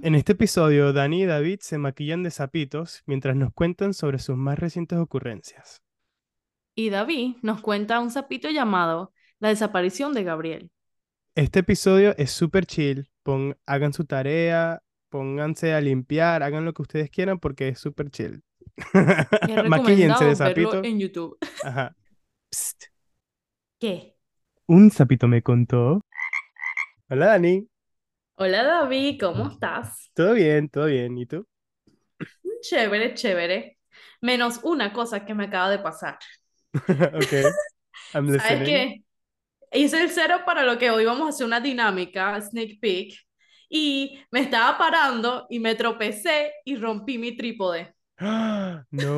En 0.00 0.14
este 0.14 0.32
episodio, 0.32 0.92
Dani 0.92 1.22
y 1.22 1.26
David 1.26 1.58
se 1.60 1.76
maquillan 1.76 2.22
de 2.22 2.30
sapitos 2.30 3.02
mientras 3.06 3.34
nos 3.34 3.52
cuentan 3.52 3.94
sobre 3.94 4.20
sus 4.20 4.36
más 4.36 4.56
recientes 4.56 4.96
ocurrencias. 4.98 5.82
Y 6.76 6.90
David 6.90 7.36
nos 7.42 7.60
cuenta 7.60 7.98
un 7.98 8.10
sapito 8.10 8.48
llamado 8.50 9.12
La 9.40 9.48
desaparición 9.48 10.12
de 10.14 10.22
Gabriel. 10.22 10.70
Este 11.34 11.60
episodio 11.60 12.16
es 12.16 12.30
súper 12.30 12.64
chill. 12.66 13.10
Pon, 13.24 13.56
hagan 13.66 13.92
su 13.92 14.04
tarea, 14.04 14.82
pónganse 15.08 15.74
a 15.74 15.80
limpiar, 15.80 16.44
hagan 16.44 16.64
lo 16.64 16.72
que 16.72 16.82
ustedes 16.82 17.10
quieran 17.10 17.40
porque 17.40 17.68
es 17.68 17.80
súper 17.80 18.10
chill. 18.10 18.44
Es 18.76 18.94
Maquíllense 19.68 20.24
de 20.26 20.36
sapito. 20.36 20.84
en 20.84 21.00
YouTube. 21.00 21.36
Ajá. 21.64 21.96
Psst. 22.50 22.84
¿Qué? 23.80 24.16
Un 24.66 24.92
sapito 24.92 25.26
me 25.26 25.42
contó. 25.42 26.02
Hola 27.08 27.26
Dani. 27.26 27.68
Hola 28.38 28.62
David, 28.64 29.18
¿cómo 29.20 29.48
estás? 29.50 30.10
Todo 30.14 30.34
bien, 30.34 30.68
todo 30.68 30.84
bien. 30.86 31.16
¿Y 31.18 31.24
tú? 31.26 31.46
Chévere, 32.62 33.14
chévere. 33.14 33.78
Menos 34.20 34.60
una 34.62 34.92
cosa 34.92 35.24
que 35.24 35.34
me 35.34 35.44
acaba 35.44 35.70
de 35.70 35.78
pasar. 35.80 36.18
ok. 37.14 37.54
I'm 38.14 38.26
¿Sabes 38.36 38.62
listening. 38.62 38.64
qué? 38.64 39.04
Hice 39.72 40.02
el 40.02 40.10
cero 40.10 40.40
para 40.46 40.64
lo 40.64 40.78
que 40.78 40.90
hoy 40.90 41.04
vamos 41.04 41.26
a 41.26 41.30
hacer 41.30 41.46
una 41.46 41.60
dinámica, 41.60 42.40
sneak 42.40 42.80
peek, 42.80 43.14
y 43.68 44.20
me 44.30 44.40
estaba 44.40 44.78
parando 44.78 45.46
y 45.50 45.60
me 45.60 45.74
tropecé 45.76 46.52
y 46.64 46.76
rompí 46.76 47.18
mi 47.18 47.36
trípode. 47.36 47.94
No. 48.92 49.14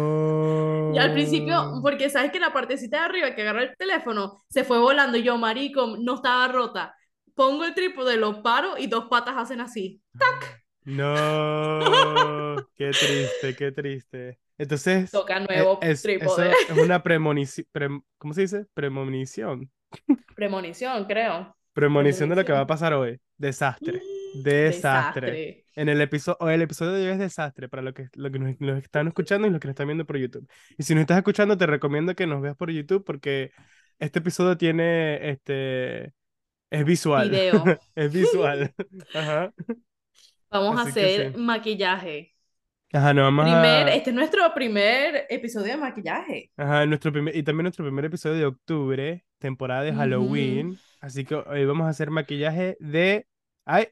Y 0.92 0.98
al 0.98 1.12
principio, 1.12 1.70
porque 1.82 2.10
sabes 2.10 2.32
que 2.32 2.40
la 2.40 2.52
partecita 2.52 2.98
de 2.98 3.04
arriba 3.04 3.34
que 3.34 3.42
agarra 3.42 3.62
el 3.62 3.76
teléfono 3.76 4.42
se 4.48 4.64
fue 4.64 4.78
volando 4.78 5.16
y 5.18 5.22
yo, 5.22 5.38
marico, 5.38 5.96
no 6.00 6.16
estaba 6.16 6.48
rota. 6.48 6.96
Pongo 7.40 7.64
el 7.64 7.72
trípode, 7.72 8.18
lo 8.18 8.42
paro 8.42 8.76
y 8.76 8.86
dos 8.86 9.06
patas 9.06 9.34
hacen 9.38 9.62
así. 9.62 10.02
No, 10.84 11.78
qué 12.76 12.90
triste, 12.90 13.56
qué 13.56 13.72
triste. 13.72 14.38
Entonces, 14.58 15.10
Toca 15.10 15.38
e- 15.38 15.46
nuevo 15.46 15.78
es, 15.80 15.88
eso 15.88 16.02
trípode. 16.02 16.50
es 16.50 16.76
una 16.76 17.02
premonición, 17.02 18.04
¿cómo 18.18 18.34
se 18.34 18.42
dice? 18.42 18.66
Premonición. 18.74 19.70
Premonición, 20.36 21.06
creo. 21.06 21.56
Premonición 21.72 22.28
de 22.28 22.36
lo 22.36 22.44
que 22.44 22.52
va 22.52 22.60
a 22.60 22.66
pasar 22.66 22.92
hoy. 22.92 23.18
Desastre. 23.38 24.02
Mm, 24.34 24.42
Desastre. 24.42 25.30
Desastre. 25.30 25.64
En 25.76 25.88
el 25.88 26.02
episodio, 26.02 26.46
el 26.50 26.60
episodio 26.60 26.92
de 26.92 27.06
hoy 27.06 27.12
es 27.12 27.18
desastre 27.18 27.70
para 27.70 27.82
lo 27.82 27.94
que, 27.94 28.08
lo 28.16 28.30
que 28.30 28.38
nos, 28.38 28.60
nos 28.60 28.82
están 28.82 29.08
escuchando 29.08 29.48
y 29.48 29.50
los 29.50 29.60
que 29.60 29.68
nos 29.68 29.72
están 29.72 29.86
viendo 29.86 30.04
por 30.04 30.18
YouTube. 30.18 30.46
Y 30.76 30.82
si 30.82 30.94
nos 30.94 31.00
estás 31.00 31.16
escuchando, 31.16 31.56
te 31.56 31.64
recomiendo 31.64 32.14
que 32.14 32.26
nos 32.26 32.42
veas 32.42 32.54
por 32.54 32.70
YouTube 32.70 33.02
porque 33.02 33.50
este 33.98 34.18
episodio 34.18 34.58
tiene, 34.58 35.30
este, 35.30 36.12
es 36.70 36.84
visual. 36.84 37.30
Video. 37.30 37.64
Es 37.94 38.12
visual. 38.12 38.74
Ajá. 39.14 39.52
Vamos 40.50 40.78
a 40.78 40.82
Así 40.82 40.90
hacer 40.90 41.32
sí. 41.32 41.38
maquillaje. 41.38 42.34
Ajá, 42.92 43.14
no 43.14 43.22
vamos 43.22 43.44
Primer, 43.44 43.88
a... 43.88 43.94
este 43.94 44.10
es 44.10 44.16
nuestro 44.16 44.52
primer 44.54 45.26
episodio 45.30 45.68
de 45.74 45.76
maquillaje. 45.76 46.50
Ajá, 46.56 46.86
nuestro 46.86 47.12
primer, 47.12 47.36
y 47.36 47.42
también 47.42 47.64
nuestro 47.64 47.84
primer 47.84 48.04
episodio 48.04 48.36
de 48.36 48.46
octubre, 48.46 49.24
temporada 49.38 49.82
de. 49.82 49.92
Halloween. 49.94 50.78
Así 51.00 51.24
que 51.24 51.36
hoy 51.36 51.64
vamos 51.64 51.86
a 51.86 51.90
hacer 51.90 52.10
maquillaje 52.10 52.76
de... 52.80 53.26
¡Ay! 53.64 53.88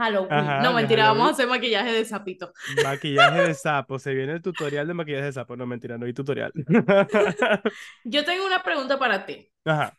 Halloween. 0.00 0.32
Ajá, 0.32 0.62
No, 0.62 0.72
mentira, 0.72 1.04
vamos 1.08 1.28
a 1.28 1.30
hacer 1.32 1.46
maquillaje 1.46 1.92
de 1.92 2.04
sapito. 2.04 2.52
Maquillaje 2.82 3.42
de 3.42 3.54
sapo. 3.54 3.98
Se 3.98 4.14
viene 4.14 4.32
el 4.34 4.42
tutorial 4.42 4.86
de 4.86 4.94
maquillaje 4.94 5.24
de 5.26 5.32
sapo. 5.32 5.56
No, 5.56 5.66
mentira, 5.66 5.98
no 5.98 6.06
hay 6.06 6.12
tutorial. 6.12 6.52
Yo 8.04 8.24
tengo 8.24 8.46
una 8.46 8.62
pregunta 8.62 8.98
para 8.98 9.26
ti. 9.26 9.48
Ajá. 9.64 9.96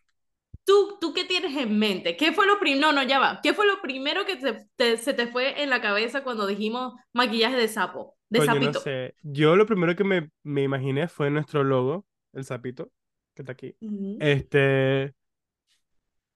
¿Tú, 0.63 0.97
¿Tú 1.01 1.13
qué 1.13 1.25
tienes 1.25 1.55
en 1.57 1.77
mente? 1.77 2.15
¿Qué 2.15 2.31
fue 2.33 2.45
lo 2.45 2.59
primero? 2.59 2.87
No, 2.87 2.93
no, 2.93 3.03
ya 3.03 3.19
va. 3.19 3.39
¿Qué 3.41 3.53
fue 3.53 3.65
lo 3.65 3.81
primero 3.81 4.25
que 4.25 4.35
te- 4.37 4.67
te- 4.75 4.97
se 4.97 5.13
te 5.13 5.27
fue 5.27 5.61
en 5.63 5.69
la 5.69 5.81
cabeza 5.81 6.23
cuando 6.23 6.45
dijimos 6.47 6.93
maquillaje 7.13 7.55
de 7.57 7.67
sapo? 7.67 8.17
De 8.29 8.39
no 8.39 8.45
sapito. 8.45 8.79
sé. 8.79 9.15
Yo 9.23 9.55
lo 9.55 9.65
primero 9.65 9.95
que 9.95 10.03
me, 10.03 10.29
me 10.43 10.63
imaginé 10.63 11.07
fue 11.07 11.29
nuestro 11.29 11.63
logo, 11.63 12.05
el 12.33 12.45
sapito, 12.45 12.91
que 13.33 13.41
está 13.41 13.53
aquí. 13.53 13.75
Este... 14.19 15.13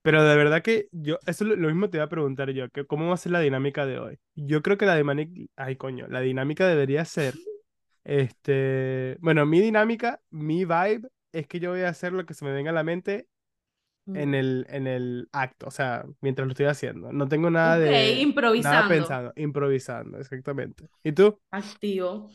Pero 0.05 0.23
de 0.23 0.35
verdad 0.35 0.61
que 0.61 0.87
yo, 0.91 1.17
eso 1.25 1.45
lo, 1.45 1.55
lo 1.55 1.67
mismo 1.67 1.89
te 1.89 1.97
iba 1.97 2.05
a 2.05 2.09
preguntar 2.09 2.51
yo, 2.51 2.69
que 2.69 2.85
cómo 2.85 3.07
va 3.07 3.15
a 3.15 3.17
ser 3.17 3.31
la 3.31 3.39
dinámica 3.39 3.85
de 3.85 3.99
hoy. 3.99 4.19
Yo 4.35 4.61
creo 4.61 4.77
que 4.77 4.85
la 4.85 4.95
dinámica, 4.95 5.31
ay 5.55 5.75
coño, 5.77 6.07
la 6.07 6.21
dinámica 6.21 6.67
debería 6.67 7.03
ser, 7.05 7.33
este, 8.03 9.17
bueno, 9.19 9.45
mi 9.45 9.59
dinámica, 9.61 10.21
mi 10.29 10.65
vibe 10.65 11.09
es 11.31 11.47
que 11.47 11.59
yo 11.59 11.71
voy 11.71 11.81
a 11.81 11.89
hacer 11.89 12.13
lo 12.13 12.25
que 12.25 12.33
se 12.33 12.45
me 12.45 12.53
venga 12.53 12.71
a 12.71 12.73
la 12.73 12.83
mente 12.83 13.27
en 14.07 14.29
Mm. 14.29 14.35
el, 14.35 14.65
en 14.69 14.87
el 14.87 15.29
acto, 15.31 15.67
o 15.67 15.71
sea, 15.71 16.05
mientras 16.21 16.45
lo 16.47 16.51
estoy 16.51 16.67
haciendo. 16.67 17.11
No 17.11 17.27
tengo 17.27 17.49
nada 17.49 17.79
de, 17.79 17.89
nada 17.91 18.09
improvisando. 18.21 18.89
pensando, 18.89 19.33
improvisando, 19.35 20.19
exactamente. 20.19 20.87
¿Y 21.03 21.11
tú? 21.11 21.39
Activo. 21.51 22.29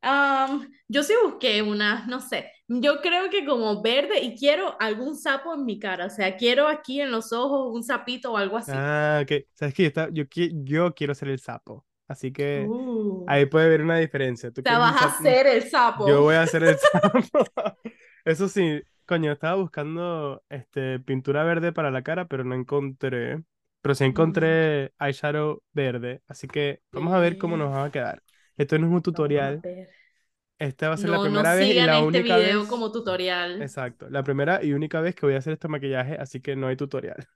Am, 0.00 0.68
yo 0.86 1.02
sí 1.02 1.12
busqué 1.24 1.62
una, 1.62 2.06
no 2.06 2.20
sé, 2.20 2.50
yo 2.68 3.00
creo 3.00 3.30
que 3.30 3.44
como 3.44 3.82
verde 3.82 4.20
y 4.20 4.36
quiero 4.36 4.76
algún 4.80 5.16
sapo 5.16 5.54
en 5.54 5.64
mi 5.64 5.78
cara, 5.78 6.06
o 6.06 6.10
sea, 6.10 6.36
quiero 6.36 6.68
aquí 6.68 7.00
en 7.00 7.10
los 7.10 7.32
ojos 7.32 7.74
un 7.74 7.82
sapito 7.82 8.32
o 8.32 8.36
algo 8.36 8.56
así. 8.58 8.72
Ah, 8.74 9.20
ok. 9.22 9.44
¿Sabes 9.54 9.74
qué? 9.74 9.92
Yo, 10.12 10.24
yo, 10.24 10.46
yo 10.64 10.94
quiero 10.94 11.14
ser 11.14 11.28
el 11.28 11.40
sapo, 11.40 11.84
así 12.06 12.32
que 12.32 12.66
Uh, 12.68 13.24
ahí 13.26 13.46
puede 13.46 13.66
haber 13.66 13.82
una 13.82 13.98
diferencia. 13.98 14.50
Tú 14.50 14.60
un 14.60 14.78
vas 14.78 15.02
a 15.02 15.22
ser 15.22 15.46
el 15.46 15.62
sapo. 15.64 16.08
Yo 16.08 16.22
voy 16.22 16.36
a 16.36 16.42
hacer 16.42 16.62
el 16.62 16.76
sapo. 16.92 17.18
Eso 18.24 18.48
sí, 18.48 18.82
coño, 19.06 19.32
estaba 19.32 19.54
buscando 19.56 20.42
este, 20.48 21.00
pintura 21.00 21.42
verde 21.44 21.72
para 21.72 21.90
la 21.90 22.02
cara, 22.02 22.26
pero 22.28 22.44
no 22.44 22.54
encontré. 22.54 23.42
Pero 23.80 23.94
sí 23.94 24.04
encontré 24.04 24.92
eyeshadow 25.00 25.62
verde. 25.72 26.20
Así 26.28 26.46
que 26.46 26.82
vamos 26.92 27.14
a 27.14 27.18
ver 27.18 27.38
cómo 27.38 27.56
nos 27.56 27.72
va 27.72 27.84
a 27.84 27.90
quedar. 27.90 28.22
Esto 28.58 28.78
no 28.78 28.86
es 28.88 28.92
un 28.92 29.02
tutorial. 29.02 29.62
Esta 30.58 30.88
va 30.88 30.94
a 30.94 30.96
ser 30.98 31.10
la 31.10 31.16
No, 31.18 31.22
no 31.24 31.30
primera 31.30 31.54
vez 31.54 31.68
y 31.68 31.74
la 31.74 31.94
este 31.98 32.06
única 32.06 32.36
video 32.36 32.60
vez. 32.60 32.68
como 32.68 32.90
tutorial. 32.90 33.62
Exacto, 33.62 34.10
la 34.10 34.24
primera 34.24 34.62
y 34.62 34.72
única 34.72 35.00
vez 35.00 35.14
que 35.14 35.24
voy 35.26 35.36
a 35.36 35.38
hacer 35.38 35.52
este 35.52 35.68
maquillaje, 35.68 36.16
así 36.16 36.40
que 36.40 36.56
no 36.56 36.66
hay 36.66 36.76
tutorial. 36.76 37.26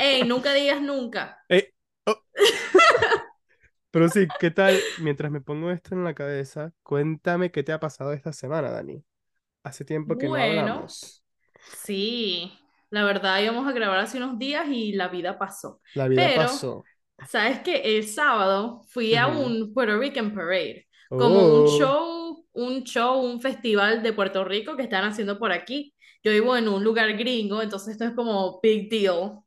Ey, 0.00 0.22
nunca 0.26 0.54
digas 0.54 0.80
nunca. 0.80 1.38
Eh, 1.50 1.72
oh. 2.06 2.16
Pero 3.90 4.08
sí, 4.08 4.26
¿qué 4.40 4.50
tal? 4.50 4.76
Mientras 5.00 5.30
me 5.30 5.40
pongo 5.40 5.70
esto 5.70 5.94
en 5.94 6.02
la 6.04 6.14
cabeza, 6.14 6.72
cuéntame 6.82 7.50
qué 7.52 7.62
te 7.62 7.72
ha 7.72 7.78
pasado 7.78 8.12
esta 8.12 8.32
semana, 8.32 8.70
Dani. 8.70 9.04
Hace 9.62 9.84
tiempo 9.84 10.16
que 10.18 10.24
no 10.24 10.30
Bueno. 10.30 10.60
hablamos. 10.62 11.22
Sí, 11.84 12.52
la 12.90 13.04
verdad 13.04 13.40
íbamos 13.40 13.66
a 13.68 13.72
grabar 13.72 13.98
hace 14.00 14.16
unos 14.18 14.38
días 14.38 14.66
y 14.68 14.92
la 14.94 15.08
vida 15.08 15.38
pasó. 15.38 15.80
La 15.94 16.08
vida 16.08 16.26
Pero- 16.26 16.42
pasó. 16.42 16.84
¿Sabes 17.28 17.60
que 17.60 17.96
El 17.98 18.06
sábado 18.06 18.82
fui 18.88 19.14
a 19.14 19.26
un 19.28 19.72
Puerto 19.72 19.98
Rican 19.98 20.34
Parade, 20.34 20.86
como 21.16 21.46
un 21.46 21.64
Oh. 21.64 21.66
show, 21.66 22.46
un 22.52 22.84
show, 22.84 23.20
un 23.22 23.40
festival 23.40 24.02
de 24.02 24.12
Puerto 24.12 24.44
Rico 24.44 24.76
que 24.76 24.82
están 24.82 25.04
haciendo 25.04 25.38
por 25.38 25.52
aquí. 25.52 25.94
Yo 26.22 26.32
vivo 26.32 26.56
en 26.56 26.68
un 26.68 26.82
lugar 26.84 27.12
gringo, 27.16 27.62
entonces 27.62 27.92
esto 27.92 28.04
es 28.04 28.12
como 28.14 28.60
big 28.62 28.90
deal 28.90 29.40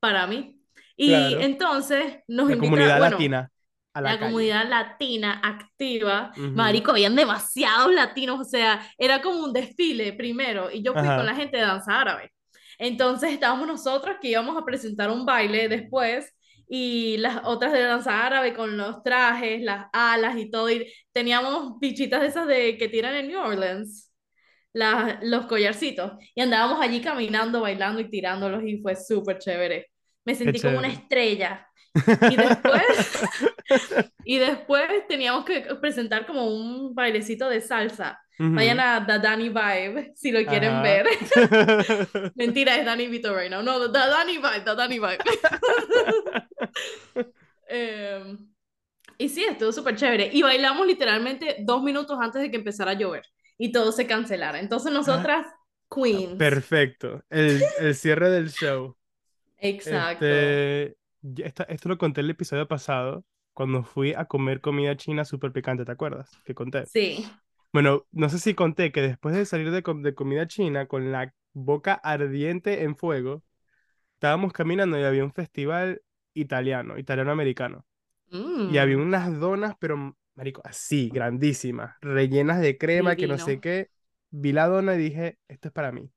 para 0.00 0.26
mí. 0.26 0.58
Y 0.96 1.08
Claro. 1.08 1.40
entonces 1.40 2.16
nos 2.28 2.48
La 2.48 2.54
invitaron, 2.54 2.68
comunidad 2.70 2.96
bueno, 2.96 3.16
latina 3.16 3.50
a 3.94 4.00
la 4.00 4.10
la 4.12 4.18
comunidad 4.18 4.68
latina 4.68 5.40
activa. 5.42 6.32
Marico, 6.54 6.92
habían 6.92 7.16
demasiados 7.16 7.92
latinos, 7.94 8.40
o 8.40 8.44
sea, 8.44 8.86
era 8.98 9.22
como 9.22 9.44
un 9.44 9.52
desfile 9.52 10.12
primero, 10.14 10.70
y 10.70 10.82
yo 10.82 10.96
fui 10.96 11.08
Ajá. 11.08 11.16
con 11.16 11.26
la 11.26 11.34
gente 11.34 11.56
de 11.58 11.62
danza 11.64 12.00
árabe. 12.00 12.32
Entonces 12.78 13.32
estábamos 13.32 13.66
nosotros 13.66 14.16
que 14.20 14.28
íbamos 14.30 14.56
a 14.56 14.64
presentar 14.64 15.10
un 15.10 15.24
baile 15.26 15.68
después, 15.68 16.32
y 16.74 17.18
las 17.18 17.42
otras 17.44 17.70
de 17.74 17.82
danza 17.82 18.24
árabe 18.24 18.54
con 18.54 18.78
los 18.78 19.02
trajes, 19.02 19.60
las 19.60 19.88
alas 19.92 20.38
y 20.38 20.50
todo, 20.50 20.70
y 20.70 20.90
teníamos 21.12 21.78
bichitas 21.78 22.22
de 22.22 22.28
esas 22.28 22.46
de 22.46 22.78
que 22.78 22.88
tiran 22.88 23.14
en 23.14 23.28
New 23.28 23.38
Orleans. 23.40 24.08
las- 24.74 25.18
los 25.22 25.44
collarcitos 25.46 26.12
y 26.34 26.40
andábamos 26.40 26.80
allí 26.80 27.02
caminando, 27.02 27.60
bailando 27.60 28.00
y 28.00 28.08
tirándolos 28.08 28.62
y 28.64 28.78
fue 28.80 28.96
súper 28.96 29.36
chévere. 29.38 29.90
Me 30.24 30.34
sentí 30.34 30.60
como 30.62 30.78
una 30.78 30.88
chévere. 30.88 31.02
estrella. 31.02 31.66
Y 32.30 32.36
después, 32.36 32.82
y 34.24 34.38
después 34.38 35.06
teníamos 35.08 35.44
que 35.44 35.60
presentar 35.78 36.24
como 36.26 36.46
un 36.46 36.94
bailecito 36.94 37.50
de 37.50 37.60
salsa. 37.60 38.18
Ujú. 38.40 38.54
Vayan 38.54 38.80
a 38.80 39.04
The 39.06 39.18
Danny 39.18 39.50
Vibe 39.50 40.12
si 40.16 40.32
lo 40.32 40.42
quieren 40.46 40.70
Ajá. 40.70 40.82
ver. 40.82 41.06
Mentira, 42.34 42.76
es 42.76 42.86
Danny 42.86 43.08
Vito 43.08 43.36
right 43.36 43.50
now. 43.50 43.62
No, 43.62 43.78
The 43.92 43.98
Danny 43.98 44.38
Vibe, 44.38 44.64
The 44.64 44.74
Danny 44.74 44.98
Vibe. 44.98 45.18
Em, 47.68 48.48
y 49.18 49.28
sí, 49.28 49.44
estuvo 49.44 49.72
súper 49.72 49.96
chévere. 49.96 50.30
Y 50.32 50.42
bailamos 50.42 50.86
literalmente 50.86 51.56
dos 51.60 51.82
minutos 51.82 52.18
antes 52.20 52.42
de 52.42 52.50
que 52.50 52.56
empezara 52.56 52.92
a 52.92 52.94
llover 52.94 53.24
y 53.58 53.72
todo 53.72 53.92
se 53.92 54.06
cancelara. 54.06 54.58
Entonces 54.60 54.92
nosotras, 54.92 55.46
queens. 55.90 56.34
Perfecto. 56.38 57.22
El, 57.30 57.62
el 57.80 57.94
cierre 57.94 58.30
del 58.30 58.50
show. 58.50 58.96
Exacto. 59.58 60.26
Este, 60.26 60.96
ya 61.22 61.46
esta- 61.46 61.64
esto 61.64 61.88
lo 61.88 61.98
conté 61.98 62.20
el 62.20 62.30
episodio 62.30 62.66
pasado, 62.66 63.24
cuando 63.52 63.84
fui 63.84 64.12
a 64.14 64.24
comer 64.24 64.60
comida 64.60 64.96
china 64.96 65.24
súper 65.24 65.52
picante, 65.52 65.84
¿te 65.84 65.92
acuerdas? 65.92 66.30
Que 66.44 66.54
conté. 66.54 66.86
Sí. 66.86 67.24
Bueno, 67.72 68.06
no 68.10 68.28
sé 68.28 68.38
si 68.38 68.54
conté 68.54 68.92
que 68.92 69.02
después 69.02 69.34
de 69.34 69.46
salir 69.46 69.70
de, 69.70 69.82
com- 69.82 70.02
de 70.02 70.14
comida 70.14 70.46
china 70.46 70.86
con 70.86 71.12
la 71.12 71.32
boca 71.52 71.94
ardiente 71.94 72.82
en 72.82 72.96
fuego, 72.96 73.42
estábamos 74.14 74.52
caminando 74.52 74.98
y 74.98 75.04
había 75.04 75.24
un 75.24 75.32
festival 75.32 76.02
italiano, 76.34 76.98
italiano-americano. 76.98 77.86
Y 78.66 78.78
había 78.78 78.96
Mm, 78.96 78.98
unas 78.98 79.38
donas, 79.40 79.74
pero, 79.80 80.16
marico, 80.34 80.62
así, 80.64 81.10
grandísimas, 81.10 81.96
rellenas 82.00 82.60
de 82.60 82.78
crema, 82.78 83.16
que 83.16 83.28
no 83.28 83.38
sé 83.38 83.60
qué. 83.60 83.90
Vi 84.30 84.52
la 84.52 84.68
dona 84.68 84.94
y 84.94 84.98
dije, 84.98 85.38
esto 85.48 85.68
es 85.68 85.74
para 85.74 85.92
mí. 85.92 86.10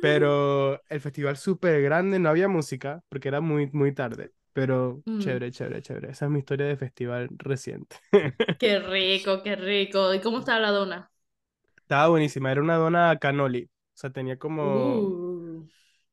Pero 0.00 0.82
el 0.90 1.00
festival 1.00 1.36
súper 1.36 1.82
grande, 1.82 2.18
no 2.18 2.28
había 2.30 2.48
música, 2.48 3.02
porque 3.08 3.28
era 3.28 3.40
muy, 3.40 3.70
muy 3.72 3.94
tarde. 3.94 4.32
Pero 4.52 5.04
Mm, 5.06 5.12
chévere, 5.18 5.52
chévere, 5.52 5.82
chévere. 5.82 6.10
Esa 6.12 6.26
es 6.26 6.30
mi 6.32 6.40
historia 6.40 6.66
de 6.66 6.76
festival 6.76 7.28
reciente. 7.38 7.96
qué 8.58 8.78
rico, 8.78 9.42
qué 9.42 9.56
rico. 9.56 10.14
¿Y 10.14 10.20
cómo 10.20 10.38
está 10.40 10.58
la 10.60 10.70
dona? 10.70 11.12
Estaba 11.76 12.08
buenísima, 12.08 12.50
era 12.52 12.60
una 12.62 12.76
dona 12.76 13.16
cannoli. 13.18 13.64
O 13.64 13.70
sea, 13.94 14.10
tenía 14.10 14.38
como 14.38 15.12
Uh, 15.12 15.62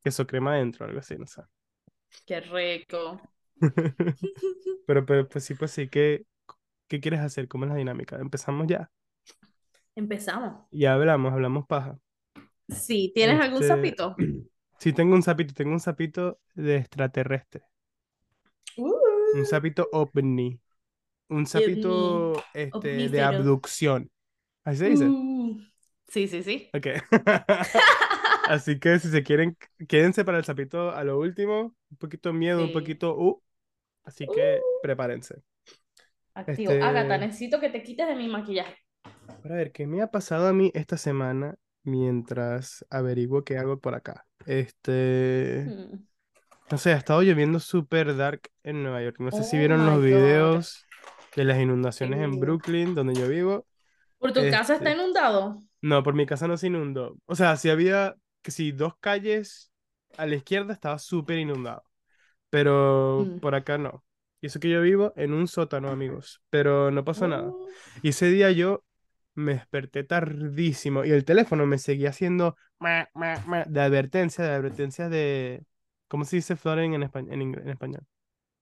queso 0.03 0.27
crema 0.27 0.55
dentro, 0.57 0.85
algo 0.85 0.99
así, 0.99 1.17
no 1.17 1.27
sé. 1.27 1.41
Qué 2.25 2.39
rico. 2.41 3.19
Pero, 4.85 5.05
pero, 5.05 5.27
pues 5.29 5.45
sí, 5.45 5.53
pues 5.55 5.71
sí, 5.71 5.89
¿qué, 5.89 6.25
qué 6.87 6.99
quieres 7.01 7.21
hacer? 7.21 7.47
¿Cómo 7.47 7.65
es 7.65 7.71
la 7.71 7.77
dinámica? 7.77 8.17
Empezamos 8.17 8.67
ya. 8.67 8.91
Empezamos. 9.95 10.65
Ya 10.71 10.93
hablamos, 10.93 11.31
hablamos 11.33 11.67
paja. 11.67 11.99
Sí, 12.69 13.11
¿tienes 13.13 13.41
algún 13.41 13.63
Este, 13.63 13.63
sapito? 13.63 14.15
sí, 14.79 14.93
tengo 14.93 15.15
un 15.15 15.23
sapito, 15.23 15.53
tengo 15.53 15.73
un 15.73 15.79
sapito 15.79 16.39
de 16.55 16.77
extraterrestre. 16.77 17.63
Un 19.31 19.45
Uh, 19.45 19.45
sapito 19.45 19.87
ovni. 19.91 20.59
Un 21.29 21.45
ovni, 21.53 21.85
sapito 21.85 22.47
este, 22.53 23.09
de 23.09 23.21
abducción. 23.21 24.11
¿Así 24.65 24.79
se 24.79 24.89
dice? 24.89 25.15
Uh, 25.15 25.59
sí, 26.07 26.27
sí, 26.27 26.43
sí. 26.43 26.71
Ok. 26.73 26.87
Así 28.49 28.79
que 28.79 28.99
si 28.99 29.09
se 29.09 29.23
quieren, 29.23 29.57
quédense 29.87 30.25
para 30.25 30.37
el 30.39 30.43
sapito 30.45 30.91
a 30.91 31.03
lo 31.03 31.19
último. 31.19 31.75
Un 31.91 31.97
poquito 31.97 32.33
miedo, 32.33 32.61
un 32.61 32.67
Sí. 32.67 32.73
poquito 32.73 33.15
uh. 33.17 33.41
Así 34.03 34.25
que 34.27 34.59
Uh, 34.59 34.81
prepárense. 34.81 35.43
activo. 36.33 36.71
Agatha, 36.71 37.15
Este, 37.15 37.25
necesito 37.27 37.59
que 37.59 37.69
te 37.69 37.83
quites 37.83 38.07
de 38.07 38.15
mi 38.15 38.27
maquillaje. 38.27 38.75
para 39.41 39.55
ver, 39.55 39.71
¿qué 39.71 39.87
me 39.87 40.01
ha 40.01 40.07
pasado 40.11 40.47
a 40.47 40.53
mí 40.53 40.71
esta 40.73 40.97
semana 40.97 41.55
mientras 41.83 42.85
averiguo 42.89 43.43
qué 43.43 43.57
hago 43.57 43.79
por 43.79 43.95
acá? 43.95 44.25
Este, 44.45 45.65
Mm. 45.65 46.07
no 46.71 46.77
sé, 46.77 46.93
ha 46.93 46.97
estado 46.97 47.21
lloviendo 47.23 47.59
súper 47.59 48.15
dark 48.15 48.41
en 48.63 48.83
Nueva 48.83 49.01
York. 49.03 49.17
No 49.19 49.31
sé 49.31 49.43
si 49.43 49.57
Oh 49.57 49.59
vieron 49.59 49.81
my 49.81 49.85
los 49.85 50.01
God. 50.01 50.03
videos 50.03 50.87
de 51.35 51.43
las 51.45 51.59
inundaciones 51.59 52.19
en. 52.21 52.39
Brooklyn, 52.39 52.95
donde 52.95 53.15
yo 53.15 53.27
vivo. 53.27 53.65
¿Por 54.17 54.33
tu 54.33 54.41
casa 54.49 54.75
está 54.75 54.91
Este, 54.91 55.01
inundado? 55.01 55.61
no, 55.81 56.03
por 56.03 56.13
mi 56.15 56.25
casa 56.25 56.47
no 56.47 56.57
se 56.57 56.67
inundó. 56.67 57.17
O 57.25 57.35
sea, 57.35 57.55
sí 57.57 57.69
había, 57.69 58.15
que 58.41 58.51
sí, 58.51 58.71
dos 58.71 58.93
calles 58.99 59.71
a 60.17 60.25
la 60.25 60.35
izquierda 60.35 60.73
estaba 60.73 60.99
súper 60.99 61.39
inundado, 61.39 61.83
pero 62.49 63.25
Mm. 63.27 63.39
por 63.39 63.55
acá 63.55 63.77
no. 63.77 64.03
Y 64.41 64.47
eso 64.47 64.59
que 64.59 64.69
yo 64.69 64.81
vivo 64.81 65.13
en 65.15 65.33
un 65.33 65.47
sótano, 65.47 65.89
amigos, 65.89 66.41
pero 66.49 66.91
no 66.91 67.03
pasó 67.03 67.27
nada. 67.27 67.49
Oh. 67.49 67.67
Y 68.01 68.09
ese 68.09 68.27
día 68.31 68.51
yo 68.51 68.83
me 69.35 69.53
desperté 69.55 70.03
tardísimo 70.03 71.05
y 71.05 71.11
el 71.11 71.25
teléfono 71.25 71.65
me 71.65 71.77
seguía 71.77 72.09
haciendo 72.09 72.55
ma, 72.79 73.07
ma, 73.13 73.35
ma, 73.45 73.63
de 73.65 73.81
advertencia, 73.81 74.43
de 74.45 74.51
advertencia 74.51 75.09
de, 75.09 75.63
¿cómo 76.07 76.25
se 76.25 76.37
dice 76.37 76.55
flooding 76.55 76.93
en 76.93 77.03
español? 77.03 77.33
En, 77.33 77.69
español? 77.69 78.01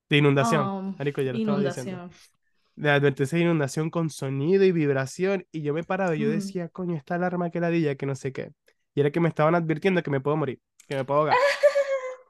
De 0.10 0.18
inundación. 0.18 0.96
Marico, 0.98 1.22
ya 1.22 1.34
lo 1.34 1.40
estaba 1.40 1.60
diciendo. 1.60 1.92
inundación. 1.92 2.28
De 2.76 2.90
advertencia 2.92 3.38
de 3.38 3.44
inundación 3.44 3.90
con 3.90 4.10
sonido 4.10 4.64
y 4.64 4.72
vibración. 4.72 5.46
Y 5.52 5.62
yo 5.62 5.74
me 5.74 5.84
paraba 5.84 6.16
y 6.16 6.20
yo 6.20 6.28
Mm. 6.28 6.32
decía, 6.32 6.70
coño, 6.70 6.96
esta 6.96 7.16
alarma 7.16 7.50
que 7.50 7.60
ladilla, 7.60 7.96
que 7.96 8.06
no 8.06 8.16
sé 8.16 8.32
qué. 8.32 8.52
Y 8.98 9.02
era 9.02 9.12
que 9.12 9.20
me 9.20 9.30
estaban 9.30 9.54
advirtiendo 9.56 10.02
que 10.02 10.10
me 10.12 10.22
puedo 10.22 10.38
morir, 10.38 10.60
que 10.88 10.96
me 10.96 11.06
puedo 11.06 11.20
ahogar. 11.22 11.36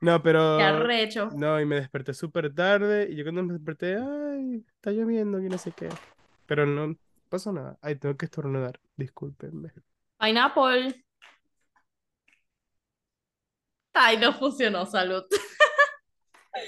No, 0.02 0.22
Qué 0.56 0.64
pero 0.64 0.64
arrecho. 0.64 1.30
no, 1.30 1.62
y 1.62 1.66
me 1.66 1.78
desperté 1.78 2.14
súper 2.14 2.54
tarde. 2.54 3.08
Y 3.12 3.16
yo 3.16 3.24
cuando 3.26 3.44
me 3.44 3.54
desperté, 3.54 3.98
ay, 3.98 4.66
está 4.76 4.92
lloviendo, 4.92 5.40
que 5.40 5.50
no 5.50 5.58
sé 5.58 5.74
qué. 5.74 5.90
Pero 6.46 6.66
no 6.66 6.98
pasó 7.30 7.54
nada. 7.54 7.78
Ay, 7.82 7.96
tengo 7.98 8.18
que 8.18 8.26
estornudar. 8.26 8.80
Discúlpenme. 8.98 9.72
Pineapple. 10.20 10.94
Ay, 13.94 14.18
no 14.18 14.34
funcionó, 14.34 14.86
salud. 14.86 15.24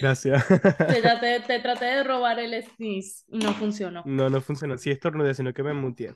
Gracias. 0.02 0.46
Te 0.88 1.02
traté, 1.02 1.40
te 1.42 1.60
traté 1.60 1.86
de 1.86 2.04
robar 2.04 2.40
el 2.40 2.64
sneeze 2.64 3.24
y 3.30 3.40
no 3.40 3.54
funcionó. 3.54 4.04
No, 4.04 4.30
no 4.30 4.42
funcionó. 4.42 4.78
Sí 4.78 4.92
estornudé, 4.92 5.34
sino 5.34 5.54
que 5.54 5.64
me 5.64 5.74
muteé. 5.74 6.16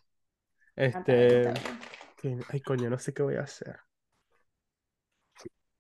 Ah, 0.92 1.00
está 1.00 1.16
bien, 1.16 1.32
Este, 1.32 1.36
está 1.36 1.52
bien. 1.52 1.80
Que- 2.24 2.40
ay, 2.50 2.62
coño, 2.62 2.90
no 2.90 2.98
sé 2.98 3.14
qué 3.14 3.22
voy 3.24 3.36
a 3.36 3.42
hacer. 3.42 3.78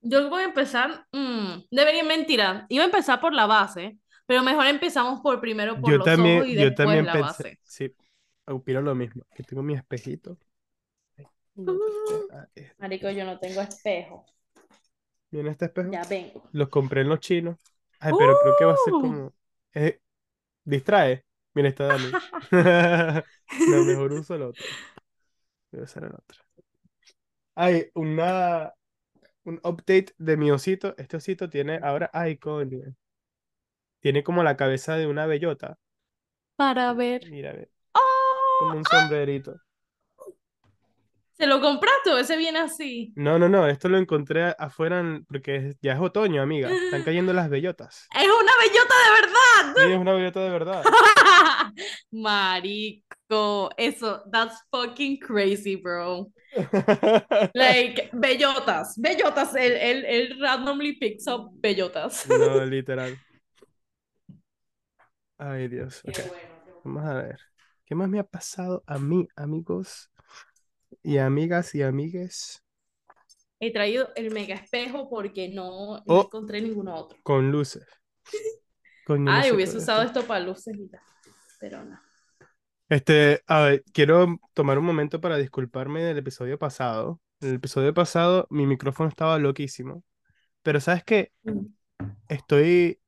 Yo 0.01 0.29
voy 0.29 0.41
a 0.43 0.45
empezar. 0.45 1.05
mm, 1.11 1.63
debería 1.71 2.03
mentira. 2.03 2.65
Iba 2.69 2.83
a 2.83 2.85
empezar 2.87 3.19
por 3.21 3.33
la 3.33 3.45
base, 3.45 3.97
pero 4.25 4.43
mejor 4.43 4.65
empezamos 4.67 5.21
por 5.21 5.39
primero 5.41 5.79
por 5.79 5.91
Yo 5.91 5.97
los 5.97 6.05
también, 6.05 6.39
ojos 6.39 6.47
y 6.47 6.55
yo 6.55 6.67
después 6.67 6.75
también 6.75 7.05
la 7.05 7.13
pensé, 7.13 7.43
base. 7.43 7.59
sí, 7.63 7.95
opino 8.47 8.81
lo 8.81 8.95
mismo, 8.95 9.23
que 9.33 9.43
tengo 9.43 9.63
mi 9.63 9.73
espejito. 9.75 10.37
No, 11.55 11.73
Uh, 11.73 12.27
ah, 12.31 12.47
eh, 12.55 12.71
marico, 12.79 13.09
yo 13.09 13.25
no 13.25 13.39
tengo 13.39 13.61
espejo. 13.61 14.25
¿Viene 15.31 15.51
este 15.51 15.65
espejo? 15.65 15.91
Ya 15.91 16.03
vengo. 16.05 16.43
Los 16.51 16.69
compré 16.69 17.01
en 17.01 17.09
los 17.09 17.19
chinos. 17.19 17.57
Ay, 17.99 18.13
pero 18.13 18.37
creo 18.37 18.55
que 18.55 18.65
va 18.65 18.73
a 18.73 18.77
ser 18.77 18.93
Uh, 18.93 18.97
como... 18.97 19.33
eh, 19.73 20.01
distrae. 20.65 21.25
Mira, 21.53 21.69
está 21.69 21.85
Dani. 21.87 22.17
No, 23.65 23.85
mejor 23.85 24.13
uso 24.13 24.35
el 24.35 24.43
otro. 24.43 24.69
Debe 25.73 25.87
ser 25.87 26.03
el 26.03 26.13
otro. 26.13 26.39
Hay 27.55 27.89
una... 27.95 28.71
Un 29.45 29.59
update 29.63 30.13
de 30.17 30.37
mi 30.37 30.51
osito. 30.51 30.95
Este 30.97 31.17
osito 31.17 31.49
tiene 31.49 31.79
ahora... 31.83 32.09
Ay, 32.13 32.37
coño. 32.37 32.79
Tiene 33.99 34.23
como 34.23 34.43
la 34.43 34.55
cabeza 34.55 34.95
de 34.97 35.07
una 35.07 35.25
bellota. 35.25 35.77
Para 36.55 36.93
ver. 36.93 37.29
Mira, 37.29 37.51
ve, 37.53 37.69
¡Oh! 37.93 37.99
como 38.59 38.77
un 38.77 38.85
sombrerito. 38.85 39.55
¿Se 41.33 41.47
lo 41.47 41.59
compraste 41.59 42.11
o 42.11 42.17
ese 42.17 42.37
viene 42.37 42.59
así? 42.59 43.11
No, 43.15 43.39
no, 43.39 43.49
no, 43.49 43.67
esto 43.67 43.89
lo 43.89 43.97
encontré 43.97 44.43
a- 44.43 44.51
afuera 44.51 44.99
en- 44.99 45.25
porque 45.25 45.55
es- 45.55 45.77
ya 45.81 45.93
es 45.93 45.99
otoño, 45.99 46.41
amiga. 46.41 46.69
Están 46.71 47.03
cayendo 47.03 47.33
las 47.33 47.49
bellotas. 47.49 48.07
¡Es 48.15 48.27
una 48.29 48.51
bellota 48.61 48.95
de 49.03 49.21
verdad! 49.21 49.85
Sí, 49.87 49.91
es 49.93 49.97
una 49.99 50.13
bellota 50.13 50.39
de 50.41 50.49
verdad. 50.51 50.83
Marico, 52.11 53.02
eso, 53.77 54.21
that's 54.31 54.55
fucking 54.71 55.19
crazy, 55.19 55.75
bro. 55.75 56.31
Like, 57.55 58.09
bellotas, 58.13 58.95
bellotas, 58.97 59.55
él, 59.55 59.73
él, 59.73 60.05
él 60.05 60.39
randomly 60.41 60.93
picks 60.97 61.27
up 61.27 61.51
bellotas. 61.61 62.25
No, 62.25 62.65
literal. 62.65 63.19
Ay, 65.37 65.67
Dios. 65.67 66.01
Bueno, 66.03 66.19
bueno. 66.29 66.63
vamos 66.83 67.05
a 67.05 67.13
ver. 67.15 67.39
¿Qué 67.85 67.95
más 67.95 68.09
me 68.09 68.19
ha 68.19 68.23
pasado 68.23 68.83
a 68.87 68.97
mí, 68.99 69.27
amigos 69.35 70.11
y 71.03 71.17
amigas 71.19 71.75
y 71.75 71.83
amigues? 71.83 72.63
He 73.59 73.73
traído 73.73 74.09
el 74.15 74.29
mega 74.29 74.53
espejo 74.53 75.09
porque 75.09 75.49
no, 75.49 76.03
no 76.05 76.17
Oh, 76.17 76.25
encontré 76.25 76.61
ninguno 76.61 76.95
otro. 76.95 77.17
con 77.23 77.51
luces. 77.51 77.85
Coño, 79.07 79.31
no 79.33 79.41
Ay, 79.41 79.51
hubiese 79.51 79.77
usado 79.77 80.01
esto 80.03 80.25
para 80.25 80.39
luces 80.45 80.75
y 80.77 80.87
tal, 80.89 81.01
pero 81.59 81.83
no. 81.83 81.99
Este, 82.89 83.41
a 83.47 83.61
ver, 83.61 83.83
quiero 83.93 84.39
tomar 84.53 84.77
un 84.77 84.85
momento 84.85 85.21
para 85.21 85.37
disculparme 85.37 86.03
del 86.03 86.17
episodio 86.17 86.59
pasado. 86.59 87.21
En 87.41 87.49
el 87.49 87.55
episodio 87.55 87.93
pasado 87.93 88.47
mi 88.49 88.65
micrófono 88.65 89.09
estaba 89.09 89.37
loquísimo. 89.39 90.03
Pero 90.61 90.79
¿sabes 90.79 91.03
qué? 91.03 91.31
Mm. 91.43 91.65
Estoy, 92.27 92.99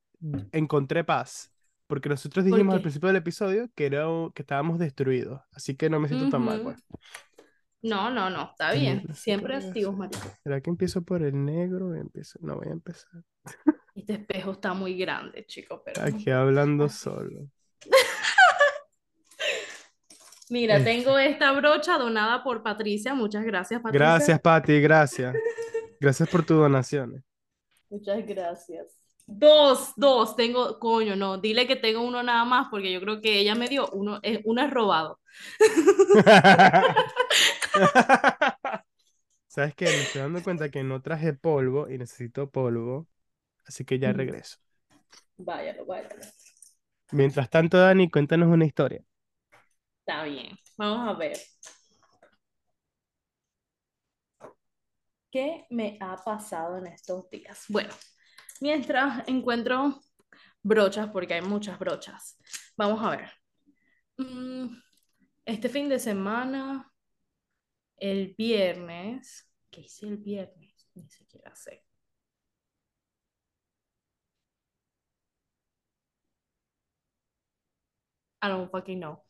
encontré 0.52 1.04
paz, 1.04 1.52
porque 1.86 2.08
nosotros 2.08 2.44
¿Por 2.44 2.52
dijimos 2.52 2.74
al 2.74 2.80
principio 2.80 3.08
del 3.08 3.16
episodio 3.16 3.68
que, 3.74 3.86
era, 3.86 4.06
que 4.34 4.42
estábamos 4.42 4.78
destruidos, 4.78 5.40
así 5.52 5.76
que 5.76 5.90
no 5.90 6.00
me 6.00 6.08
siento 6.08 6.28
tan 6.30 6.42
mal, 6.42 6.62
pues. 6.62 6.82
No, 7.82 8.10
no, 8.10 8.30
no, 8.30 8.50
está 8.50 8.72
bien. 8.72 9.14
Siempre 9.14 9.54
activos, 9.56 9.96
marico. 9.96 10.26
¿Será 10.42 10.60
que 10.60 10.70
empiezo 10.70 11.02
por 11.02 11.22
el 11.22 11.44
negro? 11.44 11.94
Empiezo... 11.94 12.38
No 12.42 12.56
voy 12.56 12.68
a 12.68 12.72
empezar. 12.72 13.22
Este 13.94 14.14
espejo 14.14 14.52
está 14.52 14.74
muy 14.74 14.98
grande, 14.98 15.44
chico, 15.46 15.82
pero 15.84 16.02
Aquí 16.02 16.30
hablando 16.30 16.88
solo. 16.88 17.48
Mira, 20.48 20.76
Este, 20.76 20.90
tengo 20.90 21.18
esta 21.18 21.52
brocha 21.52 21.98
donada 21.98 22.42
por 22.42 22.62
Patricia. 22.62 23.14
Muchas 23.14 23.44
gracias, 23.44 23.80
Patricia. 23.82 23.98
Gracias, 23.98 24.40
Pati, 24.40 24.80
gracias. 24.80 25.34
Gracias 26.00 26.28
por 26.28 26.44
tus 26.44 26.58
donaciones. 26.58 27.22
Muchas 27.90 28.26
gracias. 28.26 28.86
Dos, 29.26 29.92
dos, 29.96 30.36
tengo, 30.36 30.78
coño, 30.78 31.16
no, 31.16 31.38
dile 31.38 31.66
que 31.66 31.74
tengo 31.76 32.00
uno 32.02 32.22
nada 32.22 32.44
más 32.44 32.68
porque 32.70 32.92
yo 32.92 33.00
creo 33.00 33.20
que 33.20 33.40
ella 33.40 33.56
me 33.56 33.68
dio 33.68 33.88
uno, 33.90 34.20
eh, 34.22 34.40
uno 34.44 34.62
es 34.62 34.70
robado. 34.70 35.18
¿Sabes 39.48 39.74
qué? 39.74 39.92
Me 39.92 40.02
estoy 40.02 40.20
dando 40.22 40.42
cuenta 40.42 40.70
que 40.70 40.82
no 40.84 41.02
traje 41.02 41.32
polvo 41.34 41.88
y 41.90 41.98
necesito 41.98 42.50
polvo, 42.50 43.08
así 43.66 43.84
que 43.84 43.98
ya 43.98 44.12
Mm, 44.12 44.14
regreso. 44.14 44.58
Váyalo, 45.38 45.84
váyalo. 45.86 46.24
Mientras 47.10 47.50
tanto, 47.50 47.78
Dani, 47.78 48.08
cuéntanos 48.10 48.48
una 48.48 48.64
historia. 48.64 49.02
Está 50.06 50.22
bien, 50.24 50.56
vamos 50.78 51.08
a 51.08 51.18
ver. 51.18 51.36
¿Qué 55.30 55.66
me 55.70 55.98
ha 56.00 56.16
pasado 56.16 56.78
en 56.78 56.86
estos 56.86 57.28
días? 57.30 57.64
Bueno, 57.68 57.92
mientras 58.60 59.26
encuentro 59.28 60.00
brochas 60.62 61.10
porque 61.10 61.34
hay 61.34 61.42
muchas 61.42 61.78
brochas. 61.78 62.38
Vamos 62.76 63.02
a 63.04 63.10
ver. 63.10 63.30
Mm, 64.18 64.78
este 65.46 65.68
fin 65.70 65.88
de 65.88 65.98
semana, 66.00 66.92
el 67.98 68.34
viernes, 68.38 69.50
¿qué 69.70 69.82
hice 69.82 70.06
el 70.06 70.16
viernes? 70.18 70.88
Ni 70.94 71.08
siquiera 71.10 71.54
sé. 71.54 71.84
I 78.42 78.48
don't 78.48 78.70
fucking 78.70 79.00
know. 79.00 79.25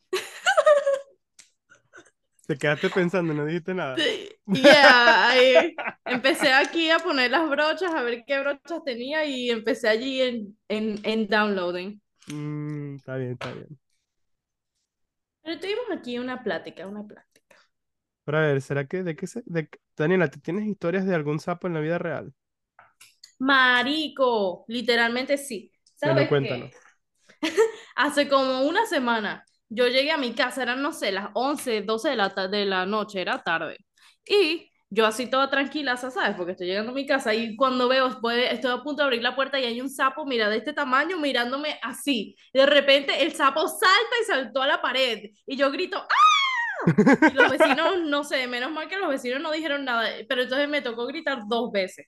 Te 2.47 2.57
quedaste 2.57 2.89
pensando, 2.89 3.33
no 3.33 3.45
dijiste 3.45 3.73
nada. 3.75 4.03
Yeah, 4.47 5.29
ahí 5.29 5.75
empecé 6.05 6.53
aquí 6.53 6.89
a 6.89 6.99
poner 6.99 7.31
las 7.31 7.49
brochas, 7.49 7.93
a 7.93 8.01
ver 8.03 8.23
qué 8.25 8.39
brochas 8.39 8.83
tenía 8.85 9.25
y 9.25 9.49
empecé 9.49 9.89
allí 9.89 10.21
en, 10.21 10.57
en, 10.69 10.99
en 11.03 11.27
downloading. 11.27 12.01
Mm, 12.27 12.95
está 12.97 13.15
bien, 13.17 13.31
está 13.33 13.51
bien. 13.51 13.79
Pero 15.41 15.59
tuvimos 15.59 15.85
aquí 15.91 16.19
una 16.19 16.43
plática, 16.43 16.85
una 16.87 17.03
plática. 17.07 17.57
Pero 18.25 18.37
a 18.37 18.41
ver, 18.41 18.61
¿será 18.61 18.87
que 18.87 19.03
de 19.03 19.15
qué 19.15 19.25
se... 19.27 19.41
De... 19.45 19.69
Daniela, 19.95 20.29
¿tú 20.29 20.39
tienes 20.39 20.65
historias 20.67 21.05
de 21.05 21.15
algún 21.15 21.39
sapo 21.39 21.67
en 21.67 21.73
la 21.73 21.79
vida 21.79 21.97
real? 21.97 22.33
Marico, 23.39 24.65
literalmente 24.67 25.37
sí. 25.37 25.71
Bueno, 26.01 26.25
¿Sabes 26.25 26.27
cuéntanos. 26.27 26.71
qué? 26.71 26.73
Hace 27.95 28.27
como 28.29 28.63
una 28.63 28.85
semana 28.85 29.45
yo 29.69 29.87
llegué 29.87 30.11
a 30.11 30.17
mi 30.17 30.33
casa, 30.33 30.63
eran, 30.63 30.81
no 30.81 30.93
sé, 30.93 31.11
las 31.11 31.29
11, 31.33 31.81
12 31.81 32.09
de 32.09 32.15
la, 32.15 32.29
de 32.29 32.65
la 32.65 32.85
noche, 32.85 33.21
era 33.21 33.41
tarde. 33.43 33.77
Y 34.25 34.71
yo 34.89 35.05
así 35.05 35.29
toda 35.29 35.49
tranquila, 35.49 35.97
¿sabes? 35.97 36.35
Porque 36.37 36.53
estoy 36.53 36.67
llegando 36.67 36.91
a 36.91 36.95
mi 36.95 37.05
casa 37.05 37.33
y 37.33 37.55
cuando 37.55 37.87
veo, 37.89 38.07
estoy 38.07 38.71
a 38.71 38.83
punto 38.83 39.01
de 39.01 39.03
abrir 39.03 39.21
la 39.21 39.35
puerta 39.35 39.59
y 39.59 39.65
hay 39.65 39.81
un 39.81 39.89
sapo, 39.89 40.25
mira, 40.25 40.49
de 40.49 40.57
este 40.57 40.73
tamaño, 40.73 41.17
mirándome 41.19 41.79
así. 41.83 42.35
De 42.53 42.65
repente 42.65 43.23
el 43.23 43.33
sapo 43.33 43.67
salta 43.67 44.15
y 44.21 44.25
saltó 44.25 44.61
a 44.61 44.67
la 44.67 44.81
pared 44.81 45.31
y 45.45 45.57
yo 45.57 45.71
grito, 45.71 45.97
¡ah! 45.97 47.27
Y 47.29 47.33
los 47.33 47.49
vecinos, 47.49 47.99
no 48.05 48.23
sé, 48.23 48.47
menos 48.47 48.71
mal 48.71 48.87
que 48.87 48.97
los 48.97 49.09
vecinos 49.09 49.41
no 49.41 49.51
dijeron 49.51 49.83
nada, 49.85 50.07
pero 50.29 50.43
entonces 50.43 50.69
me 50.69 50.81
tocó 50.81 51.05
gritar 51.07 51.39
dos 51.47 51.71
veces. 51.71 52.07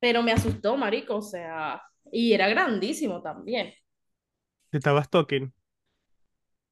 Pero 0.00 0.22
me 0.22 0.32
asustó, 0.32 0.76
marico, 0.76 1.16
o 1.16 1.22
sea, 1.22 1.82
y 2.12 2.32
era 2.32 2.48
grandísimo 2.48 3.22
también. 3.22 3.74
Te 4.70 4.78
estabas 4.78 5.08
talking. 5.10 5.52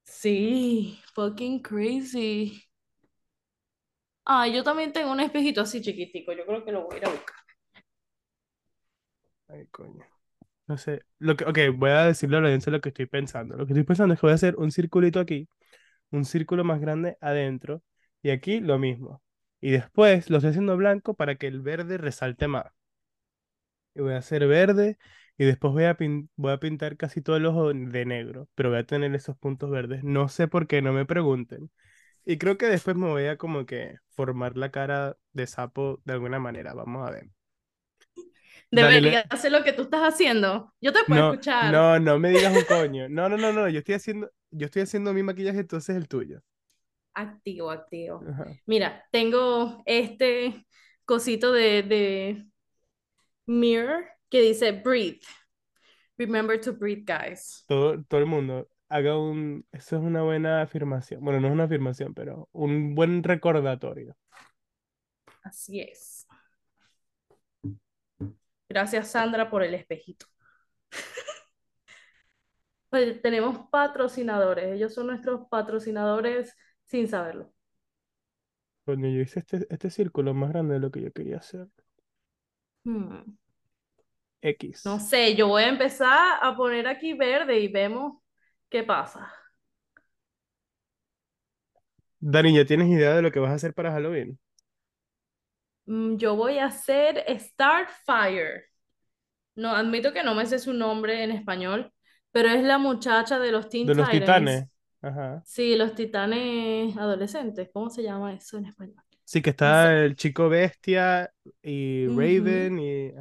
Sí, 0.04 0.98
fucking 1.14 1.60
crazy. 1.62 2.64
Ah, 4.26 4.46
yo 4.48 4.62
también 4.64 4.92
tengo 4.92 5.12
un 5.12 5.20
espejito 5.20 5.60
así 5.62 5.80
chiquitico. 5.82 6.32
Yo 6.32 6.46
creo 6.46 6.64
que 6.64 6.72
lo 6.72 6.84
voy 6.84 6.96
a 6.96 6.98
ir 6.98 7.06
a 7.06 7.10
buscar. 7.10 7.36
Ay, 9.48 9.66
coño. 9.70 10.04
No 10.66 10.78
sé. 10.78 11.02
Lo 11.18 11.36
que, 11.36 11.44
ok, 11.44 11.58
voy 11.76 11.90
a 11.90 12.06
decirle 12.06 12.38
a 12.38 12.40
la 12.40 12.48
audiencia 12.48 12.72
lo 12.72 12.80
que 12.80 12.90
estoy 12.90 13.06
pensando. 13.06 13.56
Lo 13.56 13.66
que 13.66 13.72
estoy 13.74 13.84
pensando 13.84 14.14
es 14.14 14.20
que 14.20 14.26
voy 14.26 14.32
a 14.32 14.34
hacer 14.36 14.56
un 14.56 14.72
circulito 14.72 15.20
aquí, 15.20 15.48
un 16.10 16.24
círculo 16.24 16.64
más 16.64 16.80
grande 16.80 17.18
adentro, 17.20 17.82
y 18.22 18.30
aquí 18.30 18.60
lo 18.60 18.78
mismo. 18.78 19.22
Y 19.60 19.72
después 19.72 20.30
lo 20.30 20.38
estoy 20.38 20.50
haciendo 20.50 20.76
blanco 20.76 21.14
para 21.14 21.36
que 21.36 21.48
el 21.48 21.60
verde 21.62 21.98
resalte 21.98 22.48
más. 22.48 22.66
Y 23.94 24.00
voy 24.00 24.14
a 24.14 24.18
hacer 24.18 24.46
verde, 24.46 24.98
y 25.38 25.44
después 25.44 25.72
voy 25.72 25.84
a, 25.84 25.96
pin- 25.96 26.30
voy 26.36 26.52
a 26.52 26.58
pintar 26.60 26.96
casi 26.96 27.20
todo 27.22 27.36
el 27.36 27.46
ojo 27.46 27.72
de 27.74 28.04
negro, 28.06 28.48
pero 28.54 28.70
voy 28.70 28.78
a 28.80 28.86
tener 28.86 29.14
esos 29.14 29.36
puntos 29.38 29.70
verdes. 29.70 30.04
No 30.04 30.28
sé 30.28 30.48
por 30.48 30.66
qué, 30.66 30.82
no 30.82 30.92
me 30.92 31.06
pregunten. 31.06 31.70
Y 32.26 32.38
creo 32.38 32.58
que 32.58 32.66
después 32.68 32.96
me 32.96 33.08
voy 33.08 33.26
a 33.26 33.38
como 33.38 33.66
que 33.66 33.98
formar 34.10 34.56
la 34.58 34.70
cara 34.72 35.16
de 35.32 35.46
sapo 35.48 36.00
de 36.04 36.14
alguna 36.14 36.40
manera. 36.40 36.74
Vamos 36.74 37.08
a 37.08 37.12
ver. 37.12 37.30
Debería 38.70 39.20
hacer 39.30 39.52
lo 39.52 39.62
que 39.64 39.72
tú 39.72 39.82
estás 39.82 40.02
haciendo. 40.02 40.72
Yo 40.80 40.92
te 40.92 41.00
puedo 41.08 41.20
No, 41.20 41.22
escuchar. 41.22 41.84
no, 41.84 41.98
no 42.00 42.18
me 42.18 42.30
digas 42.30 42.52
un 42.54 42.64
coño. 42.64 43.08
No, 43.08 43.28
no, 43.28 43.36
no, 43.38 43.52
no. 43.52 43.68
Yo 43.68 43.78
estoy 43.80 43.94
haciendo, 43.94 44.30
yo 44.50 44.66
estoy 44.66 44.82
haciendo 44.82 45.12
mi 45.12 45.22
maquillaje, 45.22 45.60
entonces 45.60 45.96
el 45.96 46.08
tuyo. 46.08 46.40
Activo, 47.14 47.70
activo. 47.70 48.28
Ajá. 48.28 48.56
Mira, 48.66 49.04
tengo 49.12 49.82
este 49.86 50.66
cosito 51.04 51.52
de, 51.52 51.82
de 51.82 52.46
mirror 53.46 54.04
que 54.34 54.40
dice 54.40 54.72
breathe. 54.72 55.20
Remember 56.18 56.60
to 56.60 56.72
breathe, 56.72 57.04
guys. 57.06 57.64
Todo, 57.68 58.02
todo 58.02 58.18
el 58.18 58.26
mundo 58.26 58.68
haga 58.88 59.16
un. 59.16 59.64
Eso 59.70 59.96
es 59.96 60.02
una 60.02 60.22
buena 60.22 60.60
afirmación. 60.60 61.22
Bueno, 61.22 61.38
no 61.38 61.46
es 61.46 61.52
una 61.52 61.64
afirmación, 61.64 62.14
pero 62.14 62.48
un 62.50 62.96
buen 62.96 63.22
recordatorio. 63.22 64.16
Así 65.44 65.80
es. 65.80 66.26
Gracias, 68.68 69.12
Sandra, 69.12 69.48
por 69.48 69.62
el 69.62 69.74
espejito. 69.74 70.26
Pues 72.90 73.20
tenemos 73.22 73.68
patrocinadores. 73.72 74.72
Ellos 74.72 74.94
son 74.94 75.08
nuestros 75.08 75.48
patrocinadores 75.48 76.56
sin 76.84 77.08
saberlo. 77.08 77.52
Coño, 78.84 79.08
yo 79.08 79.20
hice 79.20 79.40
este, 79.40 79.66
este 79.68 79.90
círculo 79.90 80.32
más 80.32 80.50
grande 80.50 80.74
de 80.74 80.80
lo 80.80 80.92
que 80.92 81.02
yo 81.02 81.12
quería 81.12 81.38
hacer. 81.38 81.66
Hmm. 82.84 83.34
X. 84.44 84.84
No 84.84 85.00
sé, 85.00 85.34
yo 85.34 85.48
voy 85.48 85.62
a 85.64 85.68
empezar 85.68 86.38
a 86.42 86.54
poner 86.56 86.86
aquí 86.86 87.14
verde 87.14 87.58
y 87.60 87.68
vemos 87.68 88.18
qué 88.68 88.82
pasa. 88.82 89.32
Dani, 92.20 92.52
¿ya 92.56 92.64
tienes 92.66 92.88
idea 92.88 93.14
de 93.14 93.22
lo 93.22 93.30
que 93.30 93.38
vas 93.38 93.52
a 93.52 93.54
hacer 93.54 93.72
para 93.72 93.92
Halloween? 93.92 94.38
Mm, 95.86 96.16
Yo 96.16 96.36
voy 96.36 96.58
a 96.58 96.66
hacer 96.66 97.24
Starfire. 97.38 98.64
No, 99.56 99.70
admito 99.76 100.12
que 100.12 100.24
no 100.24 100.34
me 100.34 100.46
sé 100.46 100.58
su 100.58 100.72
nombre 100.72 101.24
en 101.24 101.32
español, 101.32 101.92
pero 102.32 102.48
es 102.50 102.64
la 102.64 102.78
muchacha 102.78 103.38
de 103.38 103.52
los 103.52 103.68
Teen 103.68 103.90
De 103.90 103.94
los 103.94 104.08
Titans. 104.08 104.10
titanes. 104.10 104.68
Ajá. 105.02 105.44
Sí, 105.44 105.76
los 105.76 105.94
titanes 105.94 106.96
adolescentes. 106.96 107.70
¿Cómo 107.72 107.90
se 107.90 108.02
llama 108.02 108.34
eso 108.34 108.58
en 108.58 108.66
español? 108.66 109.04
Sí, 109.24 109.40
que 109.42 109.50
No 109.60 109.74
está 109.74 109.92
sé. 109.92 109.96
el 110.04 110.16
chico 110.16 110.48
bestia 110.48 111.32
y. 111.62 112.06
Raven 112.08 112.78
y. 112.78 113.12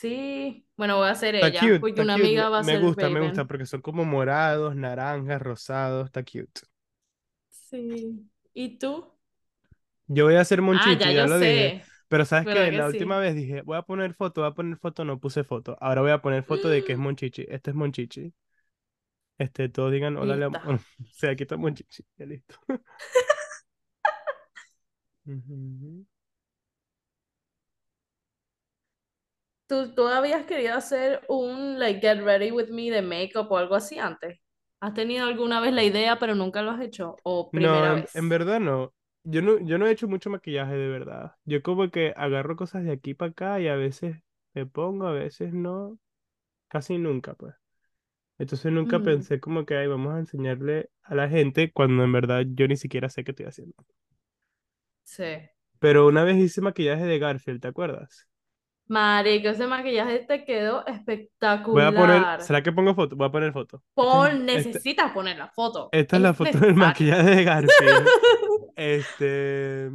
Sí, 0.00 0.68
bueno, 0.76 0.96
voy 0.98 1.08
a 1.08 1.10
hacer 1.12 1.34
ella, 1.34 1.76
cute, 1.76 1.80
porque 1.80 2.02
una 2.02 2.14
cute. 2.14 2.14
amiga 2.14 2.48
Me, 2.48 2.50
va 2.50 2.58
a 2.60 2.64
me 2.64 2.64
ser 2.64 2.78
gusta, 2.78 3.10
me 3.10 3.20
gusta, 3.20 3.46
porque 3.46 3.66
son 3.66 3.80
como 3.82 4.04
morados, 4.04 4.76
naranjas, 4.76 5.40
rosados. 5.42 6.06
Está 6.06 6.22
cute. 6.24 6.62
Sí. 7.50 8.30
¿Y 8.54 8.78
tú? 8.78 9.12
Yo 10.08 10.24
voy 10.24 10.36
a 10.36 10.40
hacer 10.40 10.62
Ah, 10.70 10.96
Monchichi, 10.96 11.10
ya 11.10 11.12
ya 11.12 11.24
yo 11.24 11.26
lo 11.26 11.38
dije. 11.38 11.74
sé, 11.74 11.92
Pero 12.08 12.24
sabes 12.24 12.46
¿verdad 12.46 12.70
que 12.70 12.72
la 12.72 12.86
última 12.86 13.18
vez 13.18 13.34
dije, 13.34 13.62
voy 13.62 13.76
a 13.76 13.82
poner 13.82 14.14
foto, 14.14 14.42
voy 14.42 14.50
a 14.50 14.54
poner 14.54 14.76
foto, 14.78 15.04
no 15.04 15.18
puse 15.20 15.42
foto. 15.44 15.76
Ahora 15.80 16.02
voy 16.02 16.10
a 16.12 16.22
poner 16.22 16.44
foto 16.44 16.68
de 16.68 16.84
que 16.84 16.92
es 16.92 16.98
Monchichi. 16.98 17.46
Este 17.48 17.70
es 17.70 17.76
Monchichi. 17.76 18.32
Este, 19.38 19.68
todos 19.68 19.92
digan 19.92 20.16
hola, 20.16 20.36
le- 20.36 20.46
bueno, 20.48 20.80
o 21.00 21.04
sea, 21.12 21.30
aquí 21.32 21.42
está 21.44 21.56
Monchichi. 21.56 22.04
Ya 22.16 22.26
listo. 22.26 22.56
Ujú. 25.26 26.06
¿Tú, 29.66 29.94
tú 29.94 30.06
habías 30.08 30.46
querido 30.46 30.74
hacer 30.74 31.22
un 31.28 31.78
like 31.78 32.00
get 32.00 32.22
ready 32.22 32.50
with 32.52 32.68
me 32.70 32.90
de 32.90 33.02
makeup 33.02 33.50
o 33.50 33.56
algo 33.58 33.74
así 33.74 33.98
antes? 33.98 34.38
¿Has 34.80 34.94
tenido 34.94 35.26
alguna 35.26 35.60
vez 35.60 35.72
la 35.72 35.82
idea 35.84 36.18
pero 36.18 36.34
nunca 36.34 36.62
lo 36.62 36.70
has 36.70 36.80
hecho? 36.80 37.20
¿O 37.24 37.52
No, 37.52 37.52
primera 37.52 37.92
en, 37.92 38.08
en 38.12 38.28
vez? 38.28 38.28
verdad 38.28 38.60
no. 38.60 38.92
Yo 39.24 39.42
no, 39.42 39.58
yo 39.60 39.78
no 39.78 39.86
he 39.86 39.90
hecho 39.92 40.08
mucho 40.08 40.30
maquillaje 40.30 40.74
de 40.74 40.88
verdad. 40.88 41.34
Yo 41.44 41.62
como 41.62 41.90
que 41.90 42.12
agarro 42.16 42.56
cosas 42.56 42.84
de 42.84 42.92
aquí 42.92 43.14
para 43.14 43.30
acá 43.32 43.60
y 43.60 43.68
a 43.68 43.76
veces 43.76 44.22
me 44.54 44.66
pongo, 44.66 45.06
a 45.06 45.12
veces 45.12 45.52
no. 45.52 45.98
Casi 46.68 46.98
nunca, 46.98 47.34
pues. 47.34 47.54
Entonces 48.38 48.72
nunca 48.72 49.02
Mm, 49.02 49.02
pensé 49.02 49.40
como 49.40 49.66
que, 49.66 49.76
ay, 49.76 49.88
vamos 49.88 50.14
a 50.14 50.20
enseñarle 50.20 50.90
a 51.02 51.14
la 51.16 51.28
gente 51.28 51.72
cuando 51.72 52.04
en 52.04 52.12
verdad 52.12 52.44
yo 52.54 52.68
ni 52.68 52.76
siquiera 52.76 53.08
sé 53.10 53.24
qué 53.24 53.32
estoy 53.32 53.46
haciendo. 53.46 53.74
sí. 55.04 55.50
Pero 55.78 56.06
una 56.06 56.22
vez 56.24 56.36
hice 56.36 56.60
maquillaje 56.60 57.04
de 57.04 57.18
Garfield, 57.18 57.60
¿te 57.62 57.68
acuerdas? 57.68 58.28
Marico, 58.88 59.48
ese 59.48 59.66
maquillaje 59.66 60.20
te 60.20 60.44
quedó 60.44 60.84
Voy 60.84 61.82
a 61.82 61.92
poner, 61.92 62.22
espectacular. 62.22 62.42
¿será 62.42 62.62
que 62.62 62.70
pongo 62.70 62.94
foto? 62.94 63.16
Voy 63.16 63.26
a 63.26 63.32
poner 63.32 63.52
foto. 63.52 63.82
Pon, 63.94 64.48
esta, 64.48 64.70
necesitas 64.70 65.12
poner 65.12 65.36
la 65.36 65.48
foto. 65.48 65.88
esta 65.90 66.16
es 66.16 66.22
la 66.22 66.34
foto 66.34 66.58
del 66.58 66.74
maquillaje 66.74 67.30
de 67.36 67.44
Garfield. 67.44 68.06
Este, 68.76 69.90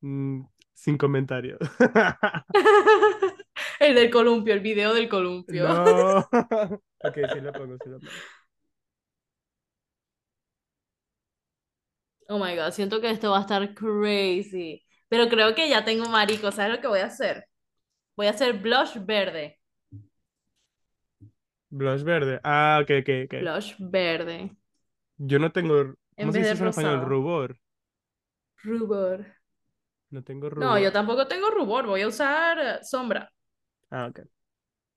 mm, 0.00 0.42
sin 0.72 0.98
comentarios. 0.98 1.58
El 3.78 3.94
del 3.94 4.10
columpio, 4.10 4.54
el 4.54 4.60
video 4.60 4.92
del 4.94 5.08
columpio. 5.08 5.68
No. 5.68 6.28
Ok, 7.06 7.18
sí 7.32 7.40
lo 7.40 7.52
pongo, 7.52 7.76
sí 7.82 7.90
lo 7.90 7.98
pongo. 7.98 8.12
Oh 12.28 12.38
my 12.38 12.56
God, 12.56 12.72
siento 12.72 13.00
que 13.00 13.10
esto 13.10 13.30
va 13.30 13.38
a 13.38 13.40
estar 13.42 13.74
crazy. 13.74 14.82
Pero 15.08 15.28
creo 15.28 15.54
que 15.54 15.68
ya 15.68 15.84
tengo 15.84 16.08
marico. 16.08 16.50
¿Sabes 16.50 16.72
lo 16.74 16.80
que 16.80 16.88
voy 16.88 17.00
a 17.00 17.06
hacer? 17.06 17.46
Voy 18.16 18.26
a 18.26 18.30
hacer 18.30 18.54
blush 18.60 18.96
verde. 19.04 19.60
Blush 21.70 22.02
verde. 22.04 22.40
Ah, 22.42 22.78
ok, 22.82 22.90
ok, 23.02 23.08
ok. 23.26 23.34
Blush 23.38 23.76
verde. 23.78 24.56
Yo 25.18 25.38
no 25.40 25.50
tengo, 25.50 25.94
En 26.16 26.30
¿cómo 26.30 26.32
se 26.32 26.40
vez 26.40 26.58
de 26.58 26.64
en 26.64 26.68
español? 26.68 27.00
Rubor. 27.00 27.58
Rubor. 28.64 29.24
No 30.10 30.22
tengo 30.24 30.48
No, 30.56 30.78
yo 30.78 30.90
rubor. 30.90 30.92
tampoco 30.92 31.26
tengo 31.28 31.50
rubor. 31.50 31.86
Voy 31.86 32.02
a 32.02 32.08
usar 32.08 32.58
eh, 32.58 32.78
sombra. 32.84 33.32
Ah, 33.90 34.06
ok. 34.08 34.20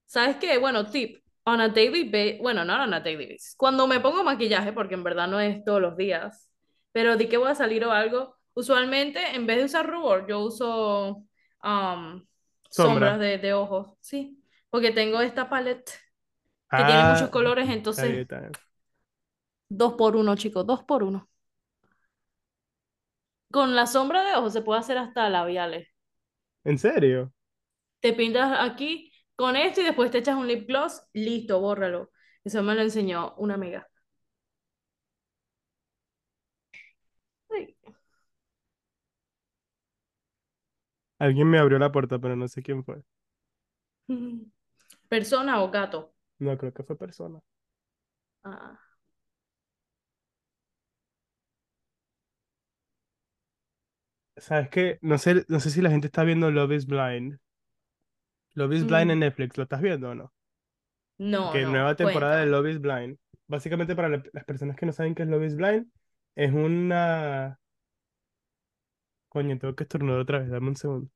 ¿Sabes 0.06 0.38
qué? 0.38 0.58
Bueno, 0.58 0.90
tip. 0.90 1.18
On 1.44 1.62
a 1.62 1.70
daily 1.70 2.04
basis, 2.10 2.42
bueno, 2.42 2.66
no 2.66 2.74
on 2.84 2.94
a 2.94 3.00
daily 3.00 3.26
basis. 3.26 3.56
Cuando 3.58 3.88
me 3.88 4.00
pongo 4.02 4.22
maquillaje, 4.24 4.74
porque 4.74 4.96
en 4.96 5.04
verdad 5.04 5.28
no 5.30 5.40
es 5.40 5.64
todos 5.64 5.80
los 5.82 5.96
días, 5.96 6.52
pero 6.92 7.16
di 7.16 7.30
que 7.30 7.38
voy 7.38 7.50
a 7.50 7.56
salir 7.56 7.86
o 7.86 7.92
algo, 7.92 8.36
usualmente 8.54 9.20
en 9.34 9.46
vez 9.48 9.58
de 9.60 9.64
usar 9.66 9.88
rubor, 9.90 10.28
yo 10.28 10.40
uso 10.42 11.24
um, 11.64 12.26
sombras 12.78 13.20
Sombra. 13.20 13.20
de, 13.20 13.38
de 13.38 13.54
ojos, 13.54 13.94
sí, 14.02 14.44
porque 14.70 14.92
tengo 14.92 15.22
esta 15.22 15.50
palette 15.50 15.92
que 16.76 16.86
tiene 16.86 17.04
muchos 17.04 17.30
Ah, 17.30 17.32
colores, 17.32 17.70
está 17.88 18.06
bien, 18.06 18.20
entonces 18.20 18.22
está 18.22 18.40
dos 19.70 19.94
por 19.94 20.16
uno, 20.18 20.36
chicos, 20.36 20.66
dos 20.68 20.84
por 20.84 21.04
uno. 21.04 21.30
Con 23.52 23.76
la 23.76 23.88
sombra 23.88 24.24
de 24.24 24.36
ojos 24.36 24.54
se 24.54 24.62
puede 24.62 24.80
hacer 24.80 24.98
hasta 24.98 25.30
labiales. 25.30 25.90
¿En 26.64 26.78
serio? 26.78 27.34
Te 28.00 28.14
pintas 28.14 28.58
aquí 28.60 29.12
con 29.36 29.56
esto 29.56 29.82
y 29.82 29.84
después 29.86 30.10
te 30.12 30.20
echas 30.20 30.36
un 30.38 30.48
lip 30.48 30.68
gloss, 30.68 31.02
listo, 31.14 31.60
bórralo. 31.60 32.12
Eso 32.44 32.64
me 32.64 32.76
lo 32.76 32.82
enseñó 32.82 33.36
una 33.38 33.56
amiga. 33.56 33.88
Ay. 37.50 37.76
Alguien 41.20 41.48
me 41.48 41.60
abrió 41.60 41.78
la 41.78 41.92
puerta, 41.92 42.18
pero 42.20 42.36
no 42.36 42.48
sé 42.48 42.64
quién 42.64 42.84
fue. 42.84 43.04
¿Persona 45.10 45.62
o 45.64 45.72
gato? 45.72 46.14
No, 46.40 46.58
creo 46.58 46.74
que 46.74 46.84
fue 46.84 46.98
persona. 46.98 47.40
Ah. 48.44 48.78
¿Sabes 54.38 54.70
qué? 54.70 54.98
No 55.02 55.18
sé, 55.20 55.46
no 55.48 55.60
sé 55.60 55.70
si 55.70 55.82
la 55.82 55.90
gente 55.92 56.08
está 56.08 56.24
viendo 56.24 56.50
Love 56.52 56.72
is 56.74 56.86
Blind. 56.88 57.38
Love 58.58 58.74
is 58.74 58.84
Blind 58.86 59.10
en 59.12 59.20
Mm, 59.20 59.22
Netflix, 59.22 59.56
¿lo 59.56 59.64
estás 59.64 59.82
viendo 59.82 60.10
o 60.10 60.14
no? 60.16 60.34
No, 61.20 61.54
Que 61.54 61.60
no, 61.60 61.72
nueva 61.72 61.96
temporada 61.96 62.38
de. 62.38 62.46
Love 62.46 62.68
is 62.72 62.80
Blind. 62.82 63.18
Básicamente, 63.48 63.96
para 63.96 64.10
la- 64.10 64.24
las 64.34 64.46
personas 64.46 64.76
que 64.76 64.86
no 64.86 64.92
saben 64.94 65.16
qué 65.16 65.24
es 65.24 65.30
Love 65.30 65.46
is 65.46 65.56
Blind, 65.56 65.88
es 66.36 66.52
una. 66.54 67.60
Coño, 69.38 69.60
tengo 69.60 69.76
que 69.76 69.84
estornudar 69.84 70.22
otra 70.22 70.40
vez, 70.40 70.50
dame 70.50 70.70
un 70.70 70.76
segundo. 70.76 71.10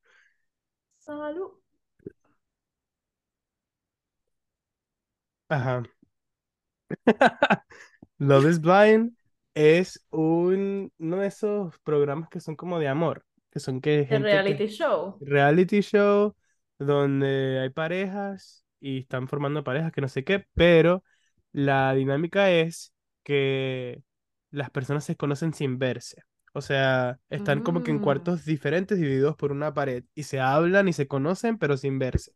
Salud. 1.00 1.52
Ajá. 5.50 5.84
Love 8.20 8.46
is 8.48 8.62
Blind 8.62 9.16
es 9.56 10.06
un, 10.12 10.94
uno 11.00 11.18
de 11.18 11.28
esos 11.28 11.80
programas 11.80 12.30
que 12.30 12.40
son 12.40 12.56
como 12.56 12.78
de 12.78 12.90
amor, 12.90 13.26
que 13.50 13.60
son 13.60 13.82
que 13.82 14.06
reality 14.08 14.68
show. 14.68 15.18
reality 15.20 15.82
show 15.82 16.36
donde 16.78 17.60
hay 17.60 17.72
parejas 17.72 18.64
y 18.80 19.00
están 19.00 19.28
formando 19.28 19.64
parejas 19.64 19.92
que 19.92 20.02
no 20.02 20.08
sé 20.08 20.24
qué, 20.24 20.46
pero 20.54 21.04
la 21.54 21.92
dinámica 21.96 22.52
es 22.52 22.94
que 23.24 24.04
las 24.52 24.70
personas 24.70 25.06
se 25.06 25.16
conocen 25.16 25.56
sin 25.56 25.80
verse. 25.80 26.22
O 26.54 26.62
sea, 26.62 27.20
están 27.30 27.62
como 27.62 27.84
que 27.84 27.92
en 27.92 28.00
Mm. 28.00 28.02
cuartos 28.02 28.46
diferentes 28.46 29.00
divididos 29.00 29.36
por 29.38 29.52
una 29.52 29.74
pared 29.74 30.04
y 30.16 30.24
se 30.24 30.40
hablan 30.42 30.88
y 30.90 30.94
se 30.94 31.08
conocen 31.08 31.58
pero 31.58 31.78
sin 31.78 32.00
verse. 32.00 32.34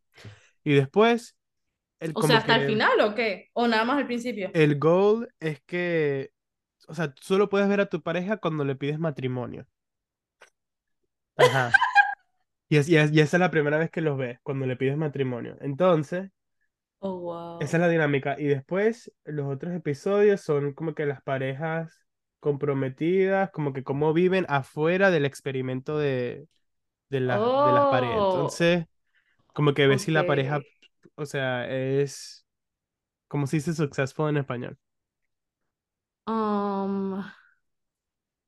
Y 0.64 0.74
después, 0.76 1.38
el 2.00 2.14
O 2.14 2.24
sea, 2.24 2.38
¿hasta 2.38 2.56
el 2.56 2.66
final 2.68 3.00
o 3.02 3.14
qué? 3.16 3.50
¿O 3.54 3.68
nada 3.68 3.84
más 3.86 3.98
al 4.00 4.08
principio? 4.08 4.50
el 4.54 4.80
goal 4.80 5.30
es 5.40 5.62
que, 5.62 6.32
o 6.88 6.96
sea, 6.96 7.14
solo 7.22 7.50
puedes 7.50 7.68
ver 7.70 7.82
a 7.82 7.90
tu 7.90 8.02
pareja 8.04 8.38
cuando 8.38 8.66
le 8.66 8.76
pides 8.76 9.00
matrimonio. 9.00 9.68
Ajá. 11.38 11.80
Y, 12.70 12.78
es, 12.78 12.88
y, 12.90 12.98
es- 12.98 13.12
y 13.12 13.20
esa 13.22 13.38
es 13.38 13.42
la 13.42 13.52
primera 13.52 13.78
vez 13.80 13.90
que 13.92 14.02
los 14.02 14.18
ves, 14.18 14.40
cuando 14.44 14.66
le 14.68 14.76
pides 14.78 14.98
matrimonio. 14.98 15.58
Entonces, 15.62 16.32
Oh, 17.00 17.16
esa 17.60 17.78
es 17.78 17.82
wow. 17.82 17.82
la 17.82 17.90
dinámica. 17.90 18.36
Y 18.40 18.46
después, 18.46 19.12
los 19.26 19.48
otros 19.54 19.74
episodios 19.74 20.42
son 20.42 20.74
como 20.74 20.94
que 20.96 21.06
las 21.06 21.22
parejas 21.22 22.05
comprometidas, 22.46 23.50
como 23.50 23.74
que 23.74 23.84
cómo 23.84 24.14
viven 24.14 24.46
afuera 24.50 25.10
del 25.10 25.26
experimento 25.26 25.98
de, 25.98 26.48
de 27.10 27.20
las, 27.20 27.40
de 27.40 27.72
las 27.74 27.86
paredes. 27.88 28.18
Oh, 28.20 28.36
Entonces, 28.36 28.86
como 29.48 29.74
que 29.74 29.88
ves 29.88 30.04
si 30.04 30.12
la 30.12 30.28
pareja, 30.28 30.62
o 31.16 31.26
sea, 31.26 31.68
es, 31.68 32.46
como 33.28 33.48
se 33.48 33.56
dice 33.56 33.74
successful 33.74 34.30
en 34.30 34.38
español? 34.38 34.78
Um, 36.28 37.24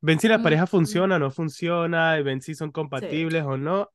Ven 0.02 0.20
si 0.20 0.28
la 0.28 0.38
mm, 0.38 0.44
pareja 0.44 0.68
funciona 0.68 1.16
o 1.16 1.20
no 1.20 1.32
funciona, 1.32 2.20
y 2.20 2.22
ven 2.22 2.44
si 2.44 2.54
son 2.54 2.70
sí. 2.70 2.74
compatibles 2.74 3.46
o 3.46 3.58
no, 3.58 3.90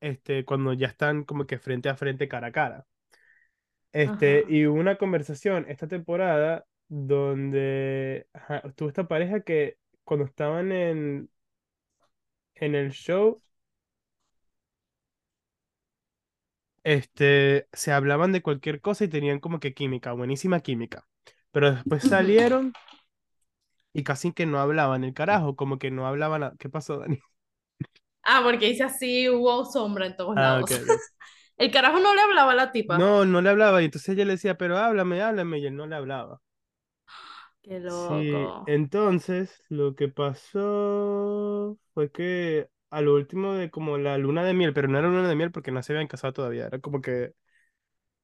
este, 0.00 0.44
cuando 0.44 0.74
ya 0.74 0.88
están 0.88 1.24
como 1.24 1.46
que 1.46 1.58
frente 1.58 1.88
a 1.88 1.96
frente, 1.96 2.28
cara 2.28 2.48
a 2.48 2.52
cara. 2.52 2.86
Este, 3.92 4.40
Ajá. 4.40 4.50
y 4.52 4.66
una 4.66 4.96
conversación 4.96 5.64
esta 5.70 5.88
temporada 5.88 6.66
donde 6.88 8.28
ajá, 8.32 8.62
tuvo 8.74 8.88
esta 8.88 9.08
pareja 9.08 9.40
que 9.42 9.78
cuando 10.04 10.26
estaban 10.26 10.72
en, 10.72 11.30
en 12.56 12.74
el 12.74 12.90
show, 12.92 13.40
este, 16.84 17.68
se 17.72 17.92
hablaban 17.92 18.32
de 18.32 18.42
cualquier 18.42 18.80
cosa 18.80 19.04
y 19.04 19.08
tenían 19.08 19.40
como 19.40 19.60
que 19.60 19.74
química, 19.74 20.12
buenísima 20.12 20.60
química. 20.60 21.06
Pero 21.52 21.72
después 21.72 22.04
salieron 22.04 22.76
y 23.92 24.04
casi 24.04 24.32
que 24.32 24.46
no 24.46 24.60
hablaban 24.60 25.04
el 25.04 25.14
carajo, 25.14 25.56
como 25.56 25.78
que 25.78 25.90
no 25.90 26.06
hablaban. 26.06 26.42
a- 26.42 26.54
¿Qué 26.58 26.68
pasó, 26.70 26.98
Dani? 26.98 27.20
Ah, 28.22 28.42
porque 28.44 28.66
dice 28.68 28.84
así, 28.84 29.28
hubo 29.28 29.64
sombra 29.64 30.06
en 30.06 30.16
todos 30.16 30.36
Ah, 30.36 30.38
lados. 30.38 30.70
El 31.56 31.70
carajo 31.72 31.98
no 32.00 32.14
le 32.14 32.22
hablaba 32.22 32.52
a 32.52 32.54
la 32.54 32.72
tipa. 32.72 33.02
No, 33.02 33.24
no 33.24 33.40
le 33.40 33.50
hablaba 33.50 33.80
y 33.82 33.84
entonces 33.86 34.10
ella 34.10 34.24
le 34.24 34.32
decía, 34.32 34.56
pero 34.58 34.76
háblame, 34.78 35.22
háblame, 35.22 35.58
y 35.58 35.66
él 35.66 35.76
no 35.76 35.86
le 35.86 35.94
hablaba. 35.96 36.40
Qué 37.62 37.78
Sí, 37.86 38.54
loco. 38.58 38.66
entonces 38.66 39.62
lo 39.70 39.94
que 39.96 40.08
pasó 40.08 41.78
fue 41.94 42.12
que 42.12 42.68
a 42.90 43.00
lo 43.00 43.14
último 43.14 43.54
de 43.54 43.70
como 43.70 43.96
la 43.98 44.18
luna 44.18 44.44
de 44.44 44.52
miel, 44.54 44.74
pero 44.74 44.88
no 44.88 44.98
era 44.98 45.08
luna 45.08 45.28
de 45.28 45.34
miel 45.36 45.52
porque 45.52 45.72
no 45.72 45.82
se 45.82 45.92
habían 45.94 46.06
casado 46.08 46.34
todavía, 46.34 46.66
era 46.66 46.80
como 46.80 47.00
que 47.00 47.32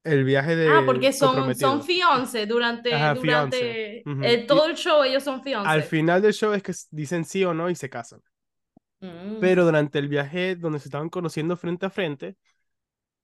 el 0.03 0.23
viaje 0.25 0.55
Ah, 0.63 0.83
de 0.85 0.85
porque 0.85 1.13
son, 1.13 1.53
son 1.55 1.83
fiance 1.83 2.45
durante, 2.47 2.89
Ajá, 2.89 3.11
durante 3.11 4.07
Y 4.19 4.45
todo 4.47 4.65
el 4.67 4.75
show, 4.75 5.03
ellos 5.03 5.23
son 5.23 5.43
al 5.63 5.83
fiance. 5.83 5.83
final 5.83 6.21
del 6.21 6.33
show 6.33 6.53
es 6.53 6.63
que 6.63 6.73
dicen 6.91 7.25
sí 7.25 7.43
o 7.45 7.53
no 7.53 7.69
y 7.69 7.75
se 7.75 7.89
casan. 7.89 8.21
Pero 9.39 9.65
Mm. 9.65 9.65
durante 9.65 9.99
el 9.99 10.07
viaje 10.07 10.55
donde 10.55 10.79
se 10.79 10.87
estaban 10.87 11.09
conociendo 11.09 11.57
frente 11.57 11.85
a 11.85 11.89
frente, 11.89 12.37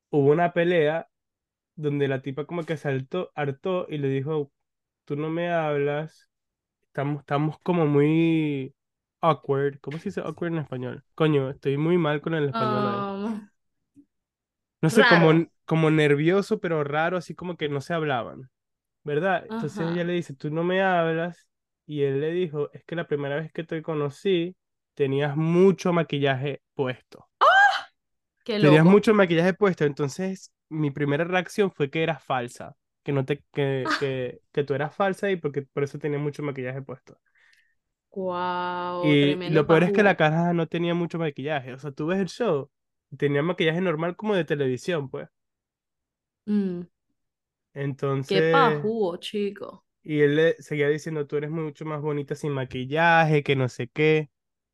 hubo 0.09 0.31
una 0.31 0.53
pelea 0.53 1.09
donde 1.75 2.07
la 2.07 2.21
tipa 2.21 2.45
como 2.45 2.65
que 2.65 2.77
saltó, 2.77 3.31
hartó 3.35 3.87
y 3.89 3.97
le 3.99 4.09
dijo, 4.09 4.51
tú 5.05 5.15
no 5.15 5.29
me 5.29 5.51
hablas 5.51 6.29
Estamos, 6.87 7.21
estamos 7.21 7.57
como 7.63 7.85
muy 7.85 8.75
awkward. 9.21 9.79
¿Cómo 9.79 9.97
se 9.97 10.05
dice 10.09 10.19
awkward 10.21 10.51
en 10.51 10.59
español? 10.59 11.03
Coño, 11.15 11.49
estoy 11.49 11.77
muy 11.77 11.97
mal 11.97 12.19
con 12.19 12.33
el 12.33 12.47
español. 12.47 13.25
Um, 13.25 13.49
No 14.81 14.89
sé, 14.89 15.03
como, 15.09 15.31
raro. 15.31 15.47
como 15.65 15.89
nervioso, 15.89 16.59
pero 16.59 16.83
raro, 16.83 17.15
así 17.17 17.33
como 17.33 17.55
que 17.55 17.69
no 17.69 17.79
se 17.79 17.93
hablaban, 17.93 18.49
¿verdad? 19.03 19.45
Entonces 19.49 19.79
ella 19.79 20.03
le 20.03 20.13
dice, 20.13 20.35
tú 20.35 20.49
no 20.49 20.63
me 20.63 20.81
hablas. 20.81 21.47
Y 21.85 22.03
él 22.03 22.21
le 22.21 22.31
dijo, 22.31 22.71
es 22.73 22.83
que 22.85 22.95
la 22.95 23.07
primera 23.07 23.35
vez 23.37 23.51
que 23.53 23.63
te 23.63 23.81
conocí, 23.81 24.55
tenías 24.95 25.35
mucho 25.37 25.93
maquillaje 25.93 26.61
puesto. 26.73 27.27
Qué 28.43 28.59
Tenías 28.59 28.85
mucho 28.85 29.13
maquillaje 29.13 29.53
puesto, 29.53 29.85
entonces 29.85 30.51
mi 30.69 30.91
primera 30.91 31.23
reacción 31.23 31.71
fue 31.71 31.89
que 31.89 32.03
eras 32.03 32.23
falsa. 32.23 32.75
Que 33.03 33.11
no 33.13 33.25
te, 33.25 33.43
que, 33.53 33.93
que, 33.97 34.41
que 34.51 34.63
tú 34.63 34.73
eras 34.75 34.95
falsa 34.95 35.29
y 35.31 35.35
porque 35.37 35.63
por 35.63 35.83
eso 35.83 35.99
tenías 35.99 36.21
mucho 36.21 36.43
maquillaje 36.43 36.81
puesto. 36.81 37.19
Wow, 38.15 39.17
Y, 39.23 39.41
tremendo 39.41 39.65
lo 39.65 39.65
peor 39.67 39.83
es 39.83 39.91
que 39.91 40.03
la 40.03 40.15
cara 40.15 40.53
no 40.53 40.67
tenía 40.67 40.93
mucho 40.93 41.17
maquillaje. 41.19 41.73
O 41.73 41.79
sea, 41.79 41.91
tú 41.91 42.05
ves 42.07 42.19
el 42.19 42.27
show, 42.27 42.69
tenía 43.17 43.41
maquillaje 43.43 43.81
normal 43.81 44.15
como 44.15 44.35
de 44.35 44.45
televisión, 44.45 45.09
pues. 45.09 45.27
Mm, 46.47 46.83
qué 48.25 48.41
Entonces, 48.43 48.53
pajú, 48.53 49.15
chico. 49.19 49.85
y 50.03 50.21
él 50.21 50.35
le 50.35 50.61
seguía 50.61 50.87
diciendo, 50.89 51.27
tú 51.27 51.37
eres 51.37 51.51
mucho 51.51 51.85
más 51.85 52.01
bonita 52.01 52.35
sin 52.35 52.51
maquillaje, 52.53 53.43
que 53.43 53.55
no 53.55 53.69
sé 53.69 53.87
qué. 53.89 54.29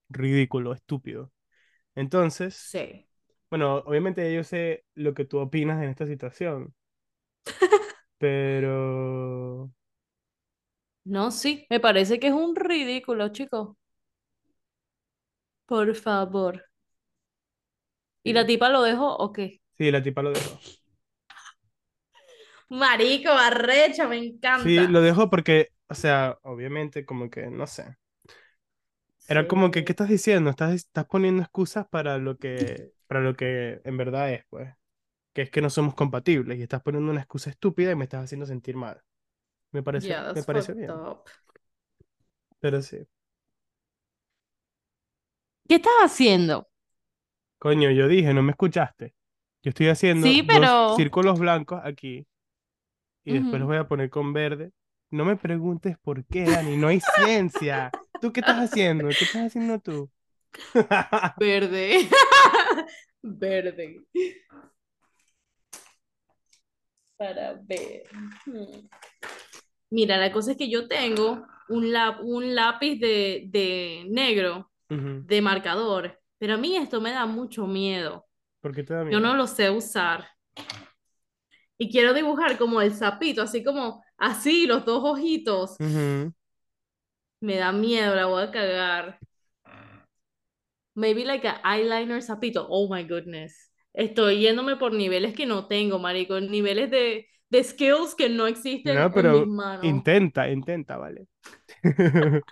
Ridículo, 0.09 0.73
estúpido. 0.73 1.31
Entonces, 1.95 2.71
Sí. 2.73 3.07
bueno, 3.51 3.77
obviamente 3.79 4.33
yo 4.35 4.43
sé 4.43 4.85
lo 4.95 5.13
que 5.15 5.25
tú 5.25 5.39
opinas 5.39 5.83
en 5.83 5.89
esta 5.89 6.07
situación, 6.07 6.75
pero 8.17 9.71
No, 11.05 11.31
sí, 11.31 11.65
me 11.71 11.79
parece 11.79 12.19
que 12.19 12.27
es 12.27 12.33
un 12.33 12.55
ridículo, 12.55 13.29
chico. 13.29 13.77
Por 15.65 15.93
favor. 15.95 16.55
¿Y 18.23 18.33
la 18.33 18.45
tipa 18.45 18.69
lo 18.69 18.83
dejó 18.83 19.15
o 19.15 19.31
qué? 19.33 19.61
sí, 19.77 19.91
la 19.91 20.01
tipa 20.03 20.21
lo 20.21 20.31
dejó. 20.31 20.59
Marico, 22.69 23.29
arrecha, 23.31 24.07
me 24.07 24.17
Sí, 24.53 24.87
lo 24.87 25.01
encanta. 25.01 25.01
dejó 25.01 25.29
porque, 25.29 25.69
o 25.87 25.95
sea, 25.95 26.37
obviamente 26.43 27.05
como 27.05 27.29
que, 27.29 27.47
no 27.49 27.67
sé. 27.67 27.95
Era 29.27 29.47
como 29.47 29.71
que, 29.71 29.83
¿qué 29.85 29.91
estás 29.91 30.09
diciendo? 30.09 30.49
Estás, 30.49 30.73
estás 30.73 31.05
poniendo 31.05 31.41
excusas 31.43 31.87
para 31.89 32.17
lo 32.17 32.37
que, 32.37 32.91
para 33.07 33.21
lo 33.21 33.35
que 33.35 33.81
en 33.83 33.97
verdad 33.97 34.31
es, 34.33 34.45
pues. 34.49 34.73
Que 35.37 35.43
es 35.43 35.51
que 35.51 35.61
no 35.61 35.69
somos 35.69 35.93
compatibles 35.93 36.57
y 36.57 36.63
estás 36.63 36.81
poniendo 36.81 37.11
una 37.11 37.21
excusa 37.21 37.51
estúpida 37.51 37.91
y 37.91 37.95
me 37.95 38.05
estás 38.05 38.23
haciendo 38.23 38.47
sentir 38.47 38.75
mal. 38.75 38.99
Me 39.71 39.83
parece, 39.83 40.07
Yeah, 40.07 40.33
me 40.33 40.41
parece 40.41 40.73
bien. 40.73 40.89
up. 40.89 41.25
Pero 42.59 42.81
sí. 42.81 43.07
¿Qué 45.69 45.75
estás 45.75 45.93
haciendo? 46.01 46.67
Coño, 47.59 47.91
yo 47.91 48.07
dije, 48.07 48.33
no 48.33 48.41
me 48.41 48.49
escuchaste. 48.53 49.13
Yo 49.61 49.69
estoy 49.69 49.89
haciendo 49.89 50.25
Sí, 50.25 50.41
dos 50.41 50.47
pero- 50.47 50.95
círculos 50.95 51.37
blancos 51.37 51.81
aquí 51.83 52.25
y 53.23 53.33
después 53.33 53.59
los 53.59 53.67
voy 53.67 53.77
a 53.77 53.87
poner 53.87 54.09
con 54.09 54.33
verde. 54.33 54.71
No 55.11 55.23
me 55.23 55.35
preguntes 55.35 55.99
por 55.99 56.25
qué, 56.25 56.45
Dani, 56.45 56.77
no 56.77 56.87
hay 56.87 56.99
ciencia. 57.23 57.91
¿Tú 58.19 58.33
qué 58.33 58.39
estás 58.39 58.71
haciendo? 58.71 59.07
¿Qué 59.09 59.23
estás 59.25 59.45
haciendo 59.45 59.79
tú? 59.79 60.09
Verde. 61.37 62.09
Verde. 63.21 64.03
Para 67.17 67.59
ver. 67.63 68.03
Hmm. 68.45 68.87
Mira, 69.89 70.17
la 70.17 70.31
cosa 70.31 70.51
es 70.51 70.57
que 70.57 70.69
yo 70.69 70.87
tengo 70.87 71.45
un, 71.69 71.91
lap- 71.91 72.21
un 72.21 72.53
lápiz 72.53 72.99
de, 72.99 73.45
de 73.47 74.05
negro, 74.09 74.71
de 74.89 75.41
marcador, 75.41 76.19
pero 76.37 76.53
a 76.53 76.57
mí 76.57 76.75
esto 76.77 77.01
me 77.01 77.11
da 77.11 77.25
mucho 77.25 77.65
miedo. 77.67 78.25
¿Por 78.61 78.73
qué 78.75 78.83
te 78.83 78.93
da 78.93 79.01
Yo 79.03 79.05
miedo? 79.05 79.19
no 79.21 79.35
lo 79.35 79.47
sé 79.47 79.69
usar. 79.69 80.27
Y 81.77 81.89
quiero 81.91 82.13
dibujar 82.13 82.57
como 82.57 82.81
el 82.81 82.93
sapito, 82.93 83.41
así 83.41 83.63
como 83.63 84.03
así, 84.17 84.65
los 84.67 84.85
dos 84.85 85.03
ojitos. 85.03 85.75
Me 87.39 87.55
da 87.57 87.71
miedo, 87.71 88.15
la 88.15 88.25
voy 88.25 88.43
a 88.43 88.51
cagar. 88.51 89.19
Maybe 90.95 91.23
like 91.25 91.47
a 91.47 91.61
eyeliner 91.63 92.21
sapito. 92.23 92.65
Oh 92.69 92.91
my 92.93 93.03
goodness. 93.03 93.66
Estoy 93.97 94.39
yéndome 94.41 94.77
por 94.77 94.93
niveles 94.93 95.35
que 95.35 95.45
no 95.45 95.67
tengo, 95.67 95.99
marico. 95.99 96.39
Niveles 96.41 96.91
de, 96.91 97.27
de 97.49 97.63
skills 97.65 98.15
que 98.15 98.29
no 98.29 98.47
existen 98.47 98.97
No, 98.97 99.11
en 99.11 99.31
mis 99.31 99.45
pero 99.45 99.47
manos. 99.47 100.05
intenta, 100.05 100.49
intenta, 100.49 100.97
vale. 100.97 101.27